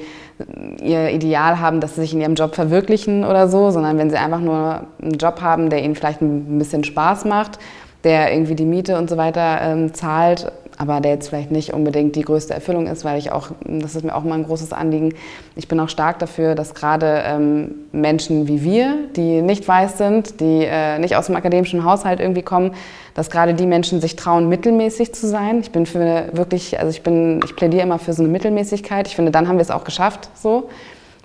ihr 0.80 1.10
Ideal 1.10 1.60
haben, 1.60 1.80
dass 1.80 1.94
sie 1.94 2.02
sich 2.02 2.14
in 2.14 2.20
ihrem 2.20 2.34
Job 2.34 2.54
verwirklichen 2.54 3.24
oder 3.24 3.48
so, 3.48 3.70
sondern 3.70 3.98
wenn 3.98 4.10
sie 4.10 4.16
einfach 4.16 4.40
nur 4.40 4.86
einen 5.02 5.18
Job 5.18 5.40
haben, 5.40 5.68
der 5.68 5.82
ihnen 5.82 5.94
vielleicht 5.94 6.20
ein 6.22 6.58
bisschen 6.58 6.84
Spaß 6.84 7.24
macht, 7.24 7.58
der 8.04 8.32
irgendwie 8.32 8.54
die 8.54 8.66
Miete 8.66 8.98
und 8.98 9.10
so 9.10 9.16
weiter 9.16 9.60
ähm, 9.62 9.94
zahlt 9.94 10.52
aber 10.76 11.00
der 11.00 11.12
jetzt 11.12 11.28
vielleicht 11.28 11.50
nicht 11.50 11.72
unbedingt 11.72 12.16
die 12.16 12.22
größte 12.22 12.54
Erfüllung 12.54 12.86
ist, 12.86 13.04
weil 13.04 13.18
ich 13.18 13.30
auch, 13.30 13.50
das 13.64 13.94
ist 13.94 14.04
mir 14.04 14.14
auch 14.14 14.24
mal 14.24 14.34
ein 14.34 14.44
großes 14.44 14.72
Anliegen, 14.72 15.14
ich 15.56 15.68
bin 15.68 15.78
auch 15.80 15.88
stark 15.88 16.18
dafür, 16.18 16.54
dass 16.54 16.74
gerade 16.74 17.22
ähm, 17.24 17.74
Menschen 17.92 18.48
wie 18.48 18.62
wir, 18.62 18.96
die 19.16 19.42
nicht 19.42 19.66
weiß 19.66 19.98
sind, 19.98 20.40
die 20.40 20.64
äh, 20.64 20.98
nicht 20.98 21.16
aus 21.16 21.26
dem 21.26 21.36
akademischen 21.36 21.84
Haushalt 21.84 22.20
irgendwie 22.20 22.42
kommen, 22.42 22.72
dass 23.14 23.30
gerade 23.30 23.54
die 23.54 23.66
Menschen 23.66 24.00
sich 24.00 24.16
trauen, 24.16 24.48
mittelmäßig 24.48 25.14
zu 25.14 25.28
sein. 25.28 25.60
Ich 25.60 25.70
bin 25.70 25.86
für 25.86 26.28
wirklich, 26.32 26.78
also 26.80 26.90
ich 26.90 27.02
bin, 27.02 27.40
ich 27.44 27.54
plädiere 27.54 27.84
immer 27.84 27.98
für 28.00 28.12
so 28.12 28.22
eine 28.22 28.32
Mittelmäßigkeit. 28.32 29.06
Ich 29.06 29.14
finde, 29.14 29.30
dann 29.30 29.46
haben 29.46 29.56
wir 29.56 29.62
es 29.62 29.70
auch 29.70 29.84
geschafft, 29.84 30.28
so 30.34 30.68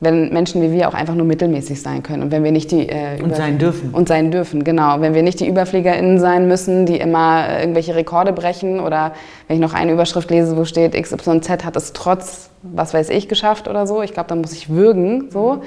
wenn 0.01 0.31
Menschen 0.31 0.62
wie 0.62 0.71
wir 0.71 0.88
auch 0.88 0.93
einfach 0.93 1.15
nur 1.15 1.25
mittelmäßig 1.25 1.81
sein 1.81 2.03
können 2.03 2.23
und 2.23 2.31
wenn 2.31 2.43
wir 2.43 2.51
nicht 2.51 2.71
die 2.71 2.88
äh, 2.88 3.21
und 3.21 3.35
sein 3.35 3.57
dürfen. 3.57 3.89
Und 3.91 4.07
sein 4.07 4.31
dürfen 4.31 4.63
genau. 4.63 5.01
Wenn 5.01 5.13
wir 5.13 5.23
nicht 5.23 5.39
die 5.39 5.47
Überfliegerinnen 5.47 6.19
sein 6.19 6.47
müssen 6.47 6.85
die 6.85 6.97
immer 6.97 7.47
äh, 7.47 7.62
irgendwelche 7.62 7.95
Rekorde 7.95 8.31
brechen 8.31 8.79
oder 8.79 9.13
wenn 9.47 9.55
ich 9.55 9.62
noch 9.62 9.73
eine 9.73 9.91
Überschrift 9.91 10.29
lese 10.31 10.55
wo 10.55 10.65
steht 10.65 10.93
XYZ 10.93 11.49
hat 11.65 11.75
es 11.75 11.93
trotz 11.93 12.49
was 12.62 12.93
weiß 12.93 13.09
ich 13.09 13.27
geschafft 13.27 13.67
oder 13.67 13.88
so. 13.88 14.01
Ich 14.01 14.13
glaube 14.13 14.29
da 14.29 14.35
muss 14.35 14.53
ich 14.53 14.69
würgen 14.69 15.29
so. 15.31 15.62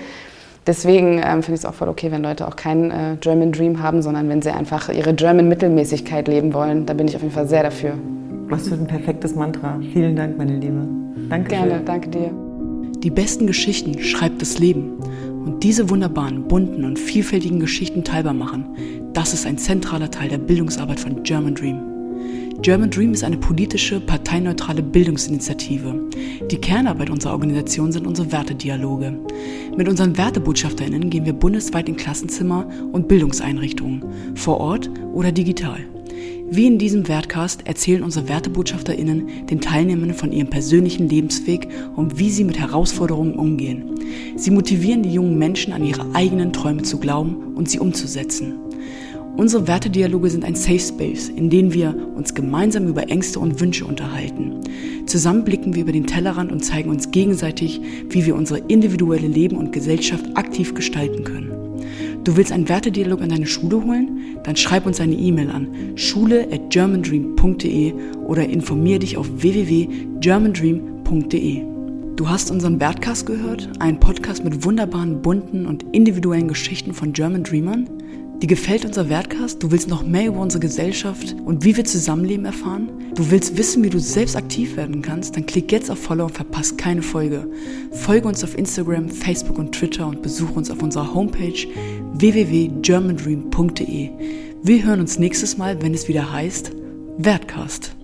Deswegen 0.67 1.19
ähm, 1.19 1.43
finde 1.43 1.55
ich 1.55 1.61
es 1.61 1.67
auch 1.67 1.75
voll 1.75 1.89
okay 1.89 2.11
wenn 2.11 2.23
Leute 2.23 2.49
auch 2.49 2.57
keinen 2.57 2.91
äh, 2.91 3.17
German 3.21 3.53
Dream 3.53 3.83
haben 3.83 4.01
sondern 4.01 4.29
wenn 4.29 4.41
sie 4.41 4.51
einfach 4.51 4.89
ihre 4.89 5.13
German 5.13 5.49
Mittelmäßigkeit 5.49 6.27
leben 6.27 6.55
wollen. 6.55 6.87
Da 6.87 6.95
bin 6.95 7.07
ich 7.07 7.17
auf 7.17 7.23
jeden 7.23 7.35
Fall 7.35 7.49
sehr 7.49 7.65
dafür. 7.65 7.93
Was 8.49 8.69
für 8.69 8.75
ein 8.75 8.87
perfektes 8.87 9.35
Mantra. 9.35 9.79
Vielen 9.93 10.17
Dank 10.17 10.39
meine 10.39 10.57
Liebe. 10.57 10.87
Danke 11.29 11.49
gerne 11.49 11.81
danke 11.85 12.09
dir 12.09 12.52
die 13.03 13.11
besten 13.11 13.47
Geschichten 13.47 14.01
schreibt 14.01 14.41
das 14.41 14.59
Leben. 14.59 14.99
Und 15.45 15.65
diese 15.65 15.91
wunderbaren, 15.91 16.47
bunten 16.47 16.85
und 16.85 16.99
vielfältigen 16.99 17.59
Geschichten 17.59 18.05
teilbar 18.05 18.35
machen, 18.35 18.67
das 19.13 19.35
ist 19.35 19.45
ein 19.45 19.59
zentraler 19.59 20.11
Teil 20.11 20.29
der 20.29 20.39
Bildungsarbeit 20.39 21.01
von 21.01 21.23
German 21.25 21.55
Dream. 21.55 21.81
German 22.61 22.91
Dream 22.91 23.13
ist 23.13 23.25
eine 23.25 23.39
politische, 23.39 23.99
parteineutrale 23.99 24.83
Bildungsinitiative. 24.83 26.09
Die 26.49 26.59
Kernarbeit 26.59 27.11
unserer 27.11 27.33
Organisation 27.33 27.91
sind 27.91 28.07
unsere 28.07 28.31
Wertedialoge. 28.31 29.19
Mit 29.77 29.89
unseren 29.89 30.17
WertebotschafterInnen 30.17 31.11
gehen 31.11 31.25
wir 31.25 31.33
bundesweit 31.33 31.89
in 31.89 31.97
Klassenzimmer 31.97 32.69
und 32.93 33.09
Bildungseinrichtungen, 33.09 34.05
vor 34.37 34.61
Ort 34.61 34.89
oder 35.13 35.33
digital. 35.33 35.81
Wie 36.55 36.67
in 36.67 36.77
diesem 36.77 37.09
Wertcast 37.09 37.67
erzählen 37.67 38.03
unsere 38.03 38.29
WertebotschafterInnen 38.29 39.47
den 39.47 39.63
Teilnehmern 39.63 40.13
von 40.13 40.33
ihrem 40.33 40.51
persönlichen 40.51 41.09
Lebensweg 41.09 41.67
und 41.97 42.19
wie 42.19 42.29
sie 42.29 42.45
mit 42.45 42.59
Herausforderungen 42.59 43.37
umgehen. 43.37 43.99
Sie 44.37 44.51
motivieren 44.51 45.03
die 45.03 45.15
jungen 45.15 45.39
Menschen, 45.39 45.73
an 45.73 45.83
ihre 45.83 46.15
eigenen 46.15 46.53
Träume 46.53 46.83
zu 46.83 46.99
glauben 46.99 47.55
und 47.55 47.71
sie 47.71 47.79
umzusetzen. 47.79 48.53
Unsere 49.35 49.67
Wertedialoge 49.67 50.29
sind 50.29 50.45
ein 50.45 50.55
Safe 50.55 50.79
Space, 50.79 51.31
in 51.31 51.49
dem 51.49 51.73
wir 51.73 51.97
uns 52.17 52.35
gemeinsam 52.35 52.87
über 52.87 53.09
Ängste 53.09 53.41
und 53.41 53.59
Wünsche 53.59 53.87
unterhalten. 53.87 54.61
Zusammen 55.07 55.45
blicken 55.45 55.75
wir 55.75 55.85
über 55.85 55.93
den 55.93 56.07
Tellerrand 56.07 56.53
und 56.53 56.63
zeigen 56.63 56.91
uns 56.91 57.11
gegenseitig, 57.13 57.81
wie 58.11 58.27
wir 58.27 58.37
unsere 58.37 58.59
individuelle 58.69 59.27
Leben 59.27 59.57
und 59.57 59.73
Gesellschaft 59.73 60.27
aktiv 60.35 60.75
gestalten 60.75 61.25
können. 61.25 61.72
Du 62.25 62.37
willst 62.37 62.53
einen 62.53 62.69
Wertedialog 62.69 63.21
an 63.21 63.31
deine 63.31 63.49
Schule 63.49 63.83
holen? 63.83 64.39
Dann 64.45 64.55
schreib 64.55 64.87
uns 64.87 65.01
eine 65.01 65.17
E-Mail 65.17 65.51
an 65.51 65.67
schule 65.97 66.47
at 66.53 66.71
germandream.de 66.71 67.95
oder 68.27 68.49
informier 68.49 69.01
dich 69.01 69.17
auf 69.17 69.29
www.germandream.de. 69.43 71.63
Du 72.15 72.29
hast 72.29 72.53
unseren 72.53 72.79
Wertcast 72.79 73.27
gehört, 73.27 73.69
einen 73.81 73.99
Podcast 73.99 74.45
mit 74.45 74.65
wunderbaren, 74.65 75.21
bunten 75.21 75.67
und 75.67 75.85
individuellen 75.93 76.47
Geschichten 76.47 76.95
von 76.95 77.13
German 77.13 77.43
Dreamern? 77.43 77.89
Dir 78.43 78.49
gefällt 78.49 78.85
unser 78.85 79.09
Wertcast? 79.09 79.63
Du 79.63 79.71
willst 79.71 79.89
noch 79.89 80.05
mehr 80.05 80.27
über 80.27 80.41
unsere 80.41 80.61
Gesellschaft 80.61 81.37
und 81.45 81.63
wie 81.65 81.77
wir 81.77 81.85
zusammenleben 81.85 82.45
erfahren? 82.45 82.91
Du 83.15 83.31
willst 83.31 83.57
wissen, 83.57 83.85
wie 83.85 83.89
du 83.89 84.01
selbst 84.01 84.35
aktiv 84.35 84.77
werden 84.77 85.01
kannst? 85.01 85.37
Dann 85.37 85.47
klick 85.47 85.71
jetzt 85.71 85.89
auf 85.93 86.01
Follow 86.01 86.25
und 86.25 86.35
verpasst 86.35 86.77
keine 86.77 87.03
Folge. 87.03 87.47
Folge 87.93 88.27
uns 88.27 88.43
auf 88.43 88.59
Instagram, 88.59 89.09
Facebook 89.11 89.59
und 89.59 89.71
Twitter 89.71 90.09
und 90.09 90.23
besuche 90.23 90.55
uns 90.55 90.73
auf 90.73 90.83
unserer 90.83 91.15
Homepage 91.15 91.69
www.germandream.de. 92.15 94.11
Wir 94.65 94.85
hören 94.85 94.99
uns 94.99 95.21
nächstes 95.21 95.57
Mal, 95.57 95.81
wenn 95.81 95.95
es 95.95 96.09
wieder 96.09 96.33
heißt 96.33 96.73
Wertcast. 97.19 97.95